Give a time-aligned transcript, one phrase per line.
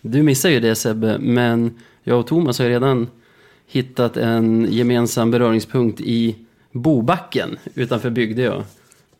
[0.00, 3.08] Du missar ju det Sebbe, men jag och Thomas har ju redan
[3.66, 6.36] hittat en gemensam beröringspunkt i
[6.72, 8.62] Bobacken utanför Bygdeå.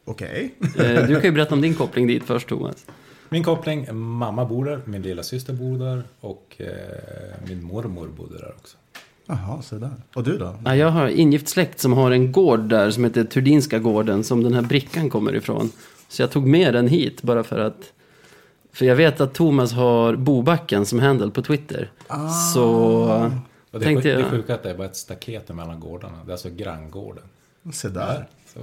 [0.05, 0.55] Okej.
[0.79, 2.87] Eh, Du kan ju berätta om din koppling dit först Thomas.
[3.29, 6.67] Min koppling, mamma bor där, min lilla syster bor där och eh,
[7.49, 8.77] min mormor bodde där också.
[9.27, 9.93] Jaha, så där.
[10.15, 10.57] Och du då?
[10.65, 14.43] Ja, jag har ingift släkt som har en gård där som heter Turdinska gården som
[14.43, 15.71] den här brickan kommer ifrån.
[16.09, 17.93] Så jag tog med den hit bara för att...
[18.77, 21.91] För jag vet att Thomas har Bobacken som handle på Twitter.
[22.55, 22.65] Så
[23.71, 24.31] Och det, tänkte det jag...
[24.31, 26.19] sjuka är att det är bara ett staket mellan gårdarna.
[26.25, 27.23] Det är alltså granngården.
[27.73, 28.27] Se där.
[28.55, 28.61] Så,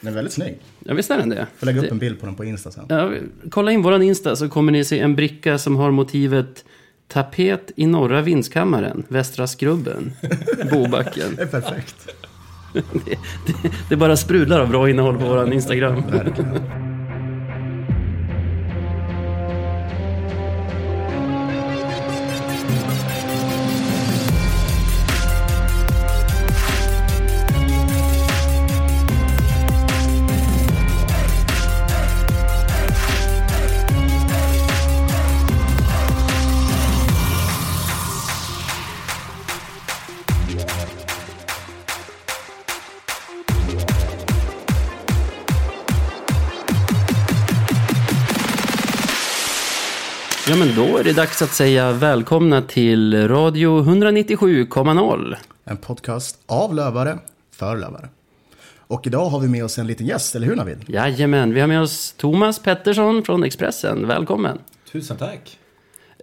[0.00, 0.58] Den är väldigt snygg.
[0.78, 1.46] Ja, visst är den det?
[1.56, 2.84] Får lägga upp Det- en bild på den på Insta sen.
[2.88, 3.10] Ja,
[3.50, 6.64] kolla in våran Insta så kommer ni se en bricka som har motivet
[7.08, 10.12] Tapet i norra vindskammaren, Västra Skrubben,
[10.72, 11.34] Bobacken.
[11.36, 11.96] Det är perfekt.
[12.72, 12.82] Det,
[13.46, 16.02] det, det bara sprudlar av bra innehåll på våran Instagram.
[16.10, 16.91] Verkligen.
[50.52, 55.36] Ja, men då är det dags att säga välkomna till Radio 197,0.
[55.64, 57.18] En podcast av lövare,
[57.50, 58.08] för lövare.
[58.76, 60.84] Och idag har vi med oss en liten gäst, eller hur Navid?
[60.86, 64.06] Jajamän, vi har med oss Thomas Pettersson från Expressen.
[64.06, 64.58] Välkommen.
[64.92, 65.58] tusen tack.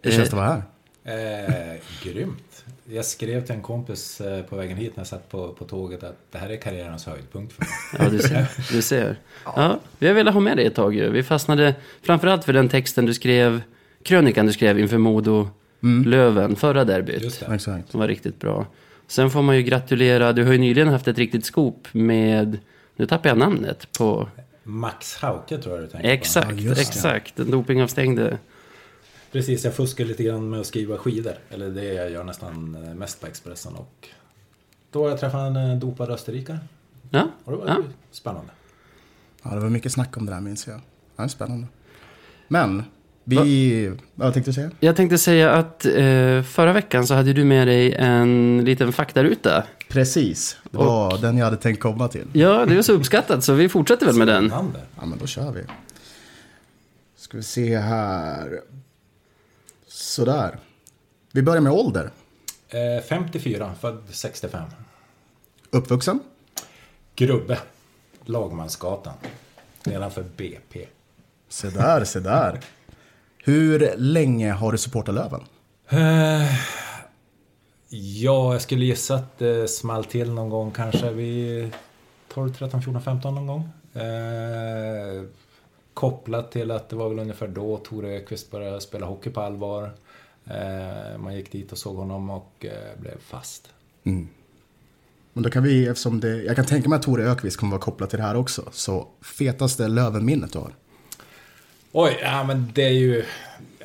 [0.03, 0.63] Hur känns det att vara
[1.03, 1.73] här?
[1.73, 2.65] Eh, grymt.
[2.85, 6.03] Jag skrev till en kompis eh, på vägen hit när jag satt på, på tåget
[6.03, 7.69] att det här är karriärens höjdpunkt för mig.
[7.99, 8.47] Ja, du ser.
[8.71, 9.19] Du ser.
[9.55, 11.09] Ja, vi har velat ha med dig ett tag ju.
[11.09, 13.61] Vi fastnade framförallt för den texten du skrev,
[14.09, 15.49] krönikan du skrev inför Modo
[16.05, 17.39] Löven, förra derbyt.
[17.39, 17.53] Det.
[17.53, 17.91] Exakt.
[17.91, 18.65] Som var riktigt bra.
[19.07, 22.57] Sen får man ju gratulera, du har ju nyligen haft ett riktigt skop med,
[22.95, 24.27] nu tappar jag namnet på,
[24.63, 26.81] Max Hauke tror jag du tänker exakt, Ja, just det.
[26.81, 28.29] exakt, den dopingavstängde.
[28.31, 28.37] på.
[29.31, 31.33] Precis, jag fuskar lite grann med att skriva skidor.
[31.49, 33.75] Eller det jag gör nästan eh, mest på Expressen.
[33.75, 34.07] Och
[34.91, 36.59] då har jag träffat en eh, dopad österrikare.
[37.09, 37.77] Ja, Och det var ja.
[37.77, 38.51] ju spännande.
[39.43, 40.75] Ja, det var mycket snack om det där minns jag.
[40.75, 40.81] Ja,
[41.15, 41.67] det är spännande.
[42.47, 42.83] Men,
[43.29, 43.91] vi...
[44.15, 44.71] Vad tänkte du säga?
[44.79, 49.63] Jag tänkte säga att eh, förra veckan så hade du med dig en liten faktaruta.
[49.89, 52.27] Precis, det var den jag hade tänkt komma till.
[52.33, 54.49] Ja, det är så uppskattat så vi fortsätter väl med den.
[54.99, 55.61] Ja, men då kör vi.
[57.17, 58.61] Ska vi se här.
[59.87, 60.57] Sådär.
[61.31, 62.09] Vi börjar med ålder.
[62.69, 64.63] Eh, 54, född 65.
[65.69, 66.19] Uppvuxen?
[67.15, 67.59] Grubbe.
[68.25, 69.13] Lagmansgatan.
[69.83, 70.87] Nedanför BP.
[71.49, 72.59] Se där, se där.
[73.43, 75.41] Hur länge har du supportat Löven?
[75.89, 76.51] Eh,
[77.89, 81.71] ja, jag skulle gissa att det small till någon gång kanske vid
[82.33, 83.69] 12, 13, 14, 15 någon gång.
[83.93, 85.23] Eh,
[85.93, 89.91] kopplat till att det var väl ungefär då Tore Öqvist började spela hockey på allvar.
[90.45, 92.65] Eh, man gick dit och såg honom och
[92.97, 93.69] blev fast.
[95.33, 97.81] Men då kan vi, eftersom det, jag kan tänka mig att Tore Ökvist kommer vara
[97.81, 98.69] kopplad till det här också.
[98.71, 100.73] Så fetaste Löven-minnet du har?
[101.91, 103.25] Oj, ja men det är ju...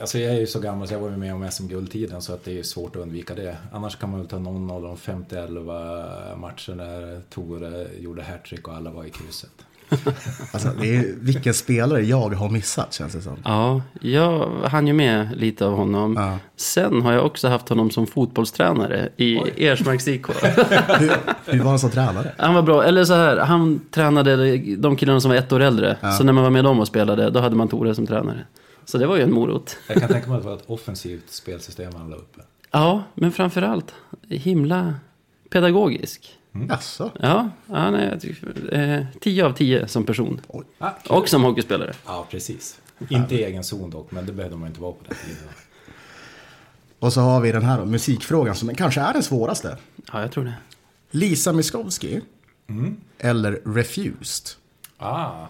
[0.00, 2.44] Alltså jag är ju så gammal så jag var ju med om SM-guldtiden så att
[2.44, 3.56] det är ju svårt att undvika det.
[3.72, 8.74] Annars kan man väl ta någon av de 50-11 matcherna där Tore gjorde hattrick och
[8.74, 9.50] alla var i krysset.
[10.52, 13.36] Alltså, det är, vilken spelare jag har missat känns det som.
[13.44, 16.14] Ja, jag hann ju med lite av honom.
[16.16, 16.38] Ja.
[16.56, 19.36] Sen har jag också haft honom som fotbollstränare i
[19.66, 20.26] Ersmarks IK.
[20.98, 21.12] Hur,
[21.46, 22.32] hur var han som tränare?
[22.38, 25.96] Han var bra, eller så här, han tränade de killarna som var ett år äldre.
[26.18, 28.44] Så när man var med dem och spelade, då hade man Tore som tränare.
[28.84, 29.76] Så det var ju en morot.
[29.86, 32.40] Jag kan tänka mig att det var ett offensivt spelsystem han la uppe.
[32.70, 33.94] Ja, men framförallt
[34.28, 34.94] himla
[35.50, 36.38] pedagogisk.
[36.68, 37.10] Jaså?
[37.20, 38.20] Ja, han är
[38.72, 40.40] eh, 10 av 10 som person.
[40.78, 40.90] Ah.
[41.08, 41.92] Och som hockeyspelare.
[42.06, 42.80] Ja, precis.
[43.08, 45.48] Inte i egen zon dock, men det behövde man inte vara på den tiden.
[46.98, 49.76] Och så har vi den här då, musikfrågan som kanske är den svåraste.
[50.12, 50.54] Ja, jag tror det.
[51.10, 52.20] Lisa Miskovsky
[53.18, 54.46] eller Refused?
[54.98, 55.46] Ah.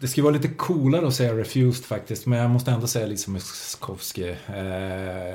[0.00, 3.30] Det skulle vara lite coolare att säga Refused faktiskt, men jag måste ändå säga Lisa
[3.30, 4.28] Miskovsky.
[4.28, 5.34] Eh,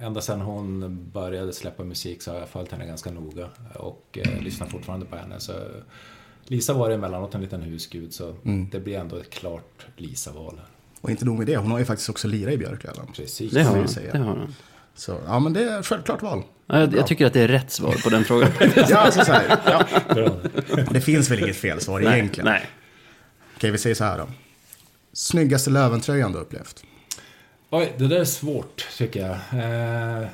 [0.00, 4.42] ända sedan hon började släppa musik så har jag följt henne ganska noga och eh,
[4.42, 5.40] lyssnar fortfarande på henne.
[5.40, 5.52] Så
[6.44, 8.34] Lisa var emellanåt en liten husgud, så
[8.72, 10.60] det blir ändå ett klart Lisa-val.
[11.00, 13.06] Och inte nog med det, hon har ju faktiskt också lirat i Björklöven.
[13.16, 13.52] Precis.
[13.52, 14.12] Det har säga.
[14.12, 14.54] Det har han.
[14.94, 16.42] Så ja, men det är självklart val.
[16.66, 18.50] Ja, jag, jag tycker att det är rätt svar på den frågan.
[18.88, 19.86] Ja, alltså så här, ja.
[20.90, 22.50] Det finns väl inget fel svar nej, egentligen.
[22.50, 22.66] nej.
[23.58, 24.28] Okej, vi säger så här då.
[25.12, 26.84] snyggaste Löventröjan du upplevt?
[27.70, 29.36] Oj, det där är svårt tycker jag.
[30.20, 30.28] Eh,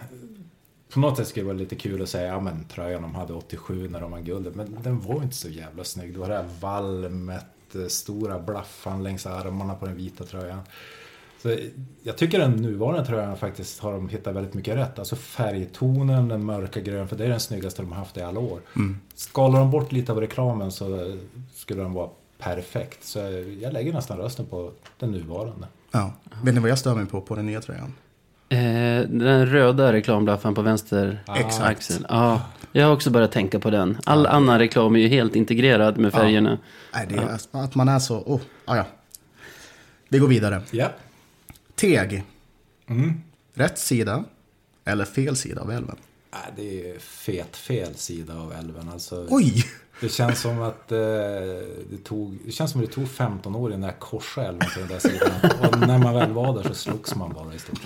[0.93, 3.33] på något sätt skulle det vara lite kul att säga, ja men tröjan de hade
[3.33, 4.55] 87 när de vann guldet.
[4.55, 6.13] Men den var inte så jävla snygg.
[6.13, 10.61] Det var det här valmet, eh, stora blaffan längs armarna på den vita tröjan.
[11.43, 11.57] Så
[12.03, 14.99] jag tycker den nuvarande tröjan faktiskt har de hittat väldigt mycket rätt.
[14.99, 18.41] Alltså färgtonen, den mörka grön, för det är den snyggaste de har haft i alla
[18.41, 18.61] år.
[18.77, 18.97] Mm.
[19.15, 21.17] Skalar de bort lite av reklamen så
[21.55, 22.11] skulle den vara
[22.45, 23.05] perfekt.
[23.05, 23.19] Så
[23.61, 25.67] jag lägger nästan rösten på den nuvarande.
[25.91, 26.13] Ja.
[26.43, 27.95] Vet ni vad jag stör mig på på den nya tröjan?
[28.49, 28.59] Eh,
[29.09, 31.65] den röda reklamblaffen på vänster Exakt.
[31.65, 32.07] axel.
[32.09, 32.43] Ja,
[32.73, 33.99] jag har också börjat tänka på den.
[34.05, 36.59] All annan reklam är ju helt integrerad med färgerna.
[36.95, 38.19] Nej, det är att man är så...
[38.19, 38.87] Oh, ah, ja.
[40.09, 40.63] Vi går vidare.
[40.71, 40.89] Ja.
[41.75, 42.25] Teg.
[42.87, 43.21] Mm.
[43.55, 44.25] Rätt sida
[44.85, 45.97] eller fel sida av älven?
[46.33, 48.89] Nej, det är fet fel sida av älven.
[48.89, 49.65] Alltså, Oj!
[50.05, 50.99] Det känns som att eh,
[51.91, 54.81] det tog, det känns som att det tog 15 år innan jag korsade älven till
[54.81, 55.31] den där sidan.
[55.61, 57.79] Och när man väl var där så slogs man bara i stort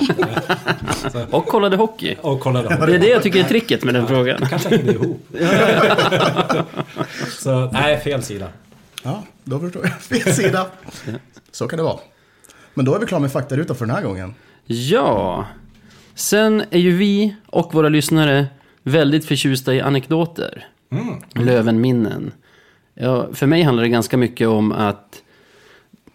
[1.12, 1.35] sett.
[1.35, 2.17] Och kollade hockey.
[2.20, 2.87] och kollade.
[2.87, 4.47] Det är det jag tycker är tricket med den frågan.
[4.47, 5.26] Kanske hängde ihop.
[7.38, 8.49] så nej, fel sida.
[9.03, 10.00] Ja, då förstår jag.
[10.00, 10.67] Fel sida.
[11.50, 11.99] Så kan det vara.
[12.75, 14.35] Men då är vi klara med faktaruta för den här gången.
[14.67, 15.47] Ja.
[16.14, 18.47] Sen är ju vi och våra lyssnare
[18.82, 20.69] väldigt förtjusta i anekdoter.
[20.90, 21.14] Mm.
[21.35, 22.32] Lövenminnen.
[22.94, 25.23] Ja, för mig handlar det ganska mycket om att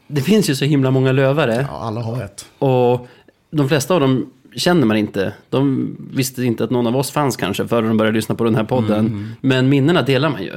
[0.07, 1.67] det finns ju så himla många lövare.
[1.71, 2.45] Ja, alla har ett.
[2.59, 3.07] Och
[3.51, 5.33] de flesta av dem känner man inte.
[5.49, 8.55] De visste inte att någon av oss fanns kanske förrän de började lyssna på den
[8.55, 9.35] här podden.
[9.41, 10.53] Men minnena delar man ju.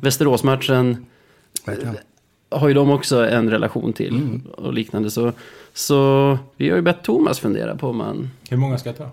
[0.00, 1.06] Västeråsmatchen
[1.66, 1.96] Verkligen.
[2.50, 5.10] har ju de också en relation till och liknande.
[5.10, 5.32] Så,
[5.72, 8.30] så vi har ju bett Thomas fundera på om man...
[8.50, 9.08] Hur många ska jag ta?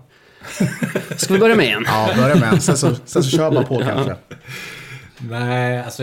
[1.16, 1.82] Ska vi börja med en?
[1.86, 2.60] Ja, börja med en.
[2.60, 4.16] Sen så, sen så kör man på kanske.
[5.18, 6.02] Nej, alltså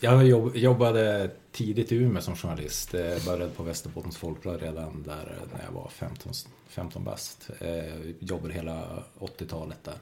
[0.00, 2.94] jag jobb, jobbade tidigt i Umeå som journalist.
[2.94, 6.32] Eh, Började på Västerbottens Folkblad redan där när jag var 15,
[6.68, 7.50] 15 bast.
[7.60, 7.68] Eh,
[8.18, 8.82] Jobbade hela
[9.18, 9.94] 80-talet där.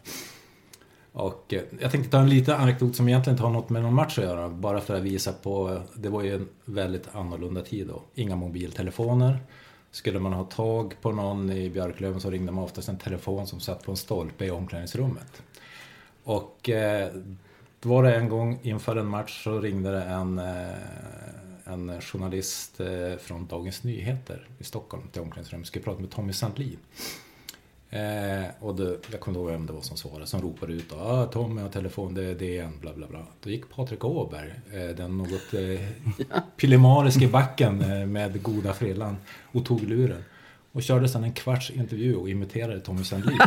[1.12, 3.94] Och eh, jag tänkte ta en liten anekdot som egentligen inte har något med någon
[3.94, 4.48] match att göra.
[4.48, 8.02] Bara för att visa på, det var ju en väldigt annorlunda tid då.
[8.14, 9.38] Inga mobiltelefoner.
[9.92, 13.60] Skulle man ha tag på någon i Björklöven så ringde man oftast en telefon som
[13.60, 15.42] satt på en stolpe i omklädningsrummet.
[16.24, 17.12] Och eh,
[17.80, 22.80] då var det en gång inför en match så ringde det en, eh, en journalist
[22.80, 25.66] eh, från Dagens Nyheter i Stockholm till omklädningsrummet.
[25.66, 26.78] Skulle prata med Tommy Sandlin.
[27.92, 30.92] Eh, och det, jag kommer inte ihåg vem det var som svarade, som ropade ut
[30.92, 33.26] ah, Tommy har telefon, det är DN, bla bla bla.
[33.40, 39.16] Då gick Patrik Åberg, eh, den något eh, pillemariske backen eh, med goda frillan
[39.52, 40.24] och tog luren.
[40.74, 43.38] Och körde sedan en kvarts intervju och imiterade Tommy Sandlin.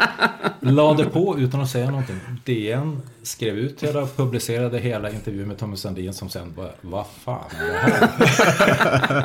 [0.60, 2.16] Lade på utan att säga någonting.
[2.44, 7.50] DN skrev ut hela, publicerade hela intervjun med Tommy Sandlin som sen bara, vad fan
[7.60, 9.24] är det här?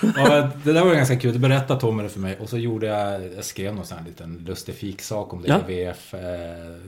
[0.42, 2.86] och det där var ganska kul, det berättade Tommy det för mig och så gjorde
[2.86, 5.60] jag, jag skrev någon sån här liten lustig fiksak om det Ja.
[5.68, 6.20] i VF eh,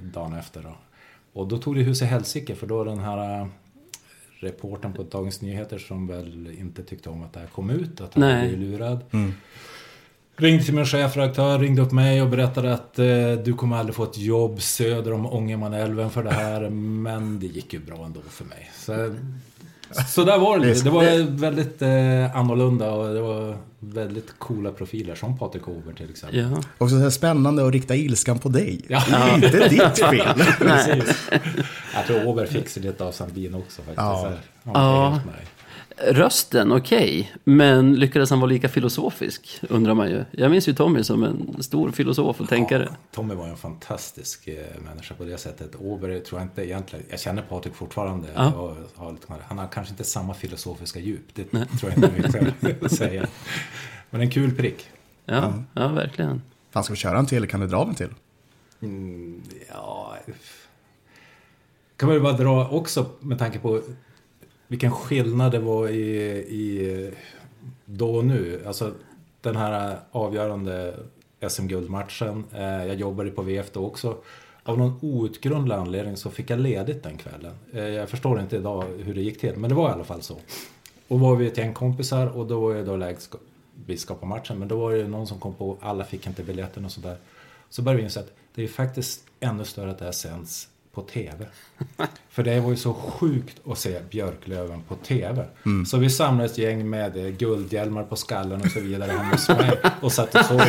[0.02, 0.76] dagen efter då.
[1.32, 3.46] Och då tog det hus i helsike för då den här eh,
[4.40, 8.14] reportern på Dagens Nyheter som väl inte tyckte om att det här kom ut, att
[8.14, 9.00] han blev lurad.
[10.36, 14.04] Ringde till min chefredaktör, ringde upp mig och berättade att eh, du kommer aldrig få
[14.04, 16.70] ett jobb söder om Ångermanälven för det här.
[16.70, 18.70] Men det gick ju bra ändå för mig.
[18.78, 19.14] Så,
[20.08, 20.84] så där var det.
[20.84, 26.10] Det var väldigt eh, annorlunda och det var väldigt coola profiler som Patrik Åberg till
[26.10, 26.40] exempel.
[26.40, 26.62] Ja.
[26.78, 28.80] Också så spännande att rikta ilskan på dig.
[28.88, 29.02] Ja.
[29.08, 30.42] Det är inte ditt fel.
[30.58, 31.30] Precis.
[31.94, 33.96] Jag tror Åberg fick sig lite av Sandin också faktiskt.
[33.96, 34.20] Ja.
[34.20, 35.20] Så här, Han Ja.
[36.06, 37.32] Rösten, okej.
[37.44, 40.24] Men lyckades han vara lika filosofisk, undrar man ju.
[40.30, 42.88] Jag minns ju Tommy som en stor filosof och tänkare.
[42.90, 45.76] Ja, Tommy var en fantastisk eh, människa på det sättet.
[45.80, 48.28] Åberg tror jag inte egentligen, jag känner Patrik fortfarande.
[48.34, 48.52] Ja.
[48.52, 52.72] Och har lite, han har kanske inte samma filosofiska djup, det tror jag inte vi
[52.72, 53.26] kan säga.
[54.10, 54.88] Men en kul prick.
[55.24, 56.42] Ja, ja verkligen.
[56.70, 57.48] Fan, ska vi köra en till?
[57.48, 58.14] Kan du dra en till?
[58.82, 60.16] Mm, ja,
[61.96, 63.82] kan man ju bara dra också med tanke på
[64.72, 66.06] vilken skillnad det var i,
[66.48, 67.10] i
[67.84, 68.62] då och nu.
[68.66, 68.92] Alltså
[69.40, 70.94] den här avgörande
[71.48, 72.44] SM-guldmatchen.
[72.54, 74.16] Eh, jag jobbade på VF då också.
[74.62, 77.54] Av någon outgrundlig anledning så fick jag ledigt den kvällen.
[77.72, 80.22] Eh, jag förstår inte idag hur det gick till, men det var i alla fall
[80.22, 80.36] så.
[81.08, 83.34] Och var vi ett gäng kompisar och då var det då lägst
[83.86, 84.58] vi skapade på matchen.
[84.58, 87.16] Men då var det någon som kom på, alla fick inte biljetten och sådär.
[87.68, 91.02] Så började vi inse att det är faktiskt ännu större att det här sänds på
[91.02, 91.46] TV.
[92.30, 95.44] För det var ju så sjukt att se Björklöven på TV.
[95.86, 99.48] Så vi samlades ett gäng med eh, guldhjälmar på skallen och så vidare hemma hos
[99.48, 99.80] mig.
[100.00, 100.60] Och satt och såg.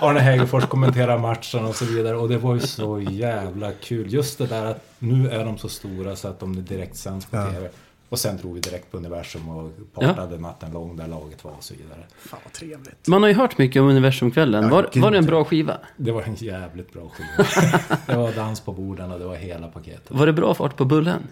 [0.00, 2.16] Arne Hägerfors kommenterade matchen och så vidare.
[2.16, 4.12] Och det var ju så jävla kul.
[4.12, 7.36] Just det där att nu är de så stora så att de direkt sänds på
[7.36, 7.68] TV.
[8.08, 11.64] Och sen drog vi direkt på Universum och partade natten lång där laget var och
[11.64, 12.06] så vidare.
[12.18, 13.08] Fan vad trevligt.
[13.08, 14.64] Man har ju hört mycket om Universumkvällen.
[14.64, 15.78] Ja, Var, var det en bra skiva?
[15.96, 17.48] Det var en jävligt bra skiva.
[18.06, 20.10] det var dans på borden och det var hela paketet.
[20.10, 21.22] Var det bra fart på Bullen?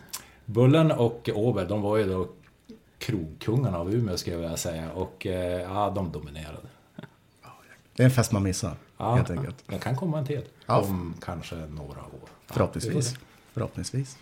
[0.45, 2.29] Bullen och Åberg, de var ju då
[2.99, 4.93] krogkungarna av Umeå skulle jag vilja säga.
[4.93, 6.59] Och eh, ja, de dominerade.
[7.97, 9.65] Det är en fest man missar, Ja, helt enkelt.
[9.67, 10.43] Det kan komma en till.
[10.67, 10.81] Ja.
[10.81, 12.21] Om kanske några år.
[12.23, 13.13] Ja, Förhoppningsvis.
[13.15, 13.21] får
[13.55, 14.19] Förhoppningsvis.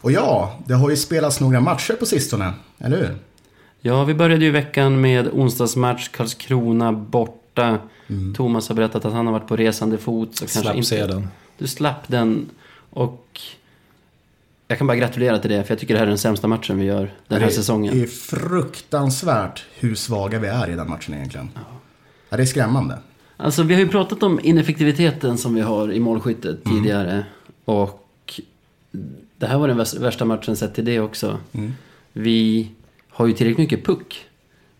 [0.00, 3.16] Och ja, det har ju spelats några matcher på sistone, eller hur?
[3.80, 7.78] Ja, vi började ju veckan med onsdagsmatch, Karlskrona borta.
[8.06, 8.34] Mm.
[8.34, 10.36] Thomas har berättat att han har varit på resande fot.
[10.36, 10.52] Så vi.
[10.52, 11.06] kanske Slapp inte...
[11.06, 11.28] den.
[11.58, 12.50] Du slapp den
[12.90, 13.40] och
[14.68, 16.78] jag kan bara gratulera till det, för jag tycker det här är den sämsta matchen
[16.78, 17.94] vi gör den här det säsongen.
[17.94, 21.50] Det är fruktansvärt hur svaga vi är i den matchen egentligen.
[22.30, 22.98] Ja, det är skrämmande.
[23.36, 26.76] Alltså, vi har ju pratat om ineffektiviteten som vi har i målskyttet Mm.
[26.78, 27.24] tidigare.
[27.64, 28.40] Och
[29.36, 31.38] det här var den värs- värsta matchen sett till det också.
[31.52, 31.72] Mm.
[32.12, 32.70] Vi
[33.10, 34.26] har ju tillräckligt mycket puck.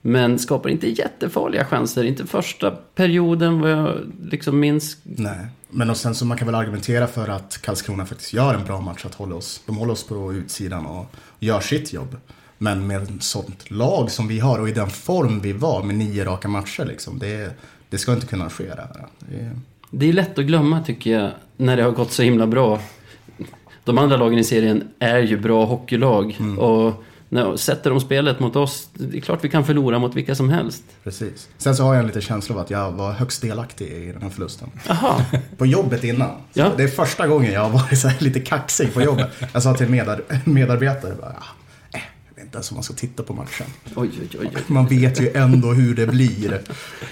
[0.07, 2.05] Men skapar inte jättefarliga chanser.
[2.05, 4.97] Inte första perioden vad jag liksom minns.
[5.03, 8.65] Nej, men och sen så man kan väl argumentera för att Karlskrona faktiskt gör en
[8.65, 9.61] bra match att hålla oss.
[9.67, 11.07] De håller oss på utsidan och
[11.41, 12.17] gör sitt jobb.
[12.59, 15.97] Men med ett sånt lag som vi har och i den form vi var med
[15.97, 17.19] nio raka matcher liksom.
[17.19, 17.51] Det,
[17.95, 19.07] det ska inte kunna ske det här.
[19.91, 21.31] Det, är lätt att glömma tycker jag.
[21.57, 22.81] När det har gått så himla bra.
[23.85, 26.37] De andra lagen i serien är ju bra hockeylag.
[26.41, 26.59] Mm.
[26.59, 28.89] Och när, sätter de spelet mot oss.
[28.95, 30.85] Det är klart vi kan förlora mot vilka som helst.
[31.05, 31.49] precis.
[31.59, 34.23] Sen så har jag en liten känsla av att jag var högst delaktig i den
[34.23, 34.71] här förlusten.
[34.89, 35.25] Jaha.
[35.57, 36.31] På jobbet innan.
[36.53, 36.71] Ja.
[36.77, 39.31] Det är första gången jag har varit så lite kaxig på jobbet.
[39.53, 41.43] Jag sa till medar medarbetare, bara,
[42.55, 43.67] "Ah, eh, jag vet inte ens om man ska titta på matchen.
[43.97, 44.51] Oj, oj, oj.
[44.55, 44.63] oj.
[44.67, 46.61] Man vet ju ändå hur det blir.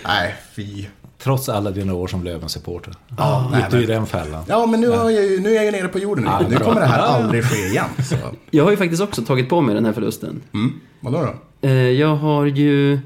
[0.06, 0.86] Nej, fy.
[1.18, 2.94] Trots alla dina år som Löven-supporter.
[3.18, 4.44] Ja, nej, Gick du i men- den fällan?
[4.48, 6.24] Ja, men nu, har jag, ju- nu är jag nere på jorden.
[6.24, 6.56] Ja, nu.
[6.56, 7.84] Kommer det här aldrig ske igen.
[8.08, 8.16] Så.
[8.50, 10.40] Jag har ju faktiskt också tagit på mig den här förlusten.
[10.54, 10.72] Mm.
[11.00, 11.18] Vadå
[11.60, 11.68] då?
[11.68, 12.98] Eh, Jag har ju...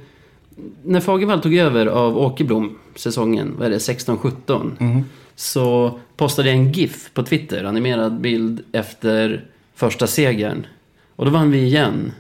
[0.85, 5.05] När Fagervall tog över av Åkerblom säsongen, vad är det, 16-17.
[5.37, 10.66] Så postade jag en GIF på Twitter, animerad bild efter första segern.
[11.16, 12.12] Och då vann vi igen.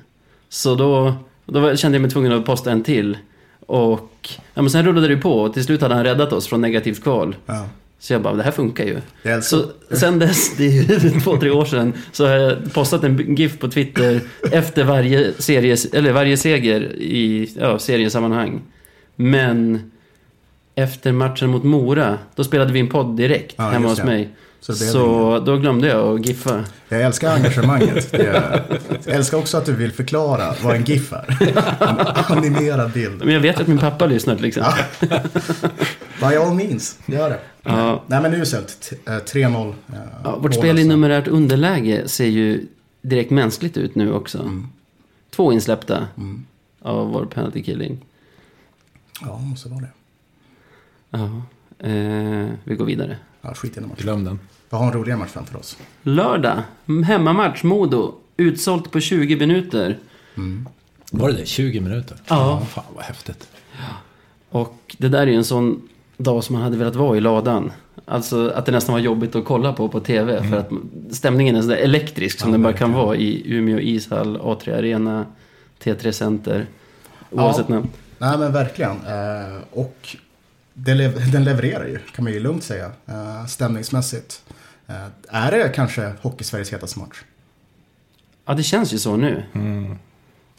[0.48, 1.14] Så då,
[1.46, 3.18] då kände jag mig tvungen att posta en till.
[3.66, 6.60] Och ja, men sen rullade det på och till slut hade han räddat oss från
[6.60, 7.36] negativt kval.
[7.46, 7.68] Ja.
[7.98, 9.00] Så jag bara, det här funkar ju.
[9.42, 13.36] Så sen dess, det är ju två, tre år sedan, så har jag postat en
[13.36, 14.20] GIF på Twitter
[14.52, 18.62] efter varje, serie, eller varje seger i ja, seriesammanhang.
[19.16, 19.90] Men
[20.74, 24.28] efter matchen mot Mora, då spelade vi en podd direkt Ja, hemma hos mig.
[24.66, 26.64] Så Så, då glömde jag att giffa.
[26.88, 28.12] Jag älskar engagemanget.
[29.04, 31.36] Jag älskar också att du vill förklara vad en GIF är.
[32.30, 33.24] En animerad bild.
[33.24, 34.84] Men jag vet att min pappa lyssnar till exempel.
[36.20, 37.38] By all means, gör det.
[37.62, 38.02] Ja.
[38.06, 38.80] Nej men uselt.
[38.80, 39.68] T- eh, 3-0.
[39.88, 39.94] eh,
[40.24, 42.66] Ja, vårt spel i numerärt underläge ser ju
[43.02, 44.38] direkt mänskligt ut nu också.
[44.38, 44.66] Mm.
[45.30, 46.06] Två insläppta
[46.82, 47.98] av vår penalty killing.
[49.20, 49.90] Ja, måste vara det.
[51.10, 51.42] Ja,
[51.88, 53.16] eh, vi går vidare.
[53.42, 54.02] Ja, skit i den matchen.
[54.02, 54.38] Glöm den.
[54.70, 55.76] Vi har en roligare match framför oss.
[56.02, 56.62] Lördag,
[57.06, 58.14] hemmamatch, Modo.
[58.36, 59.98] Utsålt på 20 minuter.
[61.10, 61.46] Var det det?
[61.46, 62.16] 20 minuter?
[62.28, 62.62] Ja.
[62.70, 63.48] Fan vad häftigt.
[64.50, 67.72] Och det där är ju en sån dag som man hade velat vara i ladan.
[68.04, 70.48] Alltså att det nästan var jobbigt att kolla på på TV.
[70.50, 70.70] För att
[71.10, 75.26] stämningen är sådär elektrisk som Ja, den bara kan vara i Umeå ishall, A3 Arena,
[75.82, 76.66] T3 Center.
[77.30, 77.74] Oavsett Ja.
[77.74, 77.88] namn.
[78.18, 78.90] Nej men verkligen.
[78.90, 80.16] Eh, och
[80.74, 82.90] den levererar ju, kan man ju lugnt säga.
[83.06, 84.42] Eh, stämningsmässigt.
[84.86, 87.22] Eh, är det kanske Hockey-Sveriges hetaste match?
[88.46, 89.42] Ja, det känns ju så nu.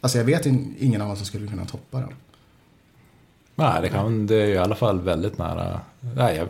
[0.01, 2.09] Alltså jag vet in, ingen annan som skulle kunna toppa den.
[3.55, 5.81] Nej, det, kan, det är ju i alla fall väldigt nära.
[5.99, 6.47] Nej, jag,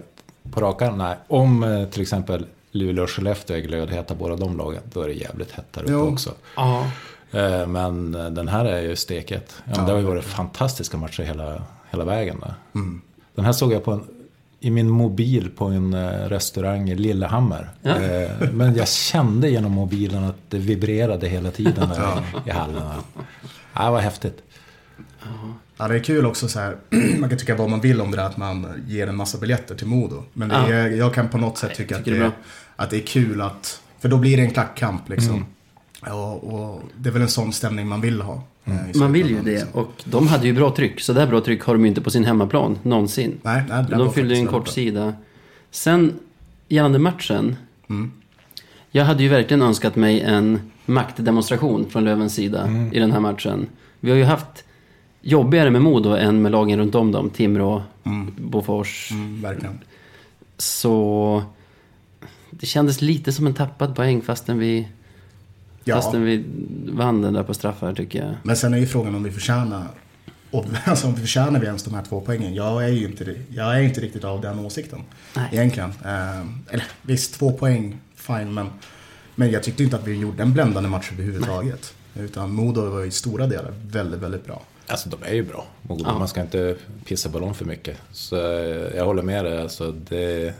[0.51, 1.17] på rak arm, nej.
[1.27, 5.13] Om eh, till exempel Luleå och Skellefteå är glödheta båda de lagen, då är det
[5.13, 5.99] jävligt hett där uppe Jo.
[6.13, 6.31] också.
[6.55, 6.91] Ja.
[7.31, 9.55] Eh, Men den här är ju steket.
[9.65, 12.43] Ja, Ja, det har ju varit fantastiska matcher hela, hela vägen.
[12.75, 13.01] Mm.
[13.35, 14.07] Den här såg jag på en,
[14.59, 17.69] i min mobil på en eh, restaurang i Lillehammer.
[17.81, 18.01] Ja.
[18.01, 22.81] Eh, Men jag kände genom mobilen att det vibrerade hela tiden där i hallen.
[23.73, 24.37] Ja, det var häftigt.
[25.77, 26.75] Ja, det är kul också så här.
[27.19, 29.75] man kan tycka vad man vill om det där att man ger en massa biljetter
[29.75, 30.23] till Modo.
[30.33, 30.67] Men det Ja.
[30.73, 32.31] är, jag kan på något sätt tycka att det, är
[32.75, 35.45] att det är kul att, för då blir det en klackkamp liksom.
[36.01, 38.43] Och, och det är väl en sån stämning man vill ha.
[38.65, 39.51] eh, i Man vill ju det.
[39.51, 39.69] liksom.
[39.73, 40.99] Och de hade ju bra tryck.
[41.01, 43.37] Så det här bra tryck har de ju inte på sin hemmaplan någonsin.
[43.41, 45.13] Nej, nej, de fyllde ju en kort sida.
[45.71, 46.13] Sen
[46.67, 47.55] gällande matchen.
[47.89, 48.11] Mm.
[48.91, 53.67] Jag hade ju verkligen önskat mig en maktdemonstration från Lövens sida i den här matchen.
[53.99, 54.63] Vi har ju haft
[55.21, 57.29] jobbigare med Modo än med lagen runt om dem.
[57.29, 57.83] Timrå,
[58.37, 59.09] Bofors.
[59.11, 59.17] bra.
[59.19, 59.79] Mm, verkligen.
[60.57, 61.43] så
[62.51, 64.87] det kändes lite som en tappad poäng fastän vi,
[65.87, 65.95] Ja.
[65.95, 66.45] fastän vi
[66.91, 68.35] vann den där på straffar tycker jag.
[68.43, 69.87] Men sen är ju frågan om vi förtjänar
[70.51, 72.53] och, alltså om vi förtjänar vi ens de här två poängen.
[72.53, 74.99] Jag är ju inte, jag är inte riktigt av den åsikten.
[75.35, 75.49] Nej.
[75.51, 75.89] Egentligen.
[76.05, 76.39] Eh,
[76.69, 78.53] eller visst, två poäng, fine.
[78.53, 78.69] Men,
[79.35, 81.93] men jag tyckte inte att vi gjorde en bländande match överhuvudtaget.
[82.15, 84.61] Utan Modo var i stora delar väldigt, väldigt bra.
[84.87, 85.65] Alltså de är ju bra.
[85.81, 86.03] Modo.
[86.07, 86.19] Ja.
[86.19, 86.75] Man ska inte
[87.05, 87.97] pissa på dem för mycket.
[88.11, 89.61] Så eh, jag håller med dig.
[89.61, 90.53] Alltså, det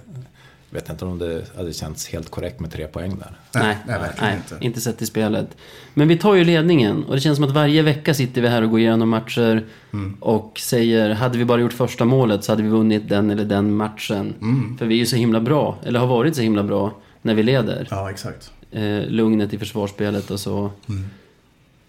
[0.70, 3.38] vet inte om det hade känts helt korrekt med tre poäng där.
[3.62, 4.66] Nej, nej, verkligen nej, inte.
[4.66, 5.58] inte sett i spelet.
[5.94, 8.62] Men vi tar ju ledningen och det känns som att varje vecka sitter vi här
[8.62, 10.18] och går igenom matcher Mm.
[10.20, 13.74] och säger hade vi bara gjort första målet så hade vi vunnit den eller den
[13.76, 14.34] matchen.
[14.42, 14.78] Mm.
[14.78, 17.44] För vi är ju så himla bra, eller har varit så himla bra när vi
[17.44, 17.88] leder.
[17.92, 18.52] Ja, exakt.
[18.72, 20.72] Eh, lugnet i försvarsspelet och så.
[20.90, 21.06] Mm.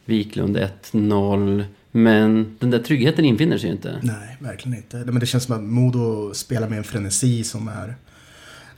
[0.05, 0.57] Wiklund
[0.93, 1.65] 1-0.
[1.91, 3.99] Men den där tryggheten infinner sig ju inte.
[4.03, 4.97] Nej, verkligen inte.
[4.97, 7.95] Men det känns som att Modo spelar med en frenesi som är...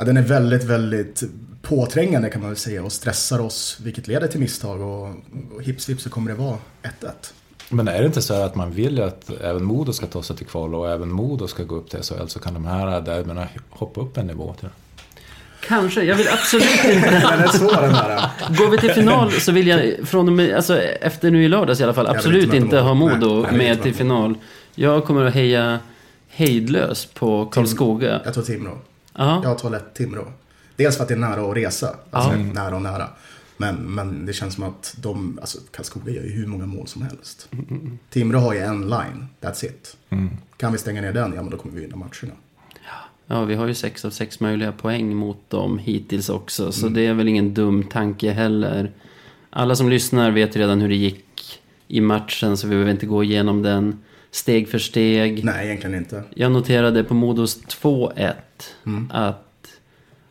[0.01, 1.23] Ja, den är väldigt, väldigt
[1.63, 5.09] påträngande kan man väl säga och stressar oss, vilket leder till misstag och,
[5.55, 7.11] och hips vips så kommer det vara 1-1.
[7.69, 10.23] Men är det inte så här att man vill ju att även Modo ska ta
[10.23, 13.01] sig till kval och även Modo ska gå upp till SHL så kan de här
[13.01, 14.69] derbyna hoppa upp en nivå till.
[15.61, 17.11] Kanske, jag vill absolut inte...
[17.31, 18.31] Den är svår den där.
[18.59, 21.81] Går vi till final så vill jag, från och med, alltså efter nu i lördags
[21.81, 23.43] i alla fall, absolut inte inte ha Modo.
[23.43, 24.35] Nej, med till final.
[24.75, 25.79] Jag kommer att heja
[26.29, 28.21] hejdlös på Karlskoga.
[28.25, 28.79] Jag tar Timrå.
[29.15, 30.33] Ja, Jag tar lätt Timrå.
[30.77, 31.97] Dels för att det är nära att resa.
[32.11, 32.37] Alltså Ja.
[32.37, 33.09] nära och nära.
[33.57, 37.03] Men, men det känns som att de, alltså Karlskoga gör ju hur många mål som
[37.03, 37.49] helst.
[38.11, 39.97] Timrå har ju en line, that's it.
[40.57, 42.35] Kan vi stänga ner den, ja men då kommer vi vinna matcherna.
[43.27, 46.73] ja, vi har ju sex av sex möjliga poäng mot dem hittills också.
[46.73, 46.95] Så Mm.
[46.95, 48.93] det är väl ingen dum tanke heller.
[49.51, 53.25] Alla som lyssnar vet redan hur det gick i matchen så vi behöver inte gå
[53.25, 53.99] igenom den
[54.31, 55.45] steg för steg.
[55.45, 56.23] Nej, egentligen inte.
[56.35, 58.33] Jag noterade på Modos 2-1
[58.87, 59.11] Mm.
[59.15, 59.47] att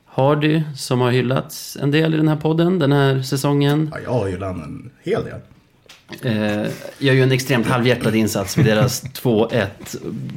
[0.05, 4.11] Hardy, som har hyllats en del i den här podden den här säsongen, Ja, jag
[4.11, 5.39] har landat en hel del.
[6.21, 9.67] eh, gör ju en extremt halvhjärtad insats vid deras 2-1.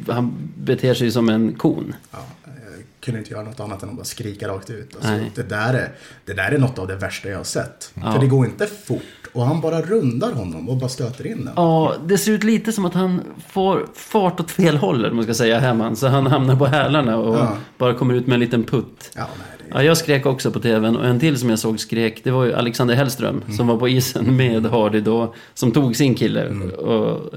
[0.09, 1.95] Han beter sig som en kon.
[2.11, 2.53] Ja, jag
[3.01, 4.95] kunde inte göra något annat än att bara skrika rakt ut.
[4.97, 5.93] Alltså, det, där är,
[6.25, 7.91] det där är något av det värsta jag har sett.
[7.95, 8.13] Ja.
[8.13, 9.03] För det går inte fort
[9.35, 11.53] och han bara rundar honom och bara stöter in den.
[11.57, 15.25] Ja, det ser ut lite som att han får fart åt fel håll, vad man
[15.25, 15.97] ska säga, Herman.
[15.97, 17.57] Så han hamnar på hälarna och Ja.
[17.79, 19.11] bara kommer ut med en liten putt.
[19.17, 21.81] Ja, nej, det Ja, jag skrek också på tvn och en till som jag såg
[21.81, 25.97] skrek, det var ju Alexander Hellström som var på isen med Hardy då, som tog
[25.97, 26.49] sin kille.
[26.79, 27.31] Och,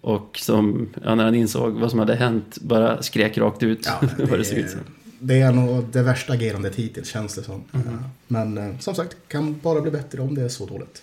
[0.00, 4.08] och som, ja, när han insåg vad som hade hänt, bara skrek rakt ut Ja,
[4.18, 4.78] vad det det, såg ut som.
[4.80, 4.84] är,
[5.18, 7.62] det är nog det värsta agerandet hittills känns det som.
[7.72, 7.98] Mm.
[8.28, 11.02] Men eh, som sagt, kan bara bli bättre om det är så dåligt.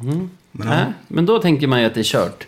[0.00, 0.30] Mm.
[0.52, 2.46] Men, Nej, ja, men då tänker man ju att det är kört.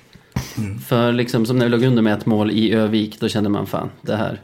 [0.59, 0.79] Mm.
[0.79, 3.67] För liksom som när vi låg under med ett mål i Övik, då kände man
[3.67, 4.41] fan, det här,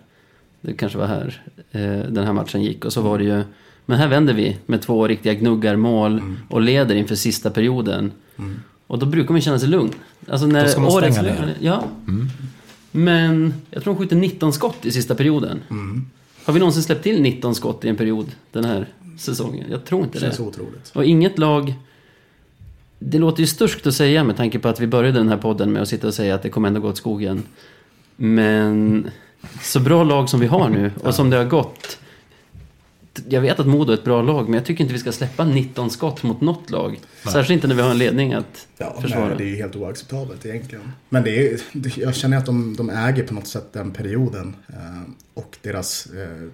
[0.61, 2.85] det kanske var här eh, den här matchen gick.
[2.85, 3.43] Och så var det ju,
[3.87, 6.37] men här vänder vi med två riktiga gnuggarmål Mm.
[6.49, 8.13] och leder inför sista perioden.
[8.87, 9.91] Och då brukar man känna sig lugn.
[10.29, 11.55] Alltså när Då ska man årets stänga ner.
[11.61, 11.85] Ja.
[12.91, 15.61] Men jag tror de skjuter 19 skott i sista perioden.
[15.71, 16.07] Mm.
[16.45, 19.67] Har vi någonsin släppt till 19 skott i en period den här säsongen?
[19.71, 20.31] Jag tror inte det det.
[20.31, 20.91] känns otroligt.
[20.95, 21.75] Och inget lag...
[22.99, 25.73] Det låter ju sturskt att säga med tanke på att vi började den här podden
[25.73, 27.43] med att sitta och säga att det kommer ändå gå åt skogen.
[28.17, 29.11] Men
[29.63, 31.99] så bra lag som vi har nu och som det har gått.
[33.29, 35.45] Jag vet att Modo är ett bra lag, men jag tycker inte vi ska släppa
[35.45, 37.01] 19 skott mot något lag.
[37.25, 39.29] Särskilt inte när vi har en ledning att Ja, försvara.
[39.29, 40.93] nej, det är helt oacceptabelt egentligen.
[41.09, 44.57] Men det är, det- jag känner att de, de äger på något sätt den perioden.
[44.69, 46.49] Eh, och deras eh,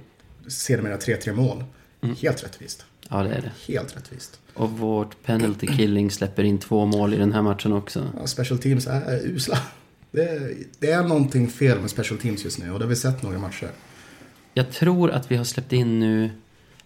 [0.49, 1.65] sedermera 3-3 mål.
[2.03, 2.17] Mm.
[2.17, 2.85] Helt rättvist.
[3.09, 3.73] Ja, det är det.
[3.73, 4.41] Helt rättvist.
[4.55, 8.09] Och vårt penalty killing släpper in två mål i den här matchen också.
[8.21, 9.59] Ja, special teams är usla.
[10.11, 13.23] Det, det är någonting fel med special teams just nu och det har vi sett
[13.23, 13.69] några matcher.
[14.55, 16.31] Jag tror att vi har släppt in nu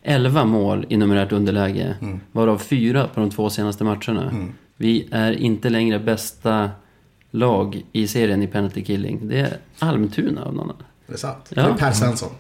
[0.03, 1.97] 11 mål i numerärt underläge.
[2.01, 2.21] Mm.
[2.33, 4.49] Varav fyra på de två senaste matcherna.
[4.77, 6.71] Vi är inte längre bästa
[7.31, 9.29] lag i serien i penalty killing.
[9.29, 10.83] Det är Almtuna av någon annan.
[11.07, 11.47] Det är sant.
[11.49, 11.63] Ja.
[11.63, 12.31] Det är Per Svensson.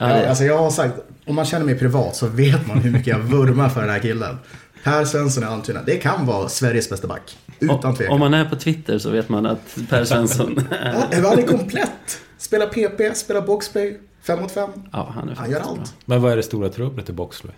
[0.00, 0.94] Ja, alltså jag har sagt,
[1.26, 3.98] om man känner mig privat så vet man hur mycket jag vurmar för den här
[3.98, 4.38] killen.
[4.84, 5.82] Per Svensson i Almtuna.
[5.82, 7.38] Det kan vara Sveriges bästa back.
[7.58, 8.18] Utan om tvekan.
[8.18, 12.20] man är på Twitter så vet man att Per Svensson Ja, han är komplett.
[12.38, 14.70] Spelar PP, spelar boxplay, 5 mot 5.
[14.92, 15.80] Ja, han är Han gör faktiskt bra.
[15.82, 15.94] allt.
[16.04, 17.52] Men vad är det stora trubblet i Boxley?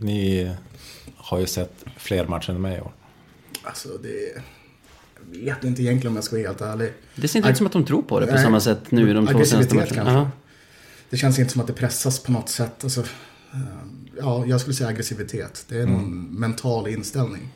[0.00, 0.50] Ni
[1.16, 2.92] har ju sett fler matcher än mig i år.
[3.62, 4.42] Alltså det...
[5.32, 6.92] Jag vet inte egentligen om jag ska vara helt ärlig.
[7.14, 9.12] Det ser inte ut som att de tror på det på samma sätt nu i
[9.12, 10.30] de två senaste matcherna.
[11.14, 12.84] Det känns inte som att det pressas på något sätt.
[12.84, 13.58] Alltså, eh,
[14.18, 15.64] ja, jag skulle säga aggressivitet.
[15.68, 17.48] Det är någon mental inställning.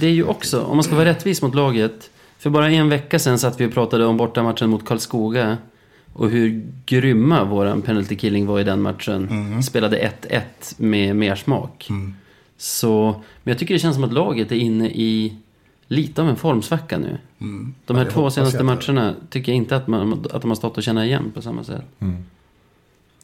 [0.00, 2.10] Det är ju också, om man ska vara rättvis mot laget.
[2.38, 5.58] För bara en vecka sedan satt vi och pratade om bortamatchen mot Karlskoga.
[6.12, 9.62] Och hur grymma våran penalty killing var i den matchen.
[9.62, 10.40] Spelade 1-1
[10.76, 11.88] med mer smak.
[12.56, 15.36] Så, men jag tycker det känns som att laget är inne i
[15.86, 17.18] lite av en formsvacka nu.
[17.40, 17.74] Mm.
[17.84, 20.76] De här Ja, två senaste matcherna tycker jag inte att, man, att de har stått
[20.76, 21.84] och känna igen på samma sätt.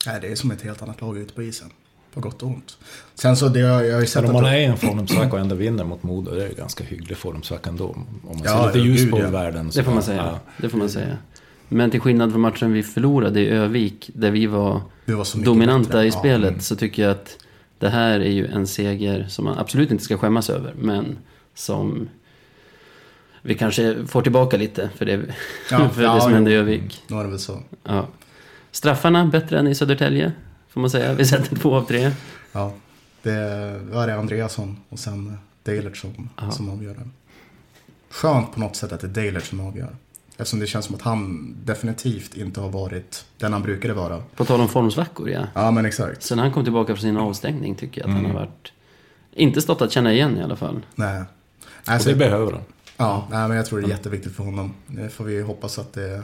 [0.06, 1.70] Nej, det är som ett helt annat lag ute på isen.
[2.14, 2.76] På gott och ont.
[3.14, 4.42] Sen så, det, jag, har ju sett Men om att...
[4.42, 7.16] man är i en formsvacka och ändå vinner mot Modo, det är ju ganska hygglig
[7.18, 7.84] formsvacka ändå.
[7.88, 9.30] Om man ser Ja, lite ljus gud, på ja.
[9.30, 9.72] världen.
[9.72, 10.22] så- Det får man säga.
[10.26, 10.38] Ja.
[10.56, 11.16] Det får man säga.
[11.68, 15.88] Men till skillnad från matchen vi förlorade i Övik, där vi var vi var dominanta
[15.88, 16.04] bättre.
[16.04, 16.18] i Ja.
[16.18, 17.38] spelet, så tycker jag att
[17.78, 21.18] det här är ju en seger som man absolut inte ska skämmas över, men
[21.54, 22.08] som
[23.42, 25.20] vi kanske får tillbaka lite för det,
[25.70, 27.02] Ja, för ja, det som hände i Övik.
[27.08, 27.58] Nu var det väl så.
[27.84, 28.06] Ja.
[28.72, 30.32] Straffarna bättre än i Södertälje,
[30.68, 31.14] får man säga.
[31.14, 32.10] Vi sätter två av tre.
[32.52, 32.72] Ja,
[33.22, 37.08] det var det Andreasson och sen Deilert som, som avgör det.
[38.10, 39.96] Skönt på något sätt att det är Deilert som avgör.
[40.36, 44.22] Eftersom det känns som att han definitivt inte har varit den han brukade vara.
[44.36, 45.46] På tal om formsvackor, ja.
[45.54, 46.22] Ja, men exakt.
[46.22, 48.72] Sen han kom tillbaka från sin avstängning tycker jag att han har varit...
[49.32, 50.86] Inte stått att känna igen i alla fall.
[50.94, 51.22] Nej.
[51.66, 52.60] Och Alltså, det behöver de.
[53.02, 54.74] Ja, nej, men jag tror det är jätteviktigt för honom.
[54.86, 56.22] Det får vi hoppas att, det,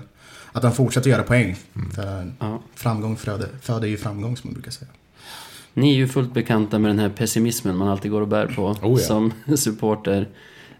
[0.52, 1.56] att han fortsätter göra poäng.
[1.94, 2.62] För Ja.
[2.74, 4.90] framgång föder, föder ju framgång som man brukar säga.
[5.74, 8.62] Ni är ju fullt bekanta med den här pessimismen man alltid går och bär på
[8.66, 8.98] Oh ja.
[8.98, 10.28] som supporter.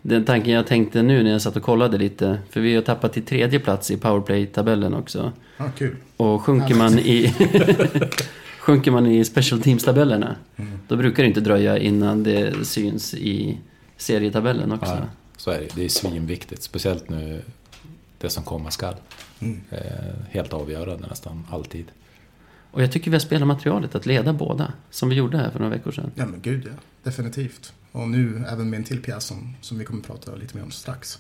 [0.02, 3.12] Den tanken jag tänkte nu när jag satt och kollade lite, för vi har tappat
[3.12, 5.32] till tredje plats i powerplay-tabellen också.
[5.56, 5.96] Ja, kul.
[6.16, 7.34] Och sjunker man i,
[8.61, 10.78] sjunker man i special teams-tabellerna, Mm.
[10.88, 13.58] då brukar det inte dröja innan det syns i
[13.96, 14.90] serietabellen också.
[14.92, 15.00] Ja,
[15.48, 15.68] så är det.
[15.74, 16.62] Det är svinviktigt.
[16.62, 17.42] Speciellt nu
[18.18, 18.94] det som komma skall.
[19.40, 19.61] Mm.
[19.70, 19.80] Eh,
[20.30, 21.87] helt avgörande nästan alltid.
[22.70, 25.58] Och jag tycker vi har spelat materialet att leda båda, som vi gjorde här för
[25.58, 26.11] några veckor sedan.
[26.14, 26.72] Ja, men gud ja.
[27.02, 27.72] Definitivt.
[27.92, 30.64] Och nu även med en till pjäs som, som vi kommer att prata lite mer
[30.64, 31.18] om strax.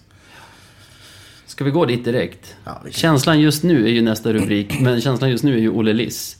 [1.48, 2.56] Ska vi gå dit direkt?
[2.64, 5.92] Ja, Känslan just nu är ju nästa rubrik, men känslan just nu är ju Olle
[5.92, 6.36] Liss.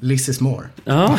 [0.00, 0.66] Liss is more.
[0.84, 1.18] Ja,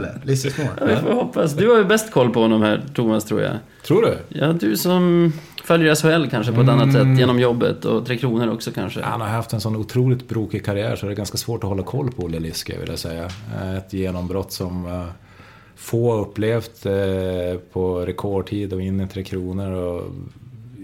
[0.00, 0.20] det.
[0.24, 0.70] Liss is more.
[0.86, 1.52] vi får hoppas.
[1.52, 3.52] Du har ju bäst koll på honom här, Thomas, tror jag.
[3.86, 4.38] Tror du?
[4.38, 5.32] Ja, du som
[5.64, 7.12] följer SHL kanske på ett annat Mm.
[7.14, 9.02] sätt, genom jobbet och Tre Kronor också kanske.
[9.02, 11.82] Han har haft en sån otroligt brokig karriär så det är ganska svårt att hålla
[11.82, 13.28] koll på Olle Liss, skulle jag vilja säga.
[13.78, 15.04] Ett genombrott som eh,
[15.80, 19.70] få upplevt eh, på rekordtid och in i Tre Kronor.
[19.72, 20.04] Och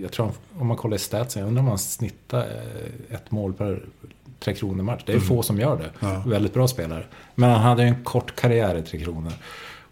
[0.02, 3.52] jag tror, om man kollar i statsen, jag undrar om han snittar eh, ett mål
[3.52, 3.82] per
[4.40, 5.02] Tre Kronor-match.
[5.06, 5.90] Det är få som gör det.
[6.00, 6.22] Ja.
[6.26, 7.04] Väldigt bra spelare.
[7.34, 9.32] Men han hade en kort karriär i Tre Kronor.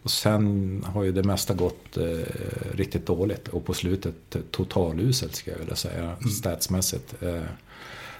[0.02, 2.04] Och sen har ju det mesta gått eh,
[2.72, 3.48] riktigt dåligt.
[3.48, 7.22] Och på slutet totaluselt ska jag vilja säga, statsmässigt.
[7.22, 7.42] Eh,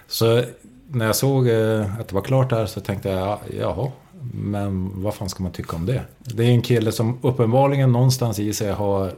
[0.06, 0.42] så
[0.88, 3.92] när jag såg eh, att det var klart där så tänkte jag, ja, jaha,
[4.32, 6.02] men vad fan ska man tycka om det?
[6.18, 9.14] Det är en kille som uppenbarligen någonstans i sig har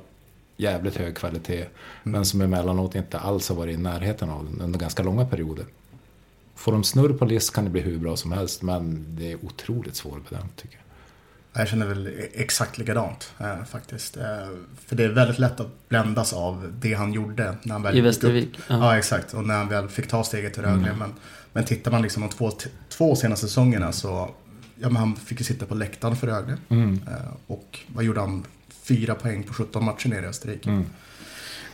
[0.56, 1.66] jävligt hög kvalitet.
[2.02, 5.64] Men som emellanåt inte alls har varit i närheten av den under ganska långa perioder.
[6.54, 9.44] Får de snurr på list kan det bli hur bra som helst, men det är
[9.44, 10.82] otroligt svårbedömt tycker jag.
[11.60, 14.16] Jag känner väl exakt likadant eh, faktiskt.
[14.16, 14.22] Eh,
[14.86, 17.56] för det är väldigt lätt att bländas av det han gjorde.
[17.62, 18.00] När han väl I.
[18.00, 18.58] Västervik.
[18.68, 18.76] Ja.
[18.76, 18.98] Ja.
[18.98, 19.34] exakt.
[19.34, 20.94] Och när han väl fick ta steget till Rögle.
[20.98, 21.14] Men,
[21.52, 22.50] men tittar man liksom de två,
[22.88, 24.30] två senaste säsongerna så...
[24.78, 26.56] Ja, men han fick ju sitta på läktaren för Rögle.
[26.68, 27.00] Mm.
[27.08, 27.12] Eh,
[27.46, 28.44] och vad gjorde han?
[28.82, 30.68] Fyra poäng på 17 matcher nere i Österrike.
[30.70, 30.84] Mm.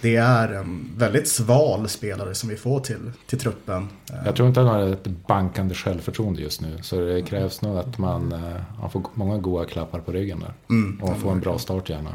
[0.01, 3.89] Det är en väldigt sval spelare som vi får till, till truppen.
[4.11, 6.79] Eh, Jag tror inte han har ett bankande självförtroende just nu.
[6.83, 10.53] Så det krävs nog att man eh, han får många goda klappar på ryggen där.
[10.71, 12.15] Mm, Och får en bra start gärna.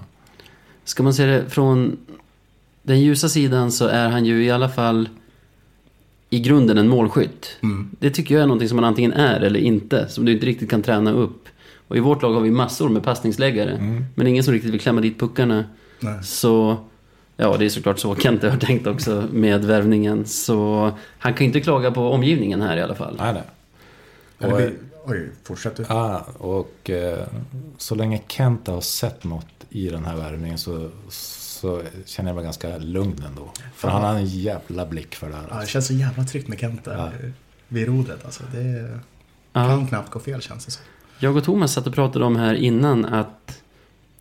[0.84, 1.98] Ska man se det från
[2.84, 5.10] den ljusa sidan så är han ju i alla fall
[6.30, 7.58] i grunden en målskytt.
[7.64, 7.90] Mm.
[8.00, 10.70] Det tycker jag är någonting som man antingen är eller inte, som du inte riktigt
[10.70, 11.48] kan träna upp.
[11.88, 14.06] Och i vårt lag har vi massor med passningsläggare, Mm.
[14.16, 15.64] men ingen som riktigt vill klämma dit puckarna.
[16.00, 16.24] Nej.
[16.24, 16.78] Så,
[17.38, 20.26] ja det är såklart så Kente har tänkt också med värvningen.
[20.26, 23.16] Så han kan ju inte klaga på omgivningen här i alla fall.
[23.20, 23.44] Nej, nej.
[24.40, 24.72] Eller Och, vi,
[25.06, 25.86] oj, fortsätt du.
[25.90, 27.20] ja, och eh,
[27.78, 31.37] så länge Kent har sett något i den här värvningen så, så
[32.06, 33.52] känner jag mig ganska lugn ändå.
[33.76, 35.42] För han har en jävla blick för det här.
[35.44, 35.70] Ja, det Alltså.
[35.72, 36.96] känns så jävla tryggt med Kent där.
[36.98, 37.10] Ja.
[37.68, 38.44] Vid rodret alltså.
[38.54, 39.00] Det är,
[39.54, 39.68] Ja.
[39.68, 40.84] kan knappt gå fel känns det som.
[41.20, 43.62] Jag och Thomas satt och pratade om här innan att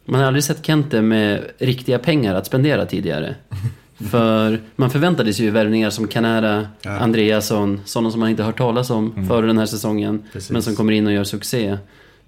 [0.04, 3.34] man har aldrig sett Kente med riktiga pengar att spendera tidigare.
[4.10, 6.90] För man förväntade sig ju värvningar som Canara, Ja.
[6.98, 10.22] Andreasson, sådana som man inte hört talas om före den här säsongen.
[10.32, 10.50] Precis.
[10.50, 11.78] Men som kommer in och gör succé.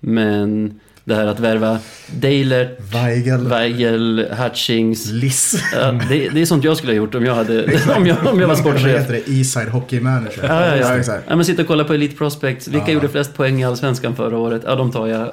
[0.01, 5.07] Men det här att värva Deilert, Weigel, Weigel, Hutchings.
[5.07, 5.63] Liss.
[5.75, 7.63] Ja, det, det är sånt jag skulle ha gjort om jag, hade,
[7.97, 8.87] om jag, om jag var Vad sportchef.
[9.01, 9.29] heter det?
[9.33, 10.45] Eastside Hockey Manager.
[10.49, 11.19] Ja, ja, ja.
[11.29, 12.69] ja men sitta och kolla på Elite Prospects.
[12.69, 12.93] Vilka Ja.
[12.93, 14.63] gjorde flest poäng i Allsvenskan förra året?
[14.67, 15.31] Ja, de tar jag.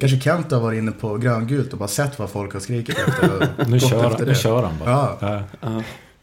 [0.00, 3.48] Kanske Kent har varit inne på gröngult och bara sett vad folk har skrikit efter.
[3.66, 4.90] Nu, kör, efter nu kör han bara.
[4.90, 5.18] Ja.
[5.20, 5.42] Ja.
[5.60, 5.68] Ja.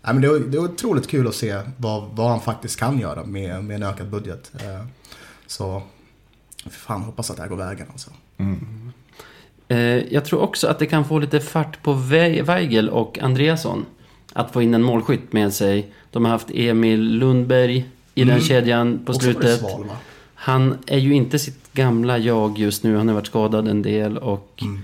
[0.01, 2.99] Nej, men det, är, det är otroligt kul att se vad, vad han faktiskt kan
[2.99, 4.51] göra med, med en ökad budget.
[4.59, 4.85] Eh,
[5.47, 5.81] så,
[6.63, 8.09] för fan hoppas att det här går vägen alltså.
[9.67, 9.77] Eh,
[10.13, 13.85] jag tror också att det kan få lite fart på Weigel och Andreasson.
[14.33, 15.91] Att få in en målskytt med sig.
[16.11, 18.41] De har haft Emil Lundberg i den Mm.
[18.43, 19.61] kedjan på Också slutet.
[20.33, 22.95] Han är ju inte sitt gamla jag just nu.
[22.97, 24.79] Han har varit skadad en del och Mm.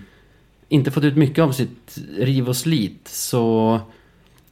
[0.70, 3.08] inte fått ut mycket av sitt riv och slit.
[3.08, 3.80] Så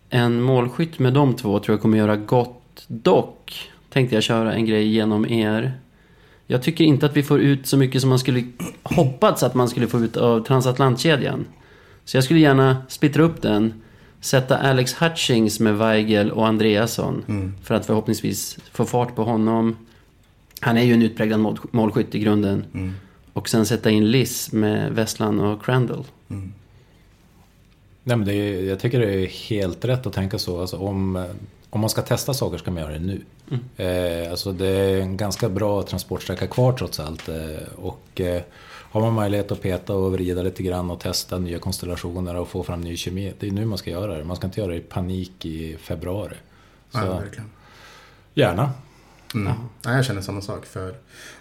[0.09, 2.85] en målskytt med de två tror jag kommer göra gott.
[2.87, 5.71] Dock tänkte jag köra en grej genom er.
[6.47, 8.43] Jag tycker inte att vi får ut så mycket som man skulle
[8.83, 11.45] hoppats att man skulle få ut av transatlantkedjan.
[12.05, 13.81] Så jag skulle gärna splittra upp den.
[14.21, 17.23] Sätta Alex Hutchings med Weigel och Andreasson.
[17.27, 17.53] Mm.
[17.63, 19.77] För att förhoppningsvis få fart på honom.
[20.59, 22.65] Han är ju en utpräglad mål, målskytt i grunden.
[22.73, 22.93] Mm.
[23.33, 26.03] Och sen sätta in Liss med Westland och Crandall.
[26.29, 26.53] Mm.
[28.03, 30.61] Nej, men det är, jag tycker det är helt rätt att tänka så.
[30.61, 31.23] Alltså, om, eh,
[31.75, 33.21] om man ska testa saker ska man göra det nu.
[33.77, 37.29] Eh, alltså, det är en ganska bra transportsträcka kvar trots allt.
[37.29, 37.35] Eh,
[37.75, 42.35] och eh, har man möjlighet att peta och vrida lite grann och testa nya konstellationer
[42.35, 43.33] och få fram ny kemi.
[43.39, 44.23] Det är nu man ska göra det.
[44.23, 46.35] Man ska inte göra det i panik i februari.
[46.91, 47.49] Så, Ja, verkligen.
[48.33, 48.71] gärna.
[49.33, 49.53] Mm.
[49.85, 50.65] Nej, jag känner samma sak.
[50.65, 50.93] För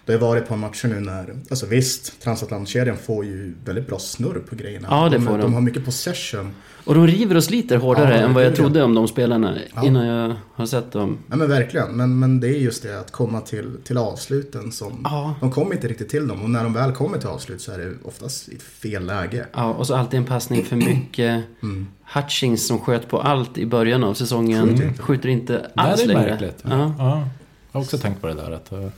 [0.04, 4.42] det har varit på matcher nu när, alltså visst, transatlantkedjan får ju väldigt bra snurr
[4.48, 4.88] på grejerna.
[4.90, 5.40] Ja, det de, får de.
[5.40, 6.54] de har mycket possession.
[6.84, 8.56] Och de river och sliter hårdare Ja, än vad jag ja.
[8.56, 9.58] trodde om de spelarna.
[9.74, 9.84] Ja.
[9.84, 11.18] Innan jag har sett dem.
[11.30, 15.00] Ja men verkligen, men, men det är just det att komma till, till avsluten som...
[15.04, 15.34] Ja.
[15.40, 17.78] De kommer inte riktigt till dem och när de väl kommer till avslut så är
[17.78, 19.46] det oftast i fel läge.
[19.54, 21.44] Ja, och så alltid en passning för mycket.
[21.62, 21.86] Mm.
[22.14, 24.68] Hutchings som sköt på allt i början av säsongen.
[24.68, 25.02] Skjuter inte.
[25.02, 26.30] Skjuter inte alls det är längre.
[26.30, 26.64] märkligt.
[26.68, 27.28] Ja.
[27.72, 27.78] Ja.
[27.78, 28.50] Jag har också tänkt på det där.
[28.50, 28.88] Att, eh,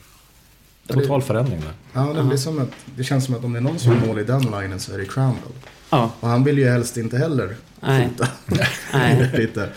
[0.87, 1.73] total förändring där.
[1.93, 4.07] Ja, det, blir som att, det känns som att om det är någon som gör
[4.07, 5.53] mål i den linen så är det Crandall.
[5.91, 8.29] ja, Och han vill ju helst inte heller nej, skjuta.
[8.93, 9.31] nej.
[9.39, 9.69] Lite.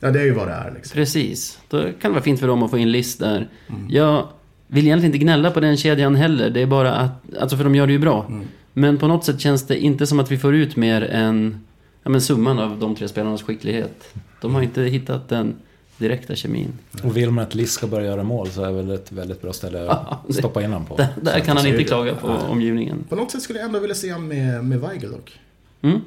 [0.00, 0.94] Ja, det är ju vad det är liksom.
[0.94, 1.58] Precis.
[1.68, 3.48] Då kan det vara fint för dem att få in list där.
[3.68, 3.86] Mm.
[3.90, 4.28] Jag
[4.66, 6.50] vill egentligen inte gnälla på den kedjan heller.
[6.50, 8.26] Det är bara att, alltså för de gör det ju bra.
[8.28, 8.46] Mm.
[8.72, 11.64] Men på något sätt känns det inte som att vi får ut mer än
[12.02, 14.14] ja, men summan av de tre spelarnas skicklighet.
[14.40, 15.56] De har inte hittat den
[15.98, 16.72] direkta kemin.
[17.04, 19.52] Och vill man att Liss ska börja göra mål så är väl ett väldigt bra
[19.52, 20.96] ställe Ja, att det- stoppa in honom på.
[20.96, 23.04] Där, där kan han inte klaga på omgivningen.
[23.08, 25.40] På något sätt skulle jag ändå vilja se honom med, med Weigel dock.
[25.82, 26.00] Mm?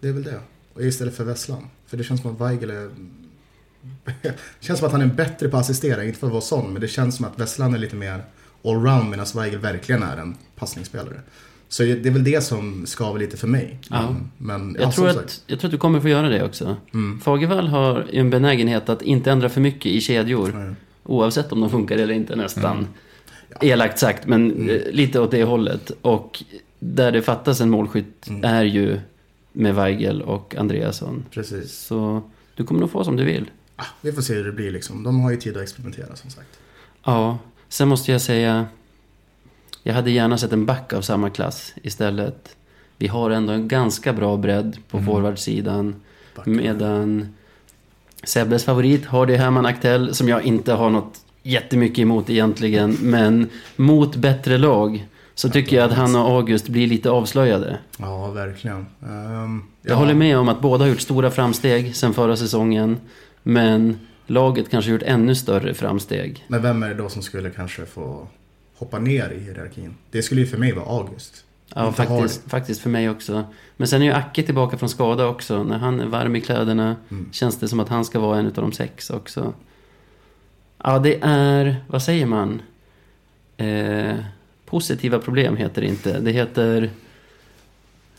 [0.00, 0.40] Det är väl det.
[0.74, 1.68] Och istället för Vesslan.
[1.86, 2.90] För det känns som att Weigel är...
[4.22, 6.72] det känns som att han är bättre på att assistera, inte för att vara sån,
[6.72, 8.24] men det känns som att Vesslan är lite mer
[8.64, 11.20] allround medan Weigel verkligen är en passningsspelare.
[11.72, 13.78] Så det är väl det som skaver lite för mig.
[13.90, 14.08] Ja.
[14.38, 16.44] Men, men ja, Jag, tror som att, jag tror att du kommer få göra det
[16.44, 16.76] också.
[16.94, 17.20] Mm.
[17.20, 20.52] Fagervall har ju en benägenhet att inte ändra för mycket i kedjor.
[20.54, 20.74] Nej.
[21.04, 22.76] Oavsett om de funkar eller inte nästan.
[22.78, 22.86] Mm.
[23.60, 24.68] Elakt sagt, men Mm.
[24.68, 25.92] eh, lite åt det hållet.
[26.02, 26.42] Och
[26.78, 28.44] där det fattas en målskytt Mm.
[28.44, 29.00] är ju
[29.52, 31.24] med Weigel och Andreasson.
[31.30, 31.72] Precis.
[31.78, 32.22] Så
[32.54, 33.50] du kommer nog få som du vill.
[33.76, 35.02] Ah, vi får se hur det blir liksom.
[35.02, 36.48] De har ju tid att experimentera som sagt.
[37.04, 38.66] Ja, sen måste jag säga...
[39.82, 42.56] Jag hade gärna sett en back av samma klass istället.
[42.96, 45.06] Vi har ändå en ganska bra bredd på Mm.
[45.06, 45.94] forwardsidan.
[46.44, 47.28] Medan
[48.24, 52.96] Sebbes favorit har det Herman Aktell som jag inte har något jättemycket emot egentligen.
[53.00, 57.78] Men mot bättre lag så tycker jag att han och August blir lite avslöjade.
[57.98, 58.86] Ja, verkligen.
[59.02, 59.94] Ehm, Jag ja.
[59.94, 62.96] håller med om att båda har gjort stora framsteg sen förra säsongen.
[63.42, 66.44] Men laget kanske gjort ännu större framsteg.
[66.48, 68.26] Men vem är det då som skulle kanske få
[68.80, 69.94] hoppa ner i hierarkin?
[70.10, 71.44] Det skulle ju för mig vara August.
[71.74, 73.44] Ja, faktiskt, faktiskt för mig också.
[73.76, 75.62] Men sen är ju Acke tillbaka från skada också.
[75.64, 77.28] När han är varm i kläderna Mm.
[77.32, 79.52] känns det som att han ska vara en av de sex också.
[80.84, 82.62] Ja, det är, vad säger man?
[83.56, 84.14] Eh,
[84.66, 86.20] positiva problem heter det inte.
[86.20, 86.90] Det heter,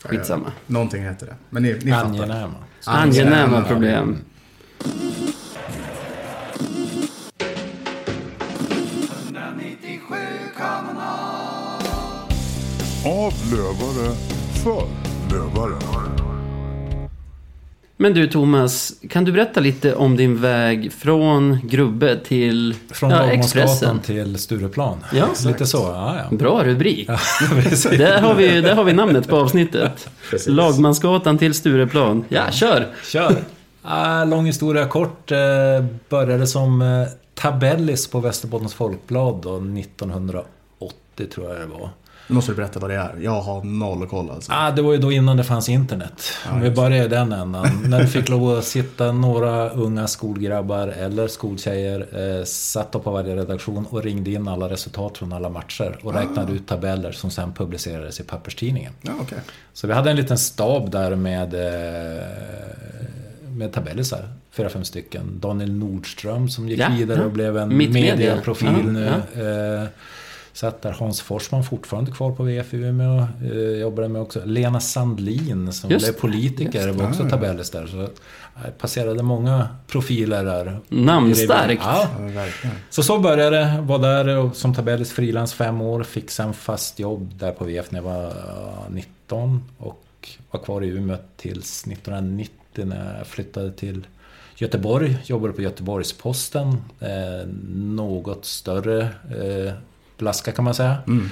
[0.02, 0.52] skitsamma.
[0.66, 1.34] Någonting heter det.
[1.50, 2.06] Men ni, ni fattar.
[2.08, 2.54] Angenäma.
[2.84, 4.08] Angenäma problem.
[4.10, 4.16] Av
[13.50, 14.14] lövare
[14.64, 14.82] för
[15.34, 15.74] lövare.
[17.96, 23.30] Men du Thomas, kan du berätta lite om din väg från Grubbe till Från ja,
[23.30, 24.00] Expressen?
[24.00, 25.04] till Stureplan.
[25.12, 25.26] Ja.
[25.46, 26.36] Lite så, ja, ja.
[26.36, 27.08] Bra rubrik.
[27.08, 27.18] ja.
[27.90, 30.08] Där har, vi, där har vi namnet på avsnittet.
[30.30, 30.48] Precis.
[30.48, 32.24] Lagmansgatan till Stureplan.
[32.28, 32.88] Ja, kör!
[33.04, 33.36] Kör!
[33.82, 35.30] Ah, lång historia kort.
[35.30, 35.38] Eh,
[36.08, 40.46] började som eh, tabellis på Västerbottens Folkblad då, 1980
[41.34, 41.90] tror jag det var.
[42.28, 43.14] Nu måste du berätta vad det är.
[43.20, 44.52] Jag har noll koll alltså.
[44.54, 46.22] Ah, det var ju då innan det fanns internet.
[46.52, 47.68] Om vi börjar i den ändan.
[47.86, 52.06] När det fick lov att sitta några unga skolgrabbar eller skoltjejer
[52.38, 56.52] eh, satt på varje redaktion och ringde in alla resultat från alla matcher och räknade
[56.52, 58.92] ut tabeller som sen publicerades i papperstidningen.
[59.02, 59.38] Ja, okej.
[59.72, 62.22] Så vi hade en liten stab där med eh,
[63.56, 64.28] med tabellisar.
[64.50, 65.38] Fyra, fem stycken.
[65.40, 67.24] Daniel Nordström som gick Ja, vidare ja.
[67.24, 68.14] och blev en Mittmedia.
[68.16, 69.04] mediaprofil Ja, nu.
[69.42, 69.86] ja.
[70.52, 73.26] Eh, Satt där Hans Forsman fortfarande kvar på VF i Umeå.
[73.44, 76.86] Eh, jobbade med också Lena Sandlin som Just blev politiker.
[76.86, 77.86] just var också tabellis där.
[77.86, 77.96] Så
[78.64, 80.80] jag passerade många profiler där.
[80.88, 81.82] Namnstarkt.
[81.84, 82.08] Ja,
[82.90, 83.78] så så började det.
[83.82, 86.02] Var där som tabellis frilans fem år.
[86.02, 89.62] Fick sen fast jobb där på VF när jag var eh, 19.
[89.78, 92.52] Och var kvar i Umeå tills 1990
[92.84, 94.06] när jag flyttade till
[94.56, 95.18] Göteborg.
[95.24, 96.76] Jobbade på Göteborgs-Posten.
[97.00, 99.72] Eh, något större eh,
[100.22, 100.96] blaska kan man säga.
[101.06, 101.28] Mm.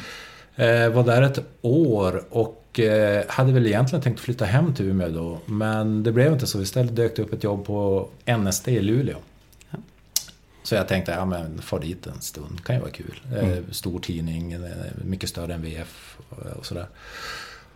[0.56, 5.08] Eh, var där ett år och eh, hade väl egentligen tänkt flytta hem till Umeå
[5.08, 5.38] då.
[5.46, 6.62] Men det blev inte så.
[6.62, 9.16] Istället dök det upp ett jobb på NSD i Luleå.
[10.62, 13.20] Så jag tänkte, ja men far dit en stund, kan ju vara kul.
[13.40, 14.60] Eh, stor tidning, eh,
[15.04, 16.86] mycket större än VF och- och sådär.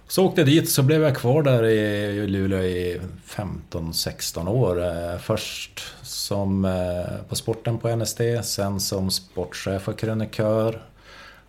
[0.08, 4.84] Så åkte jag dit, så blev jag kvar där i Luleå i 15-16 år.
[4.84, 10.82] Eh, Först som eh, på sporten på NSD, sen som sportchef och krönikör.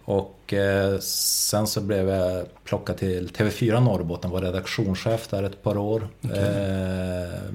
[0.06, 5.78] Och eh, sen så blev jag plockad till TV4 Norrbotten, var redaktionschef där ett par
[5.78, 6.08] år.
[6.24, 7.54] Eh,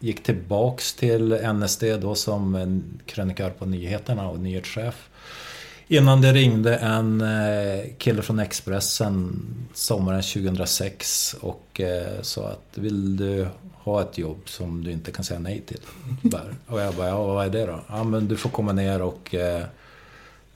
[0.00, 5.08] gick tillbaks till NSD då som krönikör på nyheterna och nyhetschef.
[5.88, 9.42] Innan det ringde en eh, kille från Expressen
[9.74, 15.24] sommaren 2006 och eh, sa att vill du ha ett jobb som du inte kan
[15.24, 15.80] säga nej till?
[16.66, 17.80] Och jag bara, ja vad är det då?
[17.88, 19.34] Ja men du får komma ner och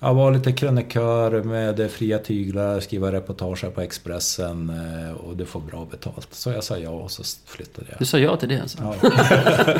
[0.00, 5.44] eh, ja, vara lite krönikör med fria tyglar, skriva reportage på Expressen eh, och du
[5.46, 6.28] får bra betalt.
[6.30, 7.98] Så jag sa ja och så flyttade jag.
[7.98, 8.78] Du sa ja till det alltså?
[9.02, 9.74] Ja.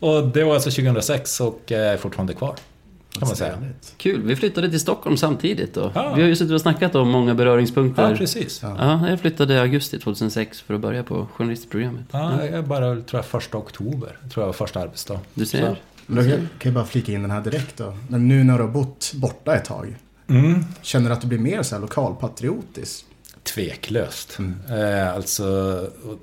[0.08, 2.54] och det var alltså 2006 och jag är fortfarande kvar.
[3.18, 3.58] Kan man säga.
[3.96, 5.92] Kul, vi flyttade till Stockholm samtidigt då.
[5.94, 6.14] Ja.
[6.14, 8.10] Vi har ju suttit och snackat om många beröringspunkter.
[8.10, 8.62] Ja, precis.
[8.62, 12.04] Ja, jag flyttade i augusti 2006 för att börja på journalistprogrammet.
[12.10, 14.18] Ja, jag bara, tror jag, första oktober.
[14.32, 15.20] Tror jag var första arbetsdag.
[15.34, 15.66] Du ser.
[15.66, 15.76] Så.
[16.06, 17.96] Då kan jag bara flika in den här direkt då.
[18.08, 19.96] Men nu när du har bott borta ett tag.
[20.28, 20.64] Mm.
[20.82, 23.04] Känner du att du blir mer så här lokalpatriotisk?
[23.42, 24.38] Tveklöst.
[24.70, 25.80] Eh, alltså,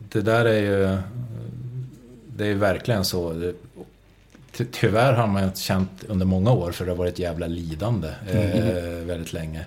[0.10, 0.98] det där är ju...
[2.38, 3.52] Det är ju verkligen så.
[4.72, 9.06] Tyvärr har man känt under många år för det har varit ett jävla lidande eh,
[9.06, 9.66] väldigt länge.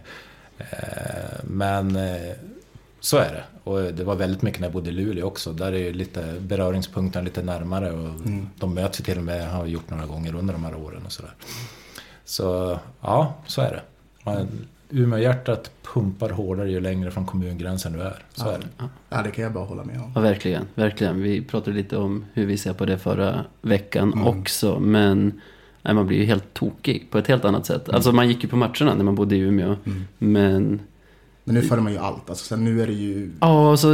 [0.58, 2.32] Eh, men eh,
[3.02, 3.44] så är det.
[3.70, 5.52] Och det var väldigt mycket när jag bodde i Luleå också.
[5.52, 7.92] Där är ju lite beröringspunkterna lite närmare.
[7.92, 8.10] Och
[8.58, 11.02] De möts ju till och med, har vi gjort några gånger under de här åren
[11.06, 11.32] och sådär.
[12.24, 13.82] Så ja, så är det.
[14.24, 14.48] Man,
[14.90, 18.22] Umeå-hjärtat pumpar hårdare ju längre från kommungränsen du är.
[18.34, 18.88] Så är det.
[19.08, 20.12] Ja, det kan jag bara hålla med om.
[20.14, 20.66] Ja, verkligen.
[20.74, 21.22] Verkligen.
[21.22, 24.26] Vi pratade lite om hur vi ser på det förra veckan Mm.
[24.26, 24.78] också.
[24.80, 25.40] Men
[25.82, 27.88] nej, man blir ju helt tokig på ett helt annat sätt.
[27.88, 29.76] Alltså man gick ju på matcherna när man bodde i Umeå.
[29.84, 30.04] Mm.
[30.18, 30.80] Men
[31.44, 32.30] Men nu följer man ju allt.
[32.30, 33.30] Alltså, sen nu är det ju...
[33.40, 33.92] ja, alltså,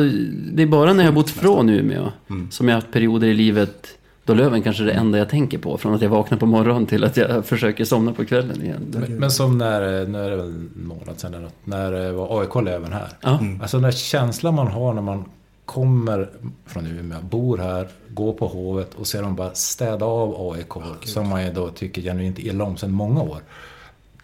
[0.52, 2.50] det är bara när jag har bott från Umeå Mm.
[2.50, 3.88] som jag har haft perioder i livet
[4.24, 5.78] då Löven kanske är det enda jag tänker på.
[5.78, 8.94] Från att jag vaknar på morgonen till att jag försöker somna på kvällen igen.
[8.94, 12.40] Men, men som när, nu är det väl en månad sedan eller något, när var
[12.40, 13.08] AIK Löven här.
[13.20, 15.24] Ja, Alltså den där känslan man har när man
[15.64, 16.28] kommer
[16.66, 20.72] från Umeå, bor här, går på Hovet och ser dem bara städa av AIK.
[21.04, 23.38] som man ju då tycker genuint illa om sedan många år.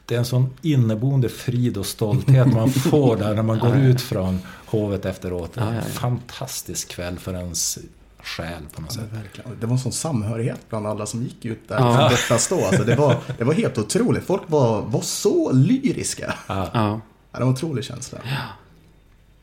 [0.06, 4.00] Det är en sån inneboende frid och stolthet man får där när man går ut
[4.00, 5.50] från Hovet efteråt.
[5.54, 5.80] Ja, ja, ja.
[5.80, 7.78] En fantastisk kväll för ens
[8.22, 9.12] själ på något Ja, sätt.
[9.12, 9.50] verkligen.
[9.60, 12.00] Det var en sån samhörighet bland alla som gick ut där Ja.
[12.02, 12.08] ja.
[12.08, 12.64] detta stå.
[12.66, 14.24] Alltså, det, var, det var helt otroligt.
[14.24, 16.34] Folk var, var så lyriska.
[16.46, 16.68] Ja.
[16.74, 17.00] ja.
[17.32, 18.18] Ja, det var en otrolig känsla.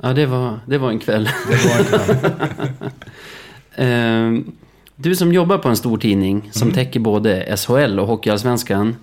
[0.02, 1.30] ja det, var, det var en kväll.
[1.50, 2.32] Det var en kväll.
[3.76, 4.52] Ehm,
[4.96, 6.76] Du som jobbar på en stor tidning som Mm.
[6.76, 8.96] täcker både SHL och Hockeyallsvenskan.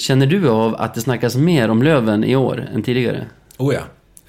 [0.00, 3.26] Känner du av att det snackas mer om Löven i år än tidigare?
[3.58, 3.80] Oh ja,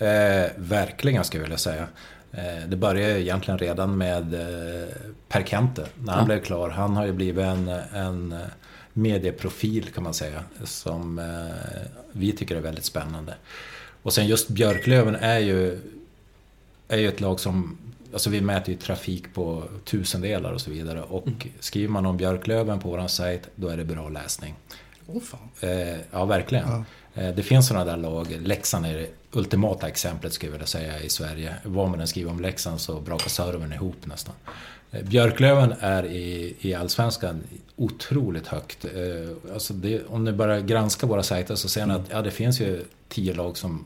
[0.06, 1.88] eh, verkligen skulle jag vilja säga.
[2.32, 4.88] Eh, det började ju egentligen redan med eh,
[5.28, 6.26] Per Kente när han Ja.
[6.26, 6.70] blev klar.
[6.70, 8.36] Han har ju blivit en, en
[8.94, 10.44] medieprofil kan man säga.
[10.64, 13.34] Som eh, vi tycker är väldigt spännande.
[14.04, 15.80] Och sen just Björklöven är ju,
[16.88, 17.78] är ju ett lag som
[18.14, 21.02] Alltså vi mäter ju trafik på tusendelar och så vidare.
[21.02, 24.56] Och skriver man om Björklöven på vår sajt, då är det bra läsning.
[25.24, 25.70] Fan.
[25.70, 26.70] Eh, ja, verkligen.
[26.70, 26.84] Ja.
[27.22, 28.38] Eh, det finns sådana där lag.
[28.42, 31.56] Leksand är det ultimata exemplet skulle jag vilja säga i Sverige.
[31.64, 34.36] Vad man än skriver om Leksand så brakar servern ihop nästan.
[34.92, 37.44] Eh, Björklöven är i, i Allsvenskan
[37.76, 38.86] otroligt högt.
[38.86, 42.32] Eh, alltså det, om ni bara granskar våra sajter så ser ni att ja, det
[42.32, 43.86] finns ju tio lag som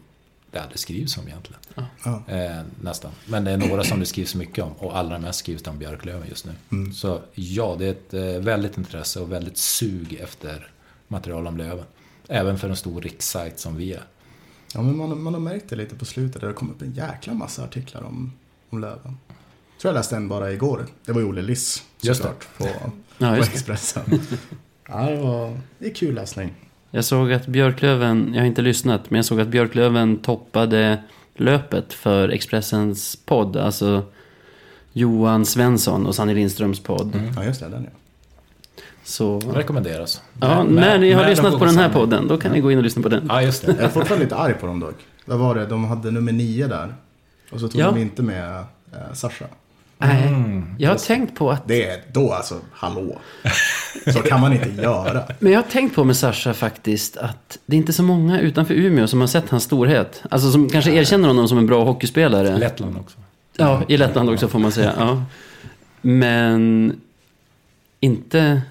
[0.51, 1.61] det aldrig skrivs om egentligen.
[2.05, 2.23] Ja.
[2.27, 3.11] Eh, nästan.
[3.25, 5.79] Men det är några som det skrivs mycket om och allra mest skrivs det om
[5.79, 6.51] Björklöven just nu.
[6.71, 6.93] Mm.
[6.93, 10.67] Så ja, det är ett eh, väldigt intresse och väldigt sug efter
[11.07, 11.85] material om Löven.
[12.27, 14.03] Även för en stor rikssajt som vi är.
[14.73, 16.33] Ja, men man, man har märkt det lite på slutet.
[16.33, 18.33] där Det har kommit upp en jäkla massa artiklar om,
[18.69, 19.17] om Löven.
[19.81, 20.85] tror jag läste en bara igår.
[21.05, 22.67] Det var ju Olle Liss såklart, på,
[23.17, 23.41] Ja, på.
[23.43, 24.03] Expressen.
[24.87, 26.53] ja, det var det är kul läsning.
[26.91, 31.03] Jag såg att Björklöven, jag har inte lyssnat, men jag såg att Björklöven toppade
[31.35, 33.57] löpet för Expressens podd.
[33.57, 34.03] Alltså
[34.93, 37.15] Johan Svensson och Sanny Lindströms podd.
[37.15, 37.33] Mm.
[37.35, 37.67] Ja, just det.
[37.69, 37.89] Den ja.
[39.05, 40.21] Så Rekommenderas.
[40.41, 42.71] ja, Men- när ni har men- lyssnat på den här podden, då kan ni gå
[42.71, 43.25] in och lyssna på den.
[43.29, 43.71] Ja, just det.
[43.71, 44.95] Jag är fortfarande lite arg på dem dock.
[45.25, 45.65] Vad var det?
[45.65, 46.95] De hade nummer nio där.
[47.51, 47.91] Och så tog Ja.
[47.91, 49.45] de inte med eh, Sasha.
[49.97, 50.75] Nej, Mm.
[50.79, 53.19] jag har tänkt på att Det är då alltså, hallå.
[54.13, 55.23] Så kan man inte göra.
[55.39, 58.73] Men jag har tänkt på med Sasha faktiskt att det är inte så många utanför
[58.73, 60.23] Umeå som har sett hans storhet.
[60.29, 62.57] Alltså som kanske erkänner honom som en bra hockeyspelare.
[62.57, 63.17] Lettland också.
[63.57, 64.93] Ja, i Lettland också får man säga.
[64.97, 65.23] Ja.
[66.01, 66.93] Men
[67.99, 68.61] inte,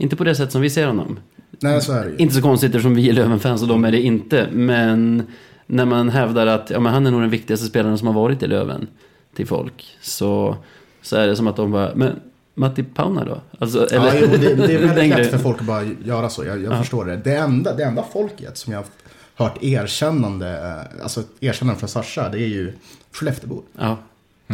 [0.00, 1.18] inte på det sätt som vi ser honom.
[1.50, 2.16] Nej, så är det ju.
[2.16, 4.48] Inte så konstigt eftersom vi är Löven-fans och de är det inte.
[4.52, 5.26] Men
[5.66, 8.42] när man hävdar att ja, men han är nog den viktigaste spelaren som har varit
[8.42, 8.86] i Löven
[9.36, 9.96] till folk.
[10.00, 10.56] Så,
[11.02, 12.20] så är det som att de bara, men
[12.54, 13.40] Matti Pauna då?
[13.58, 16.44] Alltså, Ja, jo, det, det är väldigt lätt för folk att bara göra så.
[16.44, 17.16] Jag, jag förstår det.
[17.16, 18.86] Det enda, det enda folket som jag har
[19.46, 20.48] hört erkännande,
[20.96, 22.72] eh, alltså erkännande från Sasha, det är ju
[23.12, 23.62] Skelleftebor.
[23.78, 23.96] Ja,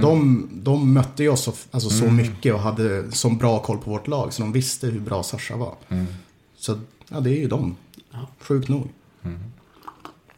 [0.03, 3.91] De, de mötte ju oss så, alltså, så mycket och hade så bra koll på
[3.91, 4.33] vårt lag.
[4.33, 5.75] Så de visste hur bra Sasha var.
[6.59, 6.79] Så
[7.09, 7.77] ja, det är ju de.
[8.41, 8.89] Sjukt nog.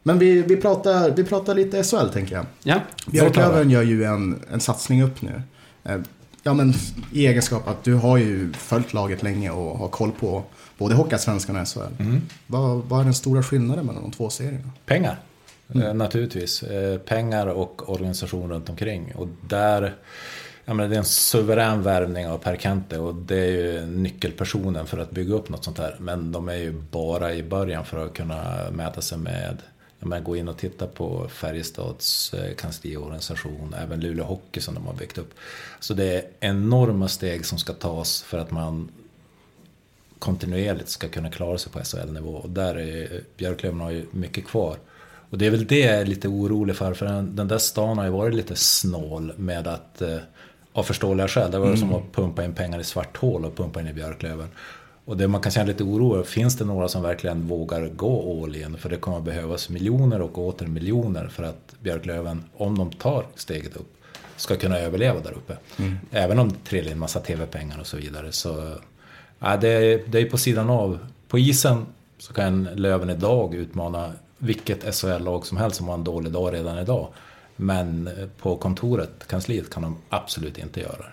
[0.03, 2.47] Men vi, vi, pratar, vi pratar lite SHL tänker jag.
[2.63, 2.81] ja.
[3.07, 5.43] Björklöven gör ju en, en satsning upp nu.
[5.85, 5.99] Eh,
[6.43, 6.75] Ja men
[7.13, 10.43] i egenskap att du har ju följt laget länge och har koll på
[10.79, 11.81] både Hockeyallsvenskan och SHL.
[12.47, 14.71] Vad, vad är den stora skillnaden mellan de två serierna?
[14.87, 15.19] Pengar.
[15.75, 15.99] Mm.
[15.99, 16.62] naturligtvis.
[16.62, 19.12] Eh, pengar och organisation runt omkring.
[19.14, 19.95] Och där...
[20.64, 24.87] ja, men det är en suverän värvning av Per Kente och det är ju nyckelpersonen
[24.87, 25.97] för att bygga upp något sånt här.
[25.99, 29.57] Men de är ju bara i början för att kunna mäta sig med
[30.01, 34.95] jag gå in och titta på Färjestads eh, kansliorganisation, även Luleå Hockey som de har
[34.95, 35.35] byggt upp.
[35.81, 38.89] Så det är enorma steg som ska tas för att man
[40.19, 42.35] kontinuerligt ska kunna klara sig på SHL-nivå.
[42.35, 44.77] Och där är Björklöven har ju mycket kvar.
[45.31, 47.99] Och det är väl det jag är lite orolig för, för den, den där stan
[47.99, 50.18] har ju varit lite snål med att eh,
[50.72, 51.51] av förståeliga skäl.
[51.51, 54.49] Det var som att pumpa in pengar i svart hål och pumpa in i Björklöven.
[55.05, 58.43] Och det man kan känna lite oro över, finns det några som verkligen vågar gå
[58.45, 58.76] all in?
[58.76, 63.26] För det kommer att behövas miljoner och åter miljoner för att Björklöven, om de tar
[63.35, 63.95] steget upp,
[64.37, 65.57] ska kunna överleva där uppe.
[66.11, 68.33] Även om det trillar in massa tv-pengar och så vidare.
[68.33, 68.72] Så
[69.39, 70.99] ja, det, är, det är på sidan av.
[71.29, 71.87] På isen
[72.18, 76.78] så kan Löven idag utmana vilket SHL-lag som helst som har en dålig dag redan
[76.78, 77.09] idag.
[77.57, 81.12] Men på kontoret, kansliet, kan de absolut inte göra det.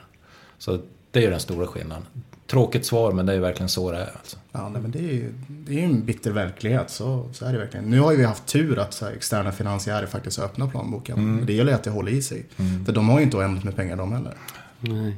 [0.58, 0.80] Så
[1.12, 2.06] det är den stora skillnaden.
[2.48, 4.12] Tråkigt svar, men det är verkligen så det är.
[4.18, 4.38] Alltså.
[4.52, 6.90] Ja, nej, men det är ju det är en bitter verklighet.
[6.90, 7.90] Så, så är det verkligen.
[7.90, 11.36] Nu har ju vi haft tur att så här, externa finansiärer faktiskt har öppnat plånboken.
[11.36, 12.46] Men Det gäller ju att det håller i sig.
[12.86, 14.34] För de har ju inte oändligt med pengar de heller.
[14.80, 15.16] Nej.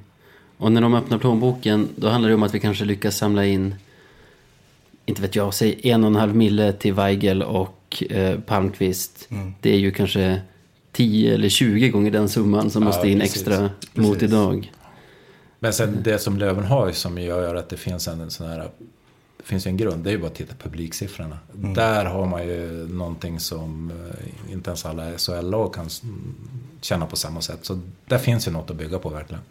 [0.58, 3.76] Och när de öppnar plånboken, då handlar det om att vi kanske lyckas samla in,
[5.06, 7.77] inte vet jag, säg en och en halv mille till Weigel och
[8.10, 9.28] eh, Palmqvist.
[9.62, 10.42] Det är ju kanske
[10.92, 13.36] 10 eller 20 gånger den summan som Ja, måste in precis.
[13.36, 13.62] extra
[13.94, 14.24] mot Precis.
[14.24, 14.72] idag.
[15.60, 18.70] Men sen det som Löven har som gör att det finns en sån här
[19.38, 21.38] det finns ju en grund, det är ju bara att titta på publiksiffrorna.
[21.54, 25.90] Där har man ju någonting som eh, inte ens alla SHL-lag kan
[26.82, 27.60] känna på samma sätt.
[27.62, 29.44] Så där finns ju något att bygga på verkligen.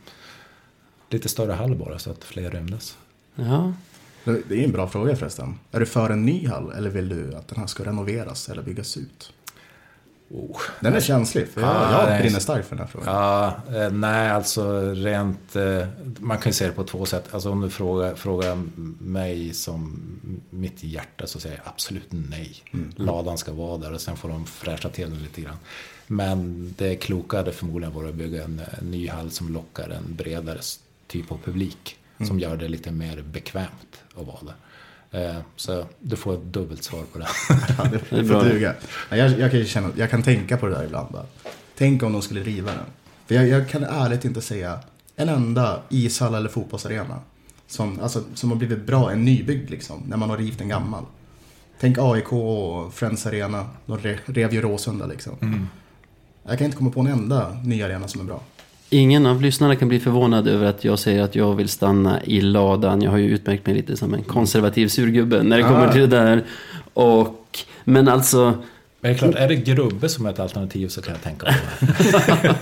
[1.10, 2.96] Lite större hall bara så att fler rymdes.
[3.34, 3.72] Ja,
[4.48, 5.58] Det är en bra fråga förresten.
[5.72, 8.62] Är du för en ny hall eller vill du att den här ska renoveras eller
[8.62, 9.32] byggas ut?
[10.30, 10.60] Oh.
[10.80, 13.14] Den är känslig, för jag, Ah, jag brinner starkt för den här frågan.
[13.14, 15.56] Ja, eh, nej alltså rent...
[15.56, 15.86] Eh,
[16.18, 17.24] man kan ju se det på två sätt.
[17.30, 18.62] Alltså om du frågar, frågar
[18.98, 20.00] mig som
[20.50, 22.56] mitt hjärta så säger jag absolut nej.
[22.96, 25.56] Ladan ska vara där och sen får de fräscha till den lite grann.
[26.06, 30.14] Men det kloka hade förmodligen varit att bygga en, en ny hall som lockar en
[30.16, 30.60] bredare
[31.06, 31.98] typ av publik.
[32.26, 34.54] Som gör det lite mer bekvämt att vara där.
[35.10, 37.26] Eh, så du får ett dubbelt svar på det.
[37.78, 38.74] Ja, det, får duga.
[39.10, 41.12] Ja, Jag, jag, kan ju känna, jag kan tänka på det där ibland.
[41.12, 41.26] Bara.
[41.76, 42.84] Tänk om de skulle riva den.
[43.26, 44.78] För jag, jag kan ärligt inte säga
[45.16, 47.20] en enda ishall eller fotbollsarena
[47.66, 51.04] som, alltså, som har blivit bra, en nybyggd liksom, när man har rivit en gammal.
[51.80, 55.68] Tänk AIK och Friends Arena, de re, rev ju Råsunda liksom.
[56.42, 58.40] Jag kan inte komma på en enda ny arena som är bra.
[58.90, 62.40] Ingen av lyssnarna kan bli förvånad över att jag säger att jag vill stanna i
[62.40, 63.02] ladan.
[63.02, 65.92] Jag har ju utmärkt mig lite som en konservativ surgubbe när det kommer Ah.
[65.92, 66.44] till det där.
[66.94, 68.56] Och, men alltså, Men
[69.00, 71.54] det är klart, är det Grubbe som är ett alternativ så kan jag tänka mig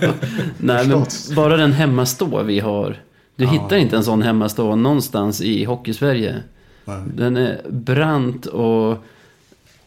[0.01, 0.13] det.
[0.57, 1.05] Nej, men
[1.35, 3.01] bara den hemmastå vi har.
[3.35, 6.35] Du hittar inte en sån hemmastå någonstans i Hockeysverige.
[6.85, 6.97] Nej.
[7.15, 8.97] Den är brant och...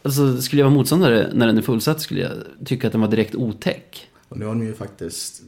[0.03, 2.31] Alltså, skulle jag vara motståndare när den är fullsatt skulle jag
[2.65, 4.07] tycka att den var direkt otäck.
[4.29, 5.41] Och nu har de ju faktiskt,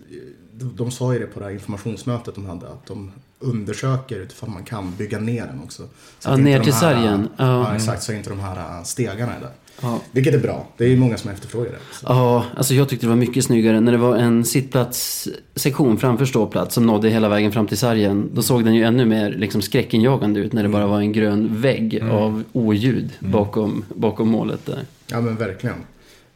[0.54, 4.52] de, de sa ju det på det här informationsmötet de hade, att de undersöker utifrån
[4.54, 5.84] man kan bygga ner den också.
[6.20, 7.28] Så Ja, ner till här- sargen.
[7.38, 7.46] Ja.
[7.70, 8.04] Ja, exakt.
[8.04, 9.50] Så inte de här stegarna är där.
[9.82, 10.00] Ja.
[10.12, 10.68] Vilket är bra.
[10.78, 11.78] Det är ju många som efterfrågar det.
[11.92, 12.06] Så.
[12.10, 13.80] Ja, alltså jag tyckte det var mycket snyggare.
[13.80, 18.30] När det var en sittplatssektion framför ståplats som nådde hela vägen fram till sargen.
[18.34, 21.62] Då såg den ju ännu mer liksom skräckinjagande ut när det bara var en grön
[21.62, 24.86] vägg av oljud bakom, bakom målet där.
[25.08, 25.76] Ja men verkligen.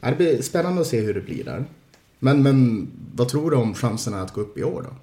[0.00, 1.64] Det blir spännande att se hur det blir där.
[2.18, 4.96] Men, men vad tror du om chanserna att gå upp i år då?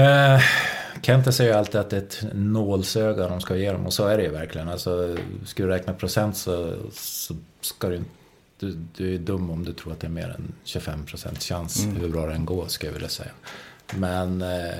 [0.00, 0.40] Eh,
[1.02, 4.06] Kente säger ju alltid att det är ett nålsöga de ska ge dem och så
[4.06, 4.68] är det ju verkligen.
[4.68, 8.10] Alltså, ska du räkna procent så, så ska du inte...
[8.58, 12.08] Du, du är dum om du tror att det är mer än 25% chans hur
[12.08, 13.30] bra det än går, ska jag vilja säga.
[13.94, 14.74] Men eh,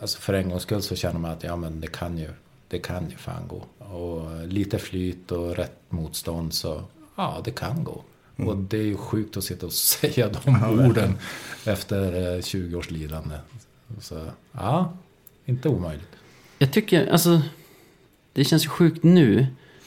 [0.00, 2.28] alltså för en gångs skull så känner man att ja, men det, kan ju,
[2.68, 3.62] det kan ju fan gå.
[3.84, 6.82] Och lite flyt och rätt motstånd så
[7.16, 8.02] ja, det kan gå.
[8.46, 11.14] Och det är ju sjukt att sitta och säga de orden
[11.64, 13.34] efter eh, 20 års lidande.
[14.00, 14.92] Så ja,
[15.44, 16.08] inte omöjligt.
[16.58, 17.40] Jag tycker, alltså,
[18.32, 19.46] det känns ju sjukt nu.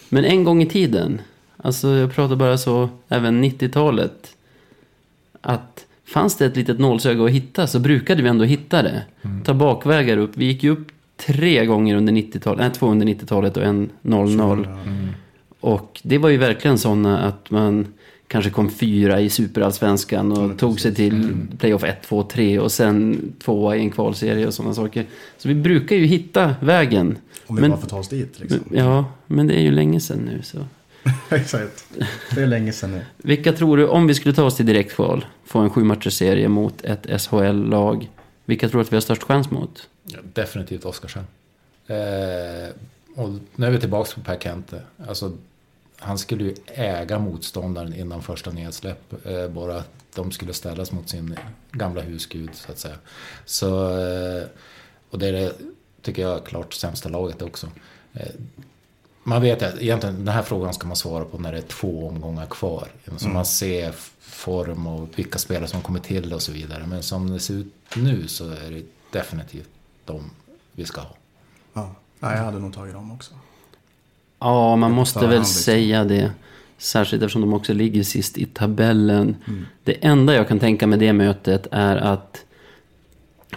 [0.09, 1.21] Men en gång i tiden,
[1.57, 4.35] alltså jag pratar bara så, även 90-talet.
[5.41, 9.03] Att fanns det ett litet nålsöga att hitta så brukade vi ändå hitta det.
[9.45, 10.37] Ta bakvägar upp.
[10.37, 10.87] Vi gick ju upp
[11.17, 14.67] tre gånger under 90-talet, nej två under 90-talet och en 00.
[15.59, 17.93] Och det var ju verkligen sådana att man
[18.31, 23.33] kanske kom fyra i superallsvenskan och tog sig till playoff 1, 2, 3 och sen
[23.43, 25.05] tvåa i en kvalserie och sådana saker.
[25.37, 27.17] Så vi brukar ju hitta vägen.
[27.47, 28.59] Om vi Men- bara får ta oss dit liksom.
[28.71, 30.57] Ja, men det är ju länge sedan nu så.
[31.35, 31.85] Exakt.
[32.35, 33.01] Det är länge sedan nu.
[33.17, 36.81] Vilka tror du, om vi skulle ta oss till direktkval, få en sju serie mot
[36.85, 38.09] ett SHL-lag,
[38.45, 39.89] vilka tror du att vi har störst chans mot?
[40.03, 41.27] Ja, definitivt Oskarshamn.
[41.87, 41.95] Eh,
[43.15, 44.81] och nu är vi tillbaka på Per Kente.
[45.07, 45.31] Alltså,
[46.01, 49.25] han skulle ju äga motståndaren innan första nedsläpp.
[49.25, 51.37] Eh, bara att de skulle ställas mot sin
[51.71, 52.95] gamla husgud så att säga.
[53.45, 54.43] Så, eh,
[55.09, 55.53] och det är det,
[56.01, 57.67] tycker jag, klart sämsta laget också.
[58.13, 58.31] Eh,
[59.23, 62.07] man vet att egentligen den här frågan ska man svara på när det är två
[62.07, 62.87] omgångar kvar.
[63.17, 66.87] Så man ser form och vilka spelare som kommer till och så vidare.
[66.87, 69.69] Men som det ser ut nu så är det definitivt
[70.05, 70.31] de
[70.71, 71.15] vi ska ha.
[71.73, 71.95] Ja.
[72.19, 73.33] ja, jag hade nog tagit dem också.
[74.41, 75.45] Ja, man måste väl liksom.
[75.45, 76.31] säga det.
[76.77, 79.35] Särskilt eftersom de också ligger sist i tabellen.
[79.47, 79.65] Mm.
[79.83, 82.45] Det enda jag kan tänka med det mötet är att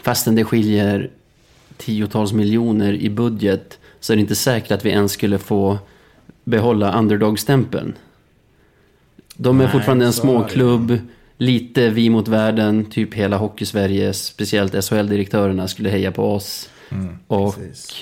[0.02, 1.10] fastän det skiljer
[1.76, 5.78] tiotals miljoner i budget så är det inte säkert att vi ens skulle få
[6.44, 7.94] behålla underdog-stämpeln.
[9.36, 10.98] De är Nej, fortfarande en småklubb.
[11.38, 16.70] Lite vi mot världen, typ hela Hockeysverige, speciellt SHL-direktörerna skulle heja på oss.
[17.26, 17.96] Och Precis.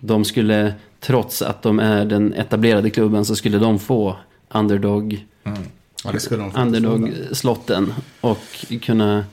[0.00, 0.74] de skulle,
[1.06, 4.16] trots att de är den etablerade klubben, så skulle de få
[4.48, 5.26] underdog,
[6.04, 6.90] Ja, det skulle de faktiskt få.
[6.92, 8.38] underdog-slotten och
[8.82, 9.24] kunna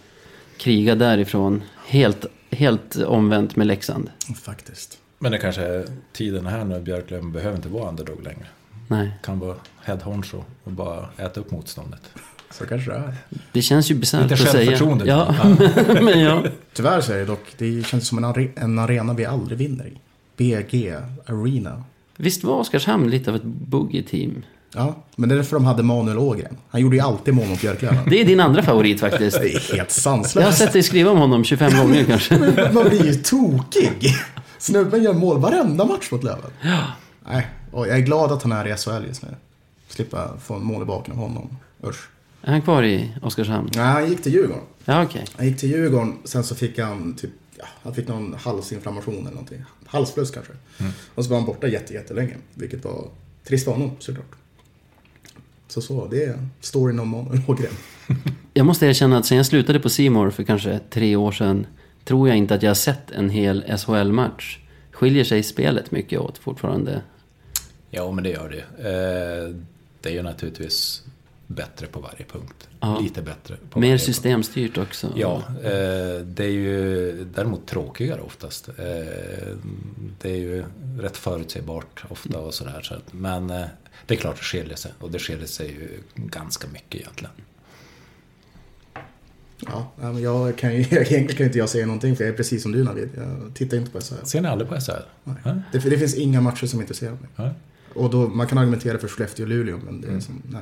[0.58, 1.62] kriga därifrån.
[1.88, 4.10] Helt, helt omvänt med Leksand.
[4.44, 4.98] Faktiskt.
[5.20, 6.80] Men det kanske är tiden här nu.
[6.82, 8.46] Björklöven behöver inte vara underdog längre.
[8.88, 12.02] Nej, Kan vara head honcho och bara äta upp motståndet.
[12.52, 13.16] Så kanske det är.
[13.52, 14.52] det känns ju bisarrt att säga.
[14.54, 15.06] självförtroende.
[15.06, 15.36] Ja,
[16.02, 16.44] men ja.
[16.74, 19.86] Tyvärr så är det dock, det känns som en, are- en arena vi aldrig vinner
[19.86, 19.98] i.
[20.42, 21.84] BG Arena.
[22.18, 24.44] Visst var Oskarshamn lite av ett boogie-team?
[24.74, 26.58] Ja, men det är därför de hade Manuel Ågren.
[26.70, 27.98] Han gjorde ju alltid mål mot Björklöven.
[28.10, 29.40] Det är din andra favorit faktiskt.
[29.40, 30.58] Det är helt Jag har sanslöst.
[30.58, 32.38] sett dig skriva om honom 25 gånger kanske.
[32.74, 34.14] Man blir ju tokig.
[34.58, 36.52] Snubben gör mål varenda match mot Löven.
[37.30, 39.30] Nej, och jag är glad att han är i SHL just nu.
[39.90, 41.58] Slippa få en mål i baken av honom.
[41.88, 42.10] Usch.
[42.44, 43.70] Är han kvar i Oskarshamn?
[43.76, 44.64] Nej, han gick till Djurgården.
[44.86, 45.26] Ja, okej.
[45.38, 47.32] Han gick till Djurgården, sen så fick han typ,
[47.62, 49.64] ja, han fick någon halsinflammation eller någonting.
[49.86, 50.54] Halsfluss kanske.
[51.16, 52.36] Och så var han borta jätte, jättelänge.
[52.54, 53.08] Vilket var
[53.44, 54.36] trist för honom såklart.
[55.68, 57.16] Så så, det är storyn om
[57.48, 57.74] Ågren.
[58.54, 61.68] Jag måste erkänna att sen jag slutade på Simor för kanske tre år sedan
[62.04, 64.60] tror jag inte att jag har sett en hel SHL-match.
[64.92, 67.02] Skiljer sig spelet mycket åt fortfarande?
[67.90, 68.90] Ja, men det gör det.
[68.90, 69.56] Eh,
[70.02, 71.04] det är ju naturligtvis
[71.56, 72.70] bättre på varje punkt.
[72.80, 73.00] Ja.
[73.00, 73.56] Lite bättre.
[73.70, 74.06] På Mer varje punkt.
[74.06, 75.14] systemstyrt också?
[75.16, 78.70] Ja, eh, det är ju däremot tråkigare oftast.
[78.70, 78.76] Eh,
[80.22, 80.64] det är ju
[81.00, 82.82] rätt förutsägbart ofta och sådär.
[82.82, 83.66] Så att, men eh,
[84.06, 84.92] det är klart det skiljer sig.
[85.00, 87.34] Och det skiljer sig ju ganska mycket egentligen.
[89.68, 92.72] Ja, jag kan ju, egentligen kan inte jag säga någonting för jag är precis som
[92.72, 93.10] du Navid.
[93.16, 94.26] Jag tittar inte på SHL.
[94.26, 94.92] Ser ni aldrig på SHL?
[95.24, 95.56] Nej.
[95.72, 97.30] Det, det finns inga matcher som intresserar mig.
[97.36, 97.52] Nej.
[97.94, 100.62] Och då, man kan argumentera för Skellefteå och Luleå, men det är som, nej.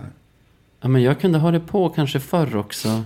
[0.82, 3.04] Ja, men jag kunde ha det på kanske förr också.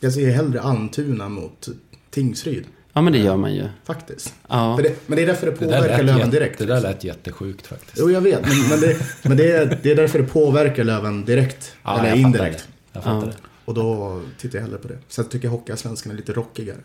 [0.00, 1.68] Jag ser hellre Almtuna mot
[2.10, 3.68] Tingsryd, Ja, men det gör man ju.
[3.84, 4.34] faktiskt.
[4.48, 4.76] Ja.
[4.76, 6.58] För det, men det är därför det påverkar Löven direkt.
[6.58, 6.90] det där liksom.
[6.90, 7.96] lät jättesjukt faktiskt.
[7.98, 8.40] Jo, jag vet.
[8.48, 11.72] Men, men, det, men det, är, det är därför det påverkar Löven direkt.
[11.82, 12.68] Ja, eller jag fattar indirekt.
[12.92, 13.24] Jag fattar Ja.
[13.26, 13.32] det.
[13.64, 14.98] Och då tittar jag hellre på det.
[15.08, 16.78] Sen tycker jag Hockeyallsvenskan är lite rockigare.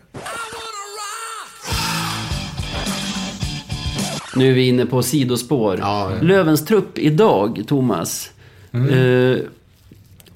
[4.36, 5.78] Nu är vi inne på sidospår.
[5.80, 6.22] Ja, ja.
[6.22, 8.30] Lövens trupp idag, Thomas.
[8.72, 9.38] Eh,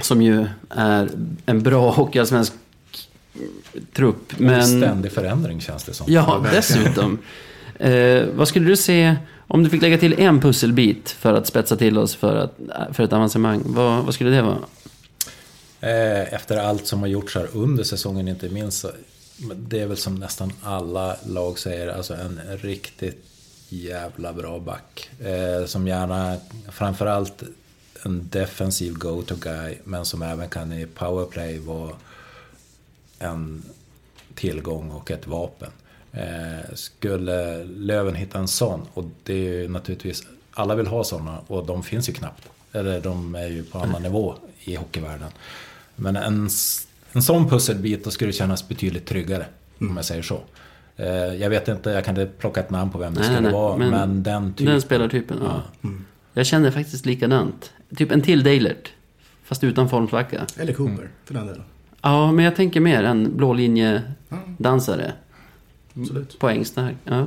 [0.01, 1.11] som ju är
[1.47, 2.53] en bra hockeyallsvensk
[3.93, 4.33] trupp.
[4.39, 4.47] Men...
[4.47, 6.07] Men, Ständig förändring känns det som.
[6.13, 7.19] ja, dessutom.
[7.79, 9.17] Eh, vad skulle du se
[9.47, 12.59] om du fick lägga till en pusselbit för att spetsa till oss för, att,
[12.97, 13.63] för ett avancemang?
[13.67, 14.59] Vad, vad skulle det vara?
[15.81, 18.85] Eh, Efter allt som har gjorts här under säsongen inte minst.
[19.57, 23.25] Det är väl som nästan alla lag säger, alltså en riktigt
[23.69, 25.11] jävla bra back.
[25.21, 26.37] Eh, som gärna,
[26.71, 27.43] framförallt
[28.03, 31.93] en defensiv go-to-guy, men som även kan i powerplay vara
[33.19, 33.63] en
[34.35, 35.71] tillgång och ett vapen.
[36.13, 41.39] Eh, skulle Löven hitta en sån, och det är ju naturligtvis, alla vill ha såna
[41.47, 42.49] och de finns ju knappt.
[42.73, 45.31] Eller de är ju på annan nivå i hockeyvärlden.
[45.97, 46.49] Men en,
[47.13, 49.47] en sån pusselbit, då skulle det kännas betydligt tryggare,
[49.79, 50.41] om jag säger så.
[50.97, 53.41] Eh, jag vet inte, jag kan inte plocka ett namn på vem det Nej, skulle
[53.41, 54.73] nej, vara, men men, den typen.
[54.73, 55.63] Den spelartypen, ja.
[56.35, 57.73] Jag känner faktiskt likadant.
[57.97, 58.93] Typ en till Deilert.
[59.45, 60.47] Fast utan formsvacka.
[60.57, 61.63] Eller Cooper, för den delen.
[62.03, 65.13] Ja, men jag tänker mer en blå linje-dansare.
[65.95, 66.39] Absolut.
[66.39, 66.97] Poängstark.
[67.05, 67.27] Ja.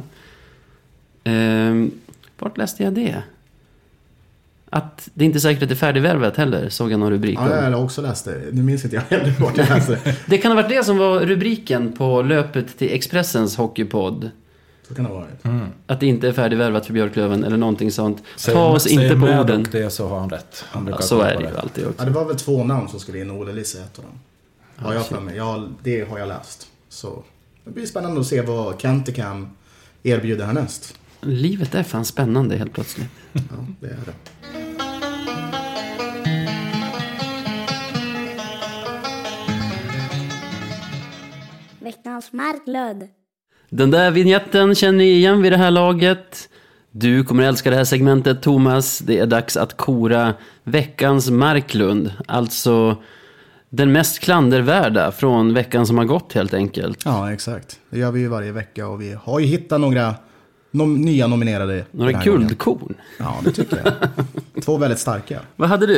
[1.23, 1.91] Ehm,
[2.39, 3.23] vart läste jag det?
[4.69, 7.47] Att det inte är säkert att det är färdigvärvat heller, såg jag någon rubrik om.
[7.49, 8.41] Ja, jag har också läst det.
[8.51, 10.15] Nu minns inte jag heller vart jag läste.
[10.25, 14.29] Det kan ha varit det som var rubriken på löpet till Expressens hockeypodd.
[14.87, 15.45] Så kan det ha varit.
[15.45, 15.67] Mm.
[15.87, 18.23] Att det inte är färdigvärvat för Björklöven eller någonting sånt.
[18.35, 19.67] Säger- Ta oss inte på orden.
[19.71, 20.65] det så har han rätt.
[20.67, 22.05] Han Ja, så är det ju alltid Ja, också.
[22.05, 24.19] det var väl två namn som skulle in och Olle Lisse är ett av dem.
[24.75, 25.35] Har jag för mig.
[25.37, 26.67] Jag, det har jag läst.
[26.89, 27.23] Så
[27.63, 29.49] det blir spännande att se vad Kente kan
[30.03, 30.95] erbjuda härnäst.
[31.21, 33.07] Livet är fan spännande helt plötsligt.
[33.33, 33.41] Ja,
[33.79, 34.13] det är det.
[41.79, 43.03] Veckans Marklund.
[43.75, 46.49] Den där vignetten känner ni igen vid det här laget.
[46.91, 48.99] Du kommer älska det här segmentet Thomas.
[48.99, 52.11] Det är dags att kora veckans Marklund.
[52.27, 52.97] Alltså
[53.69, 57.01] den mest klandervärda från veckan som har gått helt enkelt.
[57.05, 57.79] Ja, exakt.
[57.89, 60.15] Det gör vi ju varje vecka och vi har ju hittat några
[60.71, 61.85] nom- nya nominerade.
[61.91, 62.23] Några gången.
[62.23, 62.93] guldkorn.
[63.19, 63.93] Ja, det tycker jag.
[64.63, 65.39] Två väldigt starka.
[65.55, 65.97] Vad hade du?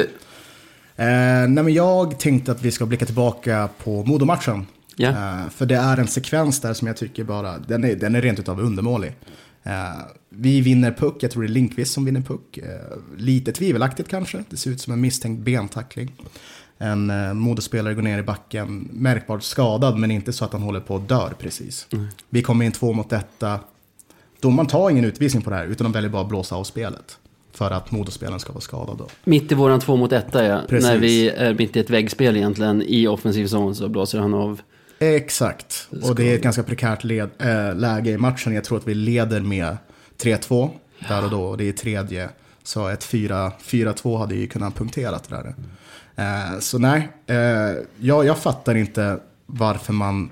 [0.96, 1.06] Eh,
[1.48, 4.66] nej, men jag tänkte att vi ska blicka tillbaka på Modomatchen.
[4.98, 5.10] Ja.
[5.10, 8.22] Eh, för det är en sekvens där som jag tycker bara, den är, den är
[8.22, 9.16] rent utav undermålig.
[9.64, 12.58] Eh, vi vinner puck, jag tror det är Linkvist som vinner puck.
[12.58, 12.66] Eh,
[13.18, 16.14] lite tvivelaktigt kanske, det ser ut som en misstänkt bentackling.
[16.78, 20.80] En eh, modespelare går ner i backen, märkbart skadad men inte så att han håller
[20.80, 21.88] på att dör precis.
[22.30, 23.60] Vi kommer in två mot detta.
[24.40, 27.18] Domaren tar ingen utvisning på det här utan de väljer bara att blåsa av spelet.
[27.52, 29.08] För att modospelaren ska vara skadad då.
[29.24, 30.62] Mitt i våran två mot etta ja.
[30.70, 30.90] Precis.
[30.90, 34.62] När vi är mitt i ett väggspel egentligen i offensiv zon så blåser han av.
[35.00, 35.88] Exakt.
[36.04, 38.54] Och det är ett ganska prekärt led, äh, läge i matchen.
[38.54, 39.78] Jag tror att vi leder med
[40.18, 40.70] 3-2
[41.08, 41.56] där och då.
[41.56, 42.30] Det är tredje.
[42.64, 45.56] Så ett 4 4-2 hade ju kunnat punktera det där.
[46.16, 47.38] Eh, så nej, eh,
[47.98, 50.30] jag, jag fattar inte varför man...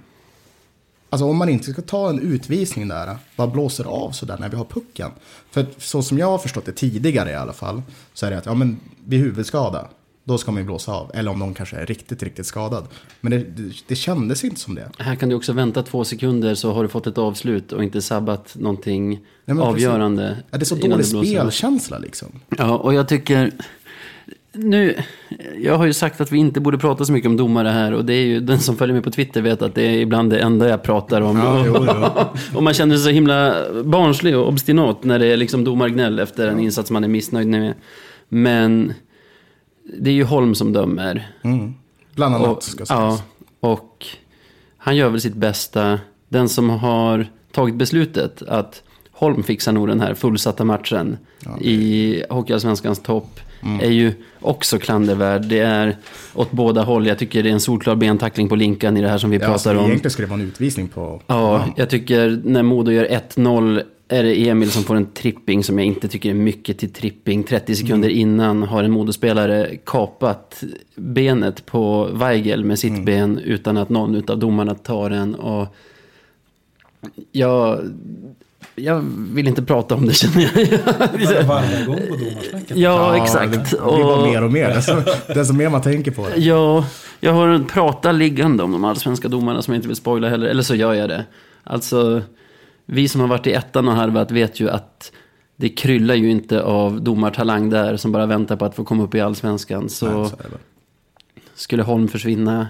[1.10, 4.58] Alltså om man inte ska ta en utvisning där, vad blåser av sådär när vi
[4.58, 5.12] har pucken?
[5.52, 7.82] För så som jag har förstått det tidigare i alla fall,
[8.14, 9.88] så är det att ja, men vid huvudskada,
[10.28, 11.12] då ska man ju blåsa av.
[11.14, 12.88] Eller om någon kanske är riktigt, riktigt skadad.
[13.22, 13.46] Men det,
[13.88, 14.90] det, kändes inte som det.
[14.98, 18.02] Här kan du också vänta två sekunder så har du fått ett avslut och inte
[18.02, 20.38] sabbat någonting men avgörande.
[20.52, 22.28] Ja, det är så dålig spelkänsla liksom.
[22.58, 23.52] Ja, och jag tycker...
[24.58, 24.98] Nu,
[25.58, 28.06] jag har ju sagt att vi inte borde prata så mycket om domare här och
[28.06, 30.40] det är ju den som följer mig på Twitter vet att det är ibland det
[30.40, 31.38] enda jag pratar om.
[31.38, 32.58] Ja, jo, jo.
[32.58, 36.48] och man känner sig så himla barnslig och obstinat när det är liksom domargnäll efter
[36.48, 37.74] en insats man är missnöjd med.
[38.30, 38.94] Men
[40.00, 41.32] det är ju Holm som dömer.
[41.44, 41.74] Mm.
[42.16, 43.24] Bland annat Och, ska ja, sägas.
[43.60, 44.06] och
[44.78, 46.00] han gör väl sitt bästa.
[46.30, 51.18] Den som har tagit beslutet att Holm fixar nog den här fullsatta matchen
[51.62, 53.80] i Hockeyallsvenskans topp Mm.
[53.80, 55.42] är ju också klandervärd.
[55.46, 55.98] Det är
[56.34, 57.08] åt båda håll.
[57.08, 59.48] Jag tycker det är en solklar bentackling på Linkan i det här som vi Ja,
[59.48, 59.86] alltså, pratar om.
[59.86, 61.22] Egentligen skulle det vara en utvisning på...
[61.28, 63.06] Ja, jag tycker när Modo gör
[63.36, 66.94] 1-0 är det Emil som får en tripping som jag inte tycker är mycket till
[66.94, 67.44] tripping.
[67.44, 70.64] 30 sekunder innan har en Modospelare kapat
[70.96, 75.36] benet på Weigel med sitt ben utan att någon av domarna tar den.
[75.36, 75.76] Och
[77.32, 77.80] jag,
[78.76, 81.44] jag vill inte prata om det känner jag.
[81.44, 82.78] Varje gång på domarsnacket.
[82.78, 83.52] Ja, exakt.
[83.52, 84.68] Det, det blir bara Och- mer och mer.
[84.70, 84.94] Desto,
[85.34, 86.36] desto mer man tänker på det.
[86.42, 86.86] Ja,
[87.20, 90.48] jag har en prata liggande om de allsvenska domarna som jag inte vill spoila heller.
[90.48, 91.26] Eller så gör jag det.
[91.64, 92.22] Alltså,
[92.86, 95.12] vi som har varit i ettan och harvat vet ju att
[95.56, 99.16] det kryllar ju inte av domartalang där som bara väntar på att få komma upp
[99.16, 99.90] i allsvenskan.
[99.90, 100.38] Så, Nej, så
[101.56, 102.68] skulle Holm försvinna,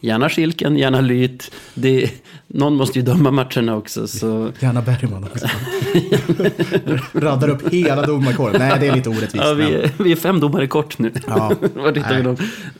[0.00, 1.50] gärna Schilken, gärna Lyt.
[1.74, 2.10] Det,
[2.46, 4.06] någon måste ju döma matcherna också.
[4.06, 4.52] Så.
[4.60, 5.46] Gärna Bergman också.
[7.18, 8.56] Raddar upp hela domarkåren.
[8.58, 9.44] Nej, det är lite orättvist.
[9.44, 11.12] Ja, vi, är, vi är fem domare kort nu.
[11.26, 11.52] Ja.
[11.74, 12.22] Var hittar vi Nej.
[12.22, 12.36] dem?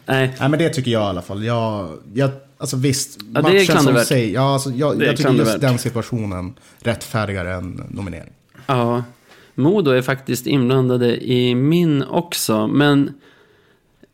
[0.06, 1.44] Nej, Nej, men det tycker jag i alla fall.
[1.44, 5.78] Jag, jag, alltså visst, Ja, matchen som säger, ja, alltså, jag, jag tycker just den
[5.78, 8.32] situationen rättfärdigar en nominering.
[8.66, 9.04] Ja,
[9.54, 13.12] Modo är faktiskt inblandade i min också, men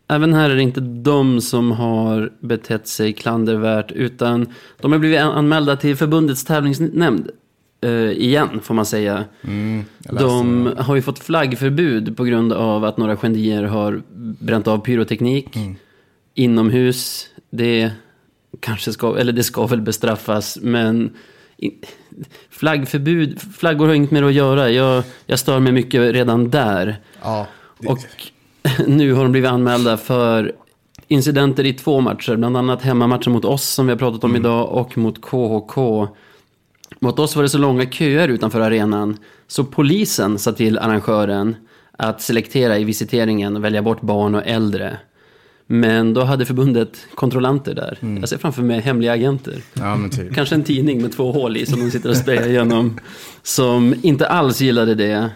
[0.08, 4.46] även här är det inte de som har betett sig klandervärt, utan
[4.80, 7.30] de har blivit an- anmälda till förbundets tävlingsnämnd.
[7.84, 9.24] eh, igen, får man säga.
[9.44, 14.02] Mm, De har ju fått flaggförbud på grund av att några genier har
[14.40, 15.74] bränt av pyroteknik Mm.
[16.34, 17.26] inomhus.
[17.50, 17.90] Det
[18.62, 21.10] kanske ska, eller det ska väl bestraffas, men
[22.50, 24.70] flaggförbud, flaggor har inget med det att göra.
[24.70, 26.96] Jag, jag stör mig mycket redan där.
[27.22, 27.46] Ja,
[27.78, 27.98] det, Och
[28.86, 30.52] nu har de blivit anmälda för
[31.08, 32.36] incidenter i två matcher.
[32.36, 34.42] Bland annat hemmamatchen mot oss som vi har pratat om Mm.
[34.42, 36.08] idag och mot KHK.
[37.00, 39.16] Mot oss var det så långa köer utanför arenan.
[39.46, 41.56] Så polisen sa till arrangören
[41.98, 44.96] att selektera i visiteringen och välja bort barn och äldre.
[45.66, 47.98] Men då hade förbundet kontrollanter där.
[48.00, 48.20] Mm.
[48.20, 49.54] Jag ser framför mig hemliga agenter.
[49.74, 50.34] ja, men typ.
[50.34, 53.00] Kanske en tidning med två hål i som de sitter och sprayar igenom.
[53.42, 55.30] Som inte alls gillade det.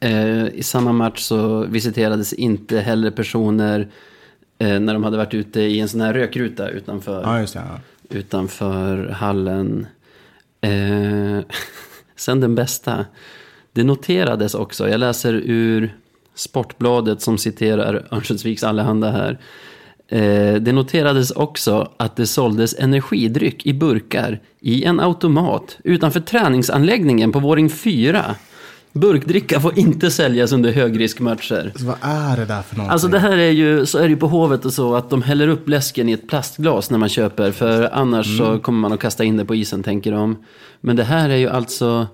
[0.00, 3.88] Eh, I samma match så visiterades inte heller personer
[4.58, 7.46] eh, när de hade varit ute i en sån här rökruta utanför, Ja, det.
[7.54, 7.80] Ja.
[8.18, 9.86] utanför hallen.
[10.60, 11.38] Eh,
[12.16, 13.04] sen den bästa.
[13.72, 15.94] Det noterades också, jag läser ur
[16.38, 19.38] Sportbladet som citerar Örnsköldsviks Allehanda här.
[20.08, 27.32] Eh, det noterades också att det såldes energidryck i burkar i en automat utanför träningsanläggningen
[27.32, 28.34] på Våring 4.
[28.92, 31.72] Burkdricka får inte säljas under högriskmatcher.
[31.76, 32.92] Så vad är det där för någonting?
[32.92, 35.22] Alltså det här är ju, så är det ju på Hovet och så att de
[35.22, 37.52] häller upp läsken i ett plastglas när man köper.
[37.52, 40.44] För annars så kommer man att kasta in det på isen tänker de.
[40.80, 42.06] Men det här är ju alltså,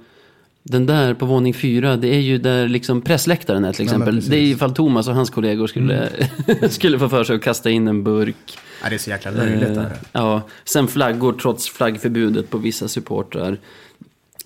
[0.67, 4.15] den där på våning fyra, det är ju där liksom pressläktaren är till exempel.
[4.15, 4.31] precis.
[4.31, 6.09] det är ifall Thomas och hans kollegor skulle,
[6.71, 8.59] skulle få för sig att kasta in en burk.
[8.83, 9.77] Ja, det är så jäkla löjligt.
[9.77, 9.85] Eh.
[10.13, 13.59] Ja, sen flaggor trots flaggförbudet på vissa supportrar.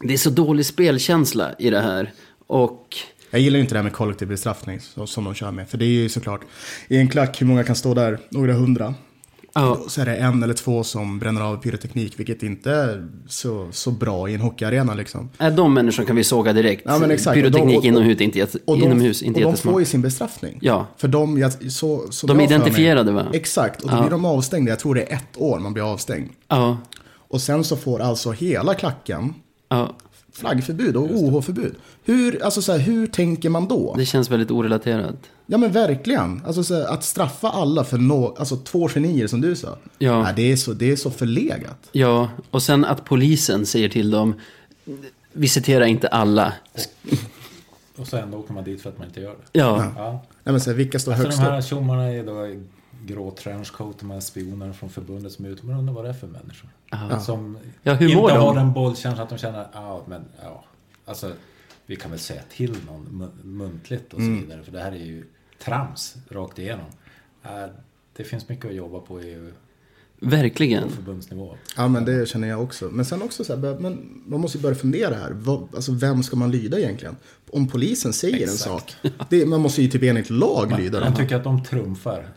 [0.01, 2.13] Det är så dålig spelkänsla i det här.
[2.47, 2.97] Och
[3.31, 5.69] Jag gillar ju inte det här med kollektiv bestraffning som de kör med.
[5.69, 6.41] För det är ju såklart,
[6.89, 8.19] i en klack, hur många kan stå där?
[8.31, 8.95] Några hundra.
[9.63, 13.69] Ja, Så är det en eller två som bränner av pyroteknik, vilket inte är så,
[13.73, 15.31] så bra i en hockeyarena liksom.
[15.39, 16.83] är de människorna kan vi såga direkt.
[16.87, 17.35] Ja, men exakt.
[17.35, 19.73] Pyroteknik Och de- och- inomhus, inte, jätte, Och de, inomhus, inte och de jättesmart.
[19.73, 20.59] får ju sin bestraffning.
[20.63, 20.87] Ja.
[20.97, 23.27] För de, jag, så, så De är mig- identifierade, va?
[23.33, 24.01] Exakt, och då Ja.
[24.01, 24.71] blir de avstängda.
[24.73, 26.29] Jag tror det är ett år man blir avstängd.
[26.49, 26.77] Ja,
[27.31, 29.35] Och sen så får alltså hela klacken
[29.69, 29.97] ja,
[30.39, 31.75] flaggförbud och OH-förbud.
[32.05, 33.95] Hur, alltså så här, hur tänker man då?
[33.99, 35.17] det känns väldigt orelaterat.
[35.47, 36.43] Ja men verkligen.
[36.47, 39.79] Alltså så här, att straffa alla för no, alltså, två genier som du sa.
[39.99, 40.23] Ja.
[40.23, 41.89] Nej, det, är så, det är så förlegat.
[41.93, 44.35] Ja, och sen att polisen säger till dem,
[45.33, 46.53] visitera inte alla.
[47.97, 49.59] Och så ändå åker man dit för att man inte gör det.
[49.59, 50.25] Ja, Ja.
[50.45, 52.63] Nej, men så här, vilka står Alltså högst de här tjommarna är då
[53.09, 55.67] grå trenchcoat, de här spionerna från förbundet som är ute.
[55.67, 56.71] Man undrar vad det är för människor.
[57.21, 58.39] Som Ja, hur inte mår de?
[58.39, 60.65] har den bollkänslan att de känner, ja men ja.
[61.05, 61.33] Alltså,
[61.87, 64.41] vi kan väl säga till någon mun- muntligt och så Mm.
[64.41, 64.63] vidare.
[64.63, 65.25] För det här är ju
[65.59, 66.87] trams rakt igenom.
[67.43, 67.65] Äh,
[68.17, 69.53] det finns mycket att jobba på i
[70.21, 70.83] verkligen.
[70.83, 71.55] på förbundsnivå.
[71.77, 72.89] Ja men det känner jag också.
[72.93, 75.31] Men sen också så här, men man måste ju börja fundera här.
[75.33, 77.17] Vad, alltså vem ska man lyda egentligen?
[77.53, 78.61] Om polisen säger en Exakt.
[78.61, 79.13] sak.
[79.31, 81.17] Det, man måste ju typ enligt lag lyda Man dem.
[81.23, 82.29] tycker att de trumfar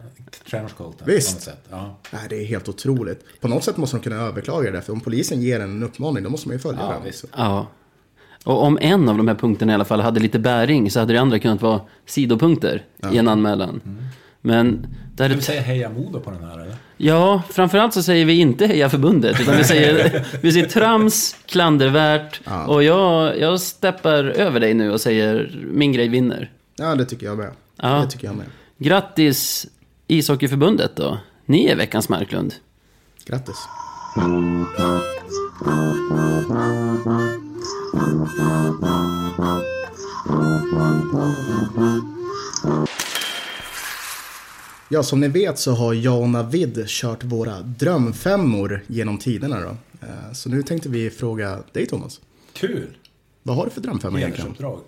[0.49, 1.29] trenchcoaten Visst.
[1.29, 1.67] på något sätt.
[1.69, 3.25] Ja, Nej, det är helt otroligt.
[3.41, 4.81] På något sätt måste de kunna överklaga det.
[4.81, 7.03] För om polisen ger en uppmaning, då måste man ju följa ja den.
[7.03, 7.25] visst.
[7.37, 7.67] Ja.
[8.45, 11.13] Och om en av de här punkterna i alla fall hade lite bäring så hade
[11.13, 13.81] det andra kunnat vara sidopunkter i en anmälan.
[14.41, 14.87] Men
[15.21, 16.75] där Du är vill säga heja Modo på den här eller?
[16.97, 22.41] Ja, framförallt så säger vi inte heja förbundet, utan vi säger, vi säger trams, klandervärt,
[22.43, 22.65] Ja.
[22.65, 26.51] och jag, jag steppar över dig nu och säger min grej vinner.
[26.75, 27.51] Ja, det tycker jag med.
[27.81, 27.89] Ja.
[28.05, 28.45] Det tycker jag med.
[28.77, 29.67] Grattis
[30.07, 31.17] ishockeyförbundet då.
[31.45, 32.53] Ni är veckans Marklund.
[33.25, 33.55] Grattis.
[44.93, 49.69] Ja, som ni vet så har jag och Navid kört våra drömfemmor genom tiderna då.
[50.07, 52.21] Eh, Så nu tänkte vi fråga dig Thomas.
[52.53, 52.97] Kul!
[53.43, 54.55] Vad har du för drömfemma egentligen?
[54.59, 54.81] Ja.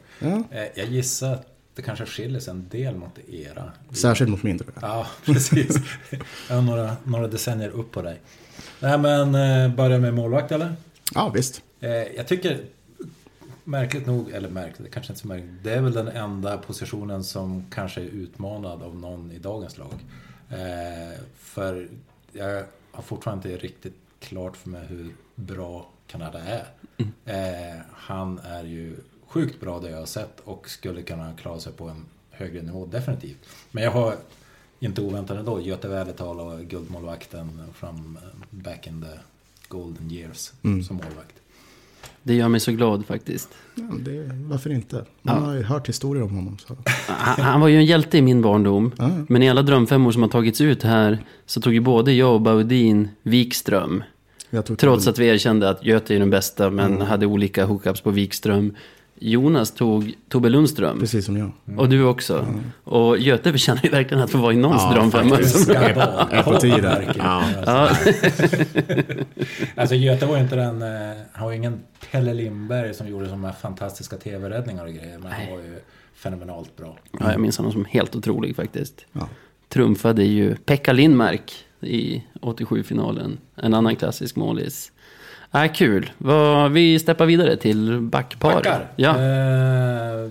[0.52, 3.72] Eh, Jag gissar att det kanske skiljer sig en del mot era.
[3.92, 4.90] Särskilt mot min tror jag.
[4.90, 5.78] Ja, precis.
[6.50, 8.22] Jag har några, några decennier upp på dig.
[8.80, 10.76] Nej men, eh, börja med målvakt eller?
[11.14, 11.62] Ja, visst.
[12.16, 12.60] Jag tycker,
[13.64, 15.64] märkligt nog, eller märkligt, kanske inte så märkligt.
[15.64, 19.94] Det är väl den enda positionen som kanske är utmanad av någon i dagens lag.
[20.50, 21.90] Eh, för
[22.32, 26.68] jag har fortfarande inte riktigt klart för mig hur bra Kanada är.
[27.26, 28.96] Eh, han är ju
[29.28, 32.86] sjukt bra det jag har sett och skulle kunna klara sig på en högre nivå,
[32.86, 33.40] definitivt.
[33.72, 34.16] Men jag har,
[34.80, 39.20] inte oväntat ändå, Göte Wädertal och guldmålvakten från back in the
[39.68, 41.43] golden years som målvakt.
[42.24, 43.50] Det gör mig så glad faktiskt.
[43.76, 45.06] Ja, det, varför inte?
[45.22, 46.58] Man har ju hört historier om honom.
[46.68, 46.76] Så.
[47.08, 48.92] Han, han var ju en hjälte i min barndom.
[48.98, 49.10] Ja.
[49.30, 52.42] Men i alla drömfemmor som har tagits ut här så tog ju både jag och
[52.42, 54.04] Baudin Wikström.
[54.78, 57.08] Trots att vi erkände att Göte är den bästa men Mm.
[57.08, 58.74] hade olika hookups på Wikström.
[59.26, 61.00] Jonas tog Tobbe Lundström.
[61.00, 61.52] Precis som jag.
[61.78, 62.46] Och du också.
[62.84, 65.36] Och Göte förtjänar ju verkligen att få vara i någons Ja, drömfemma.
[66.32, 67.04] Är på tiden.
[67.18, 67.44] Ja.
[67.66, 67.90] Ja.
[69.76, 71.80] Alltså Göte var ju inte den, eh, han var ju ingen
[72.12, 75.18] Pelle Lindberg som gjorde de här fantastiska tv-räddningar och grejer.
[75.20, 75.80] Men han var ju
[76.16, 76.98] fenomenalt bra.
[77.20, 79.06] ja, jag minns honom som helt otrolig faktiskt.
[79.14, 79.28] Ja.
[79.70, 83.38] Trumfade ju Pekka Lindmark i 87-finalen.
[83.56, 84.92] En annan klassisk målis.
[85.54, 86.12] Äh, kul.
[86.72, 88.54] Vi steppar vidare till backpar.
[88.54, 88.92] Backar.
[88.96, 89.20] Ja.
[89.20, 90.30] Eh,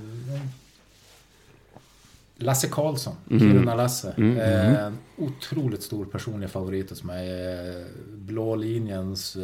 [2.36, 4.14] Lasse Karlsson, Kiruna-Lasse.
[4.18, 7.30] Eh, en otroligt stor personlig favorit hos mig.
[7.30, 9.42] Eh, blå linjens eh,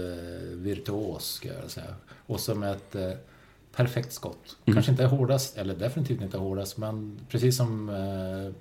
[0.56, 1.94] virtuos, ska jag säga.
[2.26, 3.10] Och som ett eh,
[3.76, 4.56] perfekt skott.
[4.64, 8.54] Kanske inte hårdast, eller definitivt inte hårdast, men precis som eh,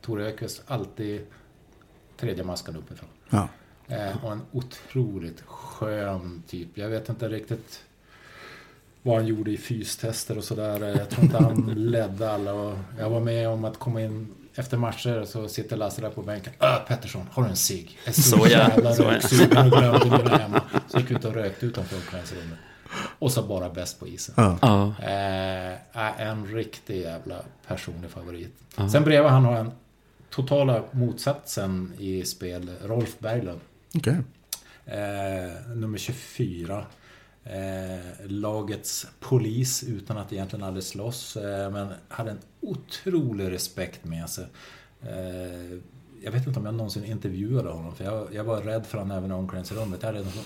[0.00, 1.20] Tore Öqvist, alltid
[2.16, 3.08] tredje maskan uppifrån.
[3.30, 3.48] Ja.
[3.88, 6.68] Eh, och en otroligt skön typ.
[6.74, 7.84] Jag vet inte riktigt
[9.02, 10.96] vad han gjorde i fystester och sådär.
[10.98, 12.52] Jag tror inte han ledde alla.
[12.52, 16.22] Och jag var med om att komma in efter matcher så sitter Lasse där på
[16.22, 16.52] bänken.
[16.60, 17.98] Äh, Pettersson, har du en cigg?
[18.12, 19.10] Så jävla så ja.
[19.10, 20.62] röksugen och glömde mina hemma.
[20.88, 22.58] Så gick vi ut och rökte utanför omklädningsrummet.
[23.18, 24.34] Och så bara bäst på isen.
[24.36, 24.58] Ja.
[24.62, 24.94] Ja.
[25.04, 28.54] Eh, en riktig jävla personlig favorit.
[28.92, 29.70] Sen bredvid han har en
[30.30, 33.60] totala motsatsen i spel, Rolf Berglund.
[33.94, 34.16] Okej.
[34.86, 36.84] Eh, nummer 24.
[37.44, 41.36] Eh, lagets polis utan att egentligen aldrig slåss.
[41.36, 44.44] Eh, men hade en otrolig respekt med sig.
[45.02, 45.78] Eh,
[46.24, 47.94] jag vet inte om jag någonsin intervjuade honom.
[47.94, 49.98] För jag, jag var rädd för honom även i omklädningsrummet.
[50.02, 50.44] Jag hade någon-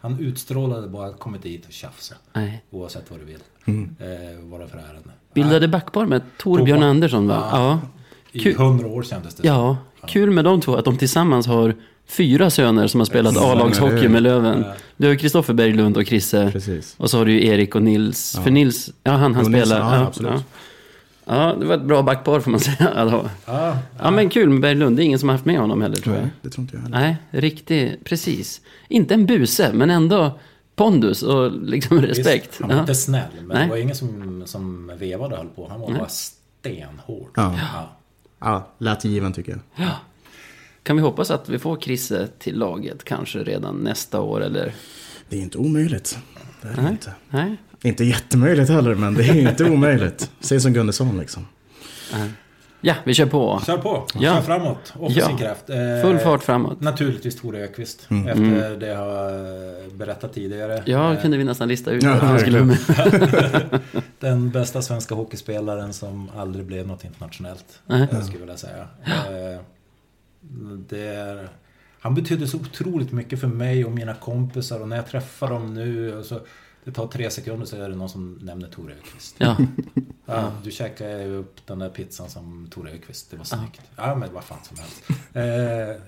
[0.00, 2.14] Han utstrålade bara att kommit dit och tjafsa.
[2.32, 2.64] Nej.
[2.70, 3.42] Oavsett vad du vill.
[3.66, 5.10] Eh, vad det är för ärende.
[5.34, 6.82] Bildade backpar med Torbjörn.
[6.82, 7.48] Andersson va?
[7.52, 7.80] Ja.
[8.32, 8.56] I Kul.
[8.56, 9.46] hundra år kändes det.
[9.48, 9.76] Ja,
[10.06, 11.74] kul med de två att de tillsammans har
[12.08, 14.64] fyra söner som har spelat A-lagshockey med Löven.
[14.96, 16.50] Du har ju Kristoffer Berglund och Chrisse.
[16.52, 16.94] Precis.
[16.98, 18.38] Och så har du ju Erik och Nils.
[18.44, 19.80] För Nils, ja han, han Nils, spelar.
[19.96, 20.32] ja, absolut.
[20.32, 20.40] Ja.
[21.48, 22.92] ja, det var ett bra backpar får man säga.
[22.96, 24.96] Ja, Ja, ja men kul med Berglund.
[24.96, 26.22] Det är ingen som har haft med honom heller tror jag.
[26.22, 26.98] Nej, det tror inte jag heller.
[27.00, 28.60] Nej, riktigt, precis.
[28.88, 30.38] Inte en buse, men ändå
[30.76, 32.46] pondus och liksom respekt.
[32.48, 32.80] Visst, han var Ja.
[32.80, 33.64] inte snäll, men Nej.
[33.64, 35.68] det var ingen som, som vevade och höll på.
[35.70, 37.30] Han var bara stenhård.
[37.34, 37.54] Ja.
[37.74, 37.88] Ja.
[38.40, 39.88] Ja, lät given tycker jag.
[40.88, 44.74] Kan vi hoppas att vi får Krisse till laget kanske redan nästa år eller?
[45.28, 46.18] Det är inte omöjligt.
[46.62, 46.90] Det är Nej.
[46.90, 47.12] inte.
[47.30, 47.56] Nej?
[47.82, 50.30] Inte jättemöjligt heller, men det är inte omöjligt.
[50.40, 51.46] Säg som Gunnarsson liksom.
[52.80, 53.62] Ja, vi kör på.
[53.66, 54.34] Kör på, Ja.
[54.34, 54.92] kör framåt.
[54.98, 55.36] Offensiv Ja.
[55.36, 55.70] kraft.
[55.70, 56.80] Eh, Full fart framåt.
[56.80, 58.08] Naturligtvis Tore Öqvist.
[58.28, 60.82] Efter det jag har berättat tidigare.
[60.86, 62.02] Ja, Eh, kunde vi nästan lista ut.
[62.02, 63.80] Ja, att han skulle verkligen.
[64.20, 67.80] Den bästa svenska hockeyspelaren som aldrig blev något internationellt.
[67.86, 68.08] Nej.
[68.10, 68.88] Jag skulle vilja säga.
[69.04, 69.60] Eh,
[70.88, 71.48] Det är,
[72.00, 74.80] han betydde så otroligt mycket för mig och mina kompisar.
[74.80, 76.22] Och när jag träffar dem nu.
[76.24, 76.40] Så
[76.84, 79.34] det tar tre sekunder så är det någon som nämner Tore Öqvist.
[79.38, 79.56] Ja,
[80.26, 83.30] Ja, du käkade ju upp den där pizzan som Tore Öqvist.
[83.30, 83.80] Det var snyggt.
[83.96, 85.02] Ja, men vad fan som helst.
[85.32, 86.02] Eh,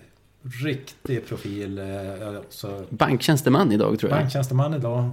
[0.64, 1.78] riktig profil.
[1.78, 4.20] Eh, så banktjänsteman idag tror jag.
[4.20, 5.10] Banktjänsteman idag.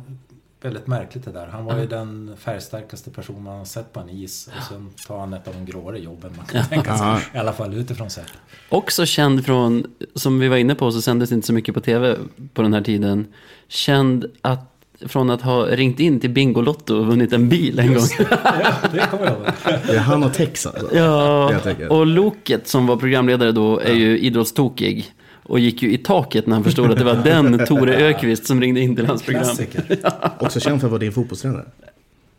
[0.61, 1.47] Väldigt märkligt det där.
[1.47, 4.49] Han var ju den färgstarkaste person man har sett på en is.
[4.57, 7.07] Och sen tar han ett av de gråare jobben man kan tänka sig.
[7.07, 7.19] Ja.
[7.33, 8.25] I alla fall utifrån sett.
[8.69, 9.83] Också känd från,
[10.15, 12.17] som vi var inne på så sändes inte så mycket på tv
[12.53, 13.27] på den här tiden.
[13.67, 18.07] Känd att, från att ha ringt in till Bingolotto och vunnit en bil en gång.
[18.19, 19.45] Ja, det kommer jag ihåg.
[19.87, 20.95] Det är han och Tex alltså.
[20.95, 25.13] Ja, och Loket som var programledare då är ju idrottstokig.
[25.47, 28.61] Och gick ju i taket när han förstod att det var den Tore Ökvist som
[28.61, 29.43] ringde in till hans program.
[29.43, 29.99] Klassiker.
[30.39, 31.65] Också känd för att vara din fotbollstränare.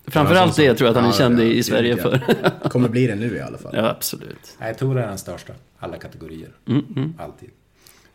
[0.06, 1.62] Framförallt det tror jag att han är känd i.
[1.62, 2.20] Sverige för.
[2.68, 3.72] Kommer bli det nu i alla fall.
[3.76, 4.56] Ja, absolut.
[4.60, 5.52] Nej, Tore är den största.
[5.78, 6.50] Alla kategorier.
[6.68, 7.14] Mm, mm.
[7.18, 7.48] Alltid.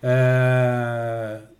[0.01, 1.52] Eh,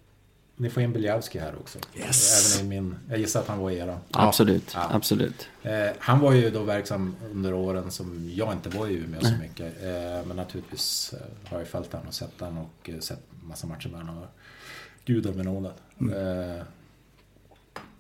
[0.56, 1.80] ni får in Biljavski här också.
[1.96, 2.56] Yes.
[2.60, 2.96] Även i min...
[3.10, 4.00] Jag gissar att han var i era.
[4.12, 4.88] Absolut, Ja.
[4.92, 5.48] absolut.
[5.64, 9.36] Eh, han var ju då verksam under åren som jag inte var i Umeå så
[9.42, 9.84] mycket.
[9.84, 13.68] Eh, men naturligtvis eh, har jag följt honom och sett honom och eh, sett massa
[13.68, 14.24] matcher med honom.
[15.06, 15.74] Gud är benådad.
[16.00, 16.64] Eh,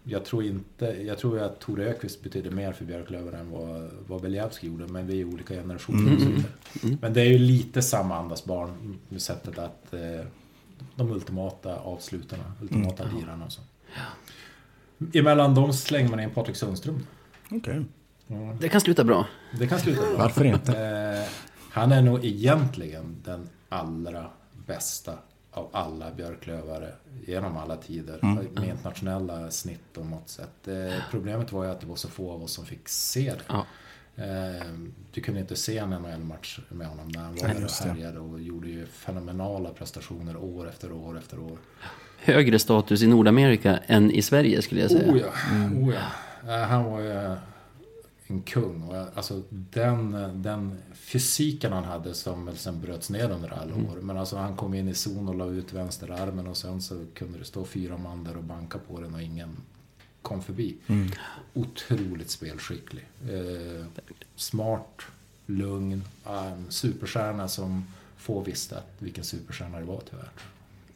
[0.04, 4.22] jag tror inte, jag tror att Tore Ökvist betyder mer för Björklöven än vad, vad
[4.22, 6.98] Beljavski gjorde, men vi är olika generationer så vidare.
[7.02, 10.26] Men det är ju lite samma andas barn med sättet att eh,
[10.96, 13.62] de ultimata avslutarna, ultimata lirarna och så.
[15.14, 17.08] Emellan dem slänger man in Patrik Sundström.
[17.52, 17.86] Okej.
[18.60, 19.28] Det kan sluta bra.
[19.60, 20.18] Det kan sluta bra.
[20.18, 20.80] Varför inte?
[20.80, 21.30] Eh,
[21.72, 24.26] han är nog egentligen den allra
[24.68, 25.14] bästa
[25.52, 26.92] av alla björklövare
[27.28, 28.20] genom alla tider.
[28.54, 30.68] Med internationella snitt och mått sett.
[30.68, 33.44] Eh, problemet var ju att det var så få av oss som fick se det.
[33.48, 33.66] Ja.
[34.16, 34.68] Eh,
[35.12, 38.42] du kunde inte se en NHL-match med honom när han var där och härjade och
[38.42, 41.58] gjorde ju fenomenala prestationer år efter år efter år.
[42.18, 45.12] Högre status i Nordamerika än i Sverige skulle jag säga.
[45.14, 45.28] Oh ja,
[45.82, 46.54] oh ja.
[46.62, 47.36] Eh, Han var ju
[48.28, 48.84] en kung.
[48.84, 50.12] Och jag- alltså den,
[50.42, 54.02] den fysiken han hade som väl sen bröts ner under alla år.
[54.02, 57.40] Men alltså han kom in i zon och la ut vänsterarmen och sen så kunde
[57.40, 59.58] det stå fyra man där och banka på den och ingen
[60.24, 60.76] kom förbi.
[61.54, 63.06] Otroligt spelskicklig.
[63.30, 63.86] Eh,
[64.36, 65.02] smart,
[65.46, 67.86] lugn, en superstjärna som
[68.18, 70.30] få visste att vilken superstjärna det var tyvärr.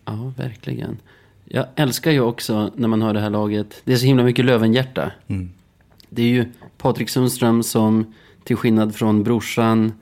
[0.05, 0.97] Ja, verkligen.
[1.45, 3.81] Jag älskar ju också när man hör det här laget.
[3.83, 5.11] Det är så himla mycket Lövenhjärta.
[6.09, 6.45] Det är ju
[6.77, 8.13] Patrik Sundström som
[8.43, 9.93] till skillnad från brorsan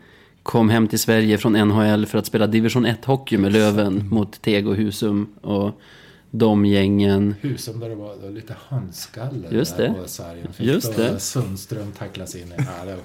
[0.43, 4.67] kom hem till Sverige från NHL för att spela division 1-hockey med Löven mot Teg
[4.67, 5.82] och Husum och
[6.32, 7.36] de gängen.
[7.41, 9.93] Husum där det var, det var lite handskalle Just där det.
[9.93, 10.53] på sargen.
[10.53, 11.19] Fick Just det.
[11.19, 12.51] Sundström tacklas in i...
[12.57, 12.95] Ja,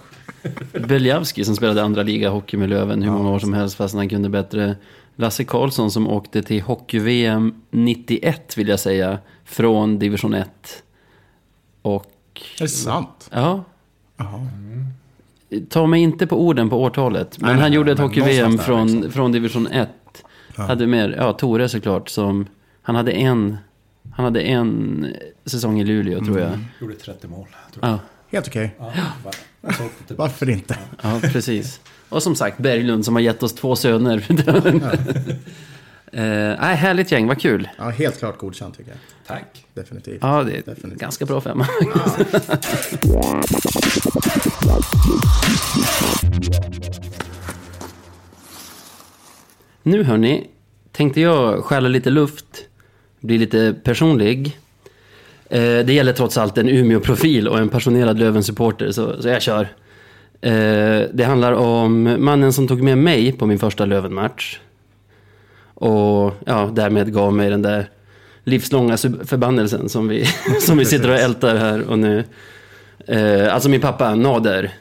[0.72, 3.94] var, Beljavski som spelade andra liga hockey med Löven hur många år som helst fast
[3.94, 4.76] han kunde bättre.
[5.16, 9.18] Lasse Karlsson som åkte till hockey-VM 91 vill jag säga.
[9.44, 10.48] Från division 1.
[11.82, 12.06] Och
[12.58, 13.28] Är det sant?
[13.32, 13.64] ja,
[14.16, 14.46] Jaha.
[15.68, 17.38] ta mig inte på orden på årtalet.
[17.40, 19.12] Men Nej, nej, han gjorde ett hockey-VM från, liksom.
[19.12, 19.88] från division 1.
[20.56, 22.46] Hade mer, ja Tore såklart som,
[22.90, 23.56] han hade en,
[24.12, 25.06] han hade en
[25.46, 26.58] säsong i Luleå tror jag.
[26.80, 27.46] gjorde 30 mål.
[27.72, 27.92] Tror jag.
[27.92, 27.98] Ja,
[28.32, 28.74] Helt okej.
[28.78, 28.92] Ja,
[29.62, 30.78] åkte typ- Varför inte?
[31.02, 31.80] ja, precis.
[32.08, 34.26] Och som sagt Berglund som har gett oss två söner.
[36.12, 36.22] Eh,
[36.60, 37.68] nej, härligt gäng, vad kul.
[37.78, 38.98] Ja, helt klart godkänt tycker jag.
[39.26, 39.64] Tack.
[39.74, 40.18] Definitivt.
[40.22, 41.00] Ja, det är Definitivt.
[41.00, 41.66] ganska bra femma.
[49.82, 50.46] nu hörni,
[50.92, 52.44] tänkte jag stjäla lite luft,
[53.20, 54.58] bli lite personlig.
[55.50, 59.68] Eh, det gäller trots allt en Umeå-profil och en passionerad Löven-supporter, så, så jag kör.
[60.40, 64.58] Eh, det handlar om mannen som tog med mig på min första Löven-match.
[65.74, 67.88] Och ja, därmed gav mig den där
[68.44, 70.26] livslånga förbannelsen som vi,
[70.60, 72.24] som vi sitter och ältar här och nu.
[73.06, 74.74] Eh, alltså min pappa, Nader.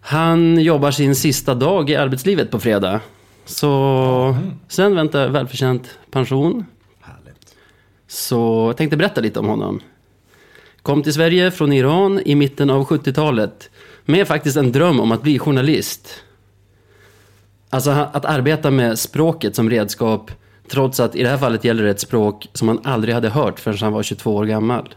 [0.00, 3.00] Han jobbar sin sista dag i arbetslivet på fredag.
[3.44, 4.36] Så
[4.68, 6.64] sen väntar välförtjänt pension.
[8.08, 9.80] Så jag tänkte berätta lite om honom.
[10.82, 13.70] Kom till Sverige från Iran i mitten av 70-talet
[14.04, 16.22] med faktiskt en dröm om att bli journalist.
[17.70, 20.30] Alltså att arbeta med språket som redskap
[20.68, 23.60] trots att i det här fallet gäller det ett språk som han aldrig hade hört
[23.60, 24.94] förrän han var 22 år gammal.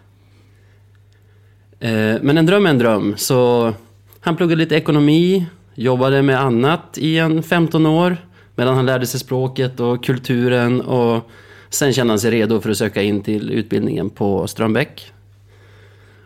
[1.79, 3.73] Eh, men en dröm är en dröm, så
[4.19, 5.45] han pluggade lite ekonomi,
[5.75, 8.17] jobbade med annat i en 15 år
[8.55, 11.29] medan han lärde sig språket och kulturen och
[11.73, 15.11] sen kände han sig redo för att söka in till utbildningen på Strömbäck.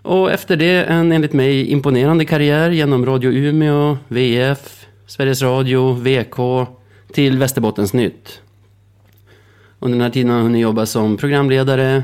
[0.02, 6.68] Och efter det en enligt mig imponerande karriär genom Radio Umeå, VF, Sveriges Radio, VK
[7.12, 8.42] till Västerbottens Nytt.
[9.80, 12.04] Under den här tiden har han hunnit jobba som programledare,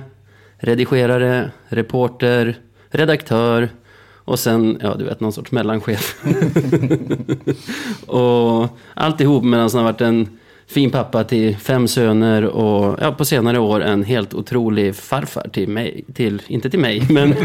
[0.58, 2.58] redigerare, reporter,
[2.90, 3.70] redaktör
[4.16, 6.24] och sen, ja du vet, någon sorts mellanchef.
[8.08, 10.40] och alltihop medan han har varit en
[10.72, 15.70] fin pappa till fem söner och ja, på senare år en helt otrolig farfar till
[15.70, 16.06] mig.
[16.14, 17.36] Till, inte till mig, men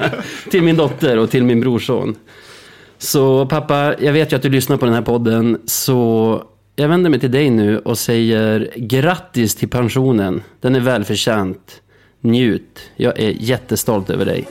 [0.50, 2.14] till min dotter och till min brorson.
[2.98, 6.42] Så pappa, jag vet ju att du lyssnar på den här podden, så
[6.76, 10.42] jag vänder mig till dig nu och säger grattis till pensionen.
[10.60, 11.82] Den är välförtjänt.
[12.20, 12.90] Njut.
[12.96, 14.48] Jag är jättestolt över dig.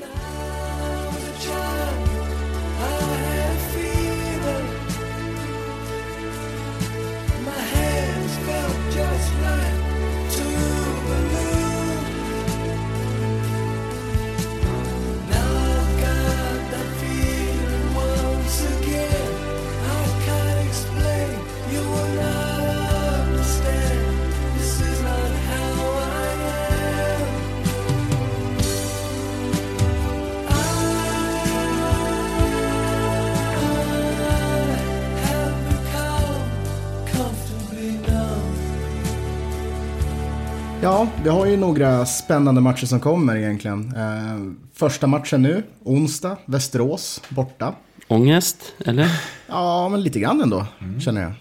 [42.26, 43.96] Spännande matcher som kommer egentligen.
[43.96, 47.76] Eh, första matchen nu, onsdag, Västerås, borta.
[48.08, 49.08] Ångest, eller?
[49.48, 50.66] Ja, men lite grann ändå,
[51.00, 51.34] känner jag.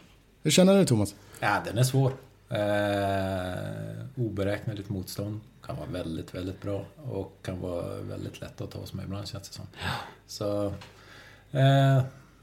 [0.43, 1.15] Hur känner du Thomas?
[1.41, 2.13] Ja, den är svår.
[2.49, 8.79] Eh, oberäkneligt motstånd kan vara väldigt, väldigt bra och kan vara väldigt lätt att ta
[8.79, 9.67] oss med ibland känns det som.
[10.27, 10.67] Så
[11.51, 12.03] eh,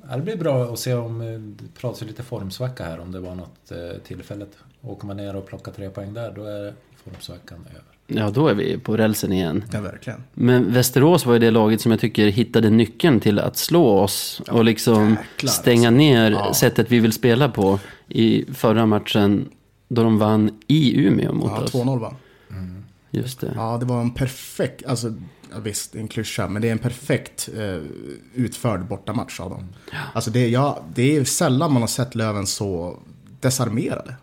[0.09, 1.19] ja, det blir bra att se om,
[1.59, 4.57] det pratas lite formsvacka här om det var något eh, tillfälligt.
[4.81, 6.73] Åker man ner och plockar tre poäng där, då är
[7.03, 7.81] formsvackan över.
[8.07, 9.63] Ja, då är vi på rälsen igen.
[9.73, 10.23] Ja, verkligen.
[10.33, 14.41] Men Västerås var ju det laget som jag tycker hittade nyckeln till att slå oss
[14.49, 15.97] och liksom jäklar, stänga alltså.
[15.97, 16.53] ner Ja.
[16.53, 19.49] sättet vi vill spela på i förra matchen
[19.87, 21.71] då de vann i Umeå mot Ja, oss.
[21.73, 22.15] 2-0 va?
[23.11, 23.51] Just det.
[23.55, 25.13] Ja, det var en perfekt, alltså
[25.51, 27.79] ja, visst, en klyscha, men det är en perfekt eh,
[28.33, 29.67] utförd bortamatch av dem.
[30.13, 32.99] Alltså det, ja, det är sällan man har sett Löven så
[33.39, 34.15] desarmerade,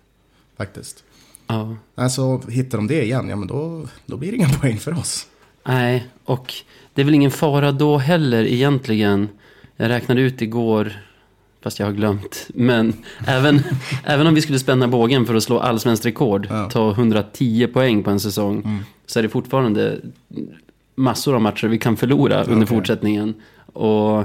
[0.57, 1.05] faktiskt.
[1.49, 1.77] Ja.
[1.95, 5.27] Alltså, hittar de det igen, ja men då, då blir det inga poäng för oss.
[5.67, 6.55] Nej, och
[6.95, 9.29] det är väl ingen fara då heller egentligen.
[9.77, 10.93] Jag räknade ut igår,
[11.63, 12.47] fast jag har glömt.
[12.55, 12.93] Men
[13.27, 13.61] även,
[14.05, 16.71] även om vi skulle spänna bågen för att slå allsvenskt rekord, Ja.
[16.71, 19.99] ta 110 poäng på en säsong, så är det fortfarande
[20.95, 22.67] massor av matcher vi kan förlora under Okej.
[22.67, 23.35] fortsättningen.
[23.73, 24.25] Och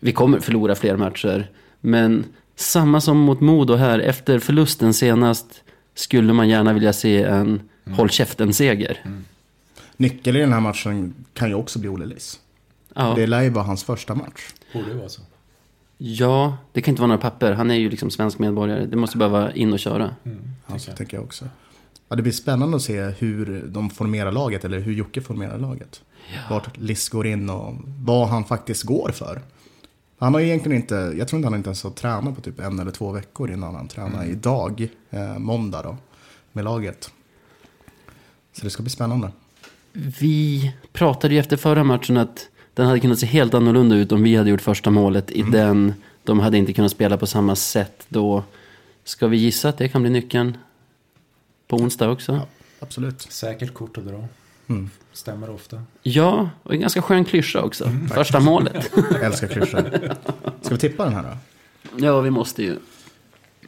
[0.00, 1.50] vi kommer förlora fler matcher.
[1.80, 2.24] Men
[2.56, 5.62] samma som mot Modo här, efter förlusten senast
[5.96, 9.04] skulle man gärna vilja se en håll käften-seger.
[9.96, 12.40] Nyckeln i den här matchen kan ju också bli Olle Liss.
[12.94, 13.14] Ja.
[13.16, 14.52] Det lär ju vara hans första match.
[14.72, 15.22] Borde ju vara så.
[15.98, 17.52] Ja, det kan inte vara några papper.
[17.52, 18.86] Han är ju liksom svensk medborgare.
[18.86, 20.16] Det måste bara vara in och köra.
[20.66, 21.48] Ja, så tänker jag också.
[22.08, 26.02] Ja, det blir spännande att se hur de formerar laget, eller hur Jocke formerar laget.
[26.50, 27.74] Vart Liss går in och
[28.04, 29.42] vad han faktiskt går för.
[30.18, 32.78] Han har egentligen inte, jag tror inte han inte ens har tränat på typ en
[32.78, 35.96] eller två veckor innan han tränar idag, eh, måndag då,
[36.52, 37.10] med laget.
[38.52, 39.30] Så det ska bli spännande.
[39.92, 44.22] Vi pratade ju efter förra matchen att den hade kunnat se helt annorlunda ut om
[44.22, 45.94] vi hade gjort första målet i den.
[46.24, 48.44] De hade inte kunnat spela på samma sätt då.
[49.04, 50.56] Ska vi gissa att det kan bli nyckeln
[51.68, 52.32] på onsdag också?
[52.32, 52.46] Ja,
[52.80, 53.20] Absolut.
[53.20, 54.28] Säkert kort att dra.
[55.16, 55.82] Stämmer ofta.
[56.62, 57.90] och en ganska skön klyscha också.
[58.14, 58.90] Första målet.
[59.12, 59.90] Jag älskar klyschor.
[60.60, 62.06] Ska vi tippa den här då?
[62.06, 62.76] ja, vi måste ju.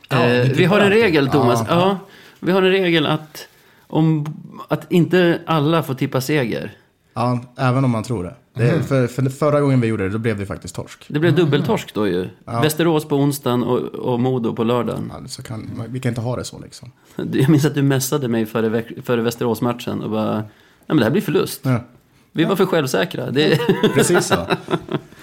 [0.08, 1.02] Ja, eh, vi har en alltid.
[1.02, 1.64] regel, Thomas.
[1.68, 1.74] Ja.
[1.74, 1.98] Ja,
[2.40, 3.48] vi har en regel att,
[3.86, 4.26] om,
[4.68, 6.76] att inte alla får tippa seger.
[7.14, 8.34] Ja, även om man tror det.
[8.54, 11.04] det är, för, för förra gången vi gjorde det, då blev det faktiskt torsk.
[11.08, 12.28] Det blev dubbeltorsk då ju.
[12.44, 12.60] Ja.
[12.60, 15.12] Västerås på onsdagen och, och Modo på lördagen.
[15.22, 16.92] Ja, så kan, vi kan inte ha det så liksom.
[17.16, 20.44] Jag minns att du messade mig före, före Västerås-matchen och bara,
[20.88, 21.60] men det här blir förlust.
[21.64, 21.84] Ja,
[22.32, 23.30] Vi var för självsäkra.
[23.30, 23.60] Det,
[23.94, 24.46] precis så.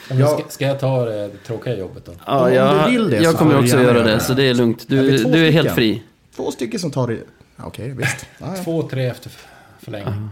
[0.10, 0.28] Men Ja.
[0.28, 2.12] ska, ska jag ta det tråkiga jobbet då?
[2.26, 4.54] ja, Om du jag, vill det jag så kommer också göra det, så det är
[4.54, 4.84] lugnt.
[4.84, 6.04] Är Du, två du är helt fri.
[6.36, 7.20] Två stycken som tar det.
[7.58, 8.26] Okej, visst.
[8.38, 8.64] Ja, ja.
[8.64, 9.32] Två, tre efter
[9.80, 10.30] förlängning.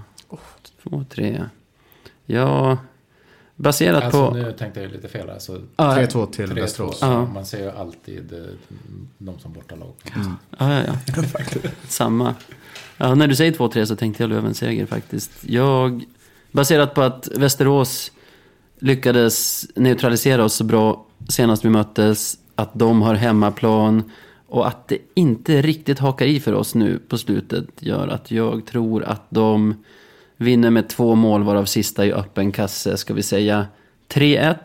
[0.84, 1.44] Två, tre.
[2.26, 2.78] Ja,
[3.56, 4.34] baserat Alltså på...
[4.36, 5.30] nu tänkte jag lite fel.
[5.30, 6.54] Alltså, Ja, 3-2 till 3-2.
[6.62, 6.98] Västerås.
[7.02, 7.26] Ja.
[7.26, 8.40] Man ser ju alltid eh,
[9.18, 9.94] de som bortalag.
[10.60, 11.24] Ja, ja, ja.
[11.88, 12.36] Samma.
[13.04, 15.32] Ja, när du säger 2-3 så tänkte jag Lövens seger faktiskt.
[15.42, 16.06] Jag,
[16.52, 18.12] baserat på att Västerås
[18.80, 24.12] lyckades neutralisera oss så bra senast vi möttes, att de har hemmaplan
[24.48, 28.66] och att det inte riktigt hakar i för oss nu på slutet gör att jag
[28.66, 29.84] tror att de
[30.38, 33.68] vinner med två mål varav sista i öppen kasse, ska vi säga
[34.10, 34.56] 3-1.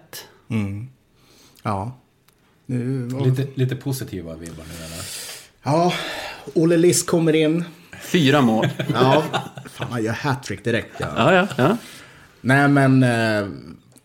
[0.48, 0.88] Mm.
[1.62, 1.92] Ja.
[2.66, 5.04] Nu, Lite, lite positiva vibbar nu eller?
[5.62, 5.92] ja,
[6.54, 7.64] Olle Liss kommer in.
[8.02, 8.68] Fyra mål.
[8.94, 9.24] Ja,
[9.70, 10.94] fan han gör hattrick direkt.
[10.98, 11.06] Ja.
[11.16, 11.76] Ja, ja, ja.
[12.40, 13.48] Nej, men eh,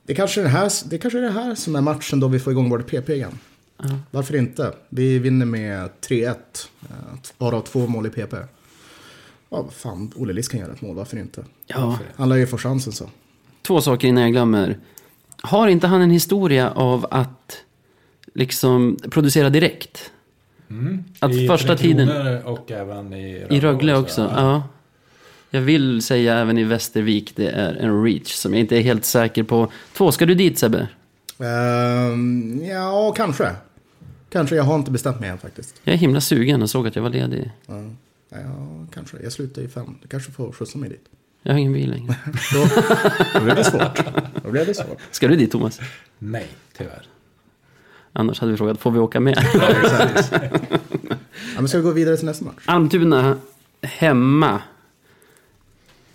[0.06, 2.40] det kanske är det, här, det kanske är det här som är matchen då vi
[2.40, 3.40] får igång vårt PP igen.
[4.12, 4.74] Varför inte?
[4.90, 6.36] Vi vinner med 3-1, eh,
[7.38, 8.34] varav två mål i PP.
[9.50, 11.44] Ja, fan, Olle Liss kan göra ett mål, varför inte?
[11.68, 12.00] ja.
[12.16, 13.10] Han lär ju få chansen så.
[13.68, 14.78] Två saker innan jag glömmer.
[15.42, 17.58] Har inte han en historia av att
[18.34, 20.12] liksom producera direkt?
[21.20, 24.22] Att I första tiden- och även i Rögle, I Rögle också?
[24.36, 24.64] Ja.
[25.50, 29.06] Jag vill säga även i Västervik det är en reach som jag inte är helt
[29.06, 29.72] säker på.
[29.94, 30.88] Två, ska du dit Sebbe?
[31.40, 33.52] Ehm, ja, kanske.
[34.30, 35.76] Kanske, jag har inte bestämt mig än faktiskt.
[35.84, 37.52] Jag är himla sugen och såg att jag var ledig.
[37.66, 37.84] Ja,
[38.30, 39.18] ja, kanske.
[39.24, 39.96] Jag slutar i fem.
[40.02, 41.06] Du kanske får skjutsa mig dit.
[41.44, 42.16] Jag har ingen bil längre.
[42.54, 42.68] Då,
[43.34, 44.00] då blir det svårt.
[44.44, 44.98] Då blir det svårt.
[45.12, 45.80] Ska du dit Thomas?
[46.20, 46.48] Nej,
[46.78, 47.02] tyvärr.
[48.14, 49.46] Annars hade vi frågat, får vi åka med?
[49.54, 50.34] Ja, exakt.
[51.56, 52.64] Ja, men ska vi gå vidare till nästa match?
[52.66, 53.38] Almtuna
[53.82, 54.62] hemma.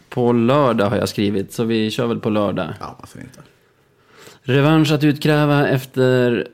[0.08, 2.74] På lördag har jag skrivit, så vi kör väl på lördag.
[2.80, 3.40] Ja, varför inte?
[4.42, 6.48] Revansch att utkräva efter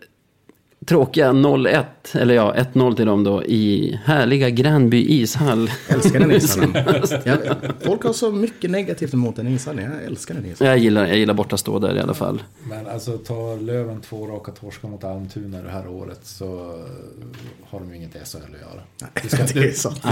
[0.87, 5.71] tråkiga 0-1, eller ja, 1-0 till dem då, i härliga Gränby ishall.
[5.89, 6.75] Älskar den ishallen.
[7.25, 7.39] Jag,
[7.81, 9.93] folk har så mycket negativt emot den ishallen.
[9.93, 10.71] Jag älskar den ishallen.
[10.71, 12.43] Jag gillar, jag gillar borta stå där i alla fall.
[12.69, 16.47] Men alltså tar Löven två raka torskar mot Almtuna det här året så
[17.65, 19.11] har de ju inget i SHL att göra.
[19.23, 19.61] Det ska, det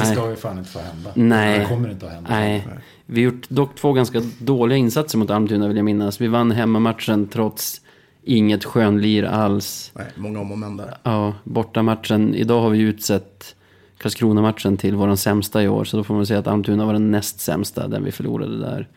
[0.01, 1.11] det ska ju fan inte få hända.
[1.15, 1.59] Nej.
[1.59, 2.31] Det kommer inte att hända.
[2.31, 2.69] Nej,
[3.07, 6.21] vi har gjort dock två ganska dåliga insatser mot Almtuna vill jag minnas.
[6.21, 7.82] Vi vann hemmamatchen trots
[8.23, 9.93] inget skönlir alls.
[9.95, 10.99] Nej, många om och men där.
[11.03, 12.35] Ja, bortamatchen.
[12.35, 13.57] Idag har vi utsett
[13.99, 15.85] Karlskrona-matchen till vår sämsta i år.
[15.85, 18.89] Så då får man säga att Almtuna var den näst sämsta, den vi förlorade där.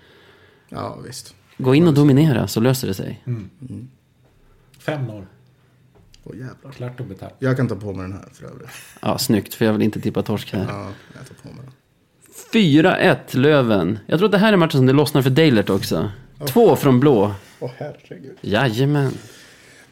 [0.69, 1.35] Ja, visst.
[1.57, 3.23] Gå in och dominera så löser det sig.
[4.85, 5.25] 5-0.
[6.23, 6.71] Åh jävlar.
[6.71, 7.33] Klart och betalt.
[7.39, 8.69] Jag kan ta på mig den här för övrigt.
[9.01, 10.65] Ja, snyggt, för jag vill inte tippa torsk här.
[10.69, 11.73] Ja, jag tar på mig den.
[12.53, 13.99] 4-1 Löven.
[14.05, 16.09] Jag tror att det här är matchen som det lossnar för Deilert också.
[16.47, 17.33] Två från blå.
[17.59, 18.37] Åh herregud.
[18.41, 19.11] Jajamän.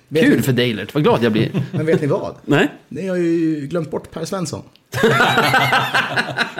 [0.07, 1.63] Vet Kul ni- för Deilert, vad glad jag blir.
[1.71, 2.35] Men vet ni vad?
[2.45, 2.71] Nej?
[2.87, 4.63] Ni har ju glömt bort Per Svensson.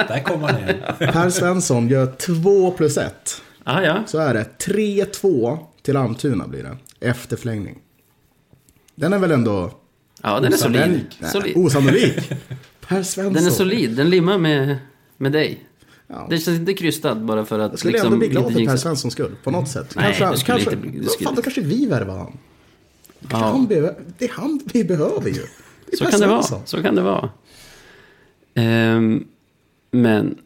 [0.07, 0.77] Där kommer han igen.
[0.99, 3.41] Per Svensson gör 2 plus 1.
[3.63, 4.03] Ah, ja.
[4.07, 6.77] Så är det 3-2 till Almtuna blir det.
[7.09, 7.79] Efter förlängning.
[8.95, 9.71] Den är väl ändå...
[10.23, 11.05] Ja, den är solid.
[11.19, 11.57] Nej, solid.
[11.57, 12.31] Osannolik.
[12.87, 13.33] Per Svensson.
[13.33, 14.77] Den är solid, den limmar med,
[15.17, 15.59] med dig.
[16.07, 16.27] Ja.
[16.29, 18.77] Det känns inte krystad bara för att Jag skulle liksom, ändå bli glad för Per.
[18.77, 19.35] Svenssons skull.
[19.43, 19.93] På något sätt.
[19.95, 22.37] Nej, kanske, det skulle kanske, inte bli- det skulle- Fan, då kanske vi värvar han.
[23.27, 23.51] Kanske Ja.
[23.51, 25.41] han behöver, det är han vi behöver ju.
[25.85, 26.43] Det är Så kan det vara.
[26.65, 27.29] Så kan det vara.
[28.55, 29.23] Ehm,
[29.91, 30.37] men,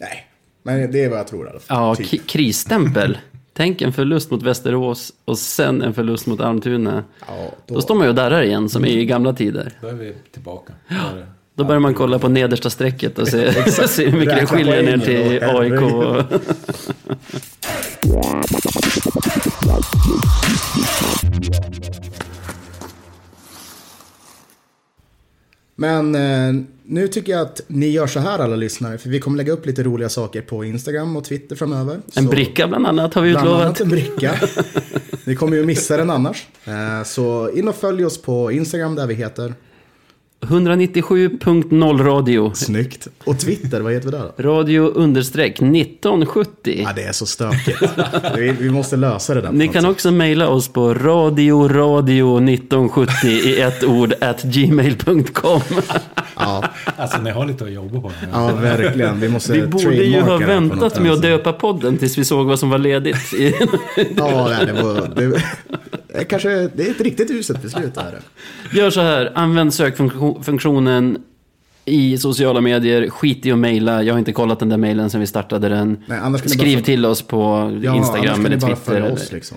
[0.00, 0.26] Nej,
[0.62, 1.76] men det är vad jag tror i alla fall.
[1.78, 2.26] ja, Typ.
[2.26, 3.18] krisstämpel.
[3.52, 7.04] Tänk en förlust mot Västerås och sen en förlust mot Almtuna.
[7.28, 9.72] Ja, Då står man ju och darrar igen, som i gamla tider.
[9.80, 10.72] Då är vi tillbaka.
[10.88, 13.52] Där- Då börjar man kolla på nedersta strecket och se,
[13.88, 15.80] se hur mycket det skiljer ner till AIK.
[25.76, 28.98] Men eh, nu tycker jag att ni gör så här alla lyssnare.
[28.98, 31.94] För vi kommer lägga upp lite roliga saker på Instagram och Twitter framöver.
[32.16, 33.64] En Så- bricka bland annat har vi Bland utlovat.
[33.66, 34.34] annat en bricka.
[35.24, 36.46] Ni kommer ju missa den annars.
[36.64, 39.54] Eh, Så in och följ oss på Instagram där vi heter
[40.44, 42.50] 197.0 radio.
[42.54, 43.08] Snyggt.
[43.24, 44.42] Och Twitter, vad heter vi där då?
[44.42, 46.80] Radio understreck 1970.
[46.84, 47.78] Ja, det är så stökigt.
[48.36, 49.52] vi, vi måste lösa det där.
[49.52, 49.90] Ni kan sätt.
[49.90, 55.60] också mejla oss på radioradio1970 i ett ord at gmail.com.
[56.36, 56.64] Ja,
[56.96, 58.08] Alltså ni har lite att jobba på.
[58.08, 58.14] nu.
[58.32, 59.20] ja, verkligen.
[59.20, 62.58] Vi måste Vi borde ju ha väntat med att döpa podden tills vi såg vad
[62.58, 63.34] som var ledigt.
[63.34, 63.54] i-
[64.16, 65.10] Ja, det var...
[65.16, 65.42] Det,
[66.28, 68.18] kanske, det är ett riktigt uselt beslut det här.
[68.72, 71.18] Gör så här, använd sökfunktionen
[71.84, 73.10] i sociala medier.
[73.10, 74.02] Skit i att mejla.
[74.02, 76.04] Jag har inte kollat den där mejlen sedan vi startade den.
[76.06, 78.74] Nej, Skriv bara- till oss på Ja, Instagram eller Twitter.
[78.74, 79.56] följa Eller, oss liksom.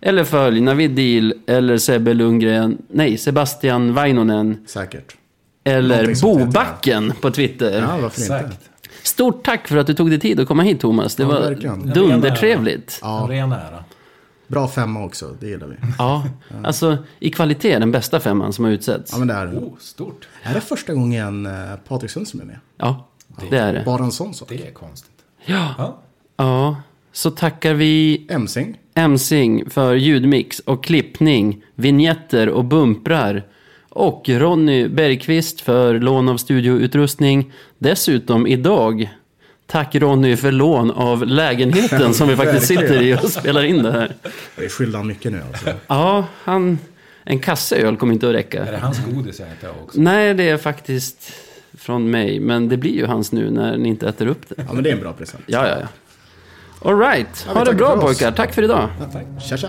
[0.00, 2.78] eller följ Navid Deal eller Sebbe Lundgren.
[2.88, 4.58] Nej, Sebastian Vainonen.
[4.66, 5.16] Säkert.
[5.64, 6.22] Eller.
[6.22, 7.80] Bobacken på Twitter.
[7.80, 8.34] Ja, varför inte?
[8.34, 8.70] Exakt.
[9.02, 11.14] Stort tack för att du tog dig tid att komma hit Thomas.
[11.14, 11.54] Det Ja, var
[11.94, 12.98] dundertrevligt.
[13.02, 13.84] Ja, ren ära.
[14.54, 15.76] Bra femma också, det gillar vi.
[15.98, 16.24] Ja,
[16.64, 19.12] alltså i kvalitet den bästa femman som har utsetts.
[19.12, 19.56] Ja, men det är det.
[19.56, 20.28] Oh, stort.
[20.42, 21.52] Är det första gången eh,
[21.88, 22.58] Patrik Sundström är med?
[22.76, 23.08] Ja,
[23.50, 23.82] det är det.
[23.86, 24.48] Bara en sån sak.
[24.48, 25.10] Det är konstigt.
[25.44, 25.98] Ja, Ja.
[26.36, 26.76] ja.
[27.12, 28.78] Så tackar vi Emsing.
[28.94, 33.42] Emsing för ljudmix och klippning, vignetter och bumprar.
[33.88, 37.52] Och Ronny Bergqvist för lån av studioutrustning.
[37.78, 39.10] Dessutom idag,
[39.66, 43.92] tack Ronny för lån av lägenheten som vi faktiskt sitter i och spelar in det
[43.92, 44.14] här.
[44.56, 45.70] Vi är honom mycket nu alltså.
[45.86, 46.78] Ja, han...
[47.26, 48.64] En kasse öl kommer inte att Är räcka.
[48.64, 50.00] det hans godis jag äter också?
[50.00, 51.32] Nej, det är faktiskt
[51.78, 52.40] från mig.
[52.40, 54.54] Men det blir ju hans nu när ni inte äter upp det.
[54.68, 55.42] Ja, men det är en bra present.
[55.46, 55.86] Ja, ja, ja.
[56.90, 57.44] All right.
[57.46, 58.32] Ja, Ha det tackar bra pojkar.
[58.32, 58.88] Tack för idag.
[59.48, 59.68] Tja, tja.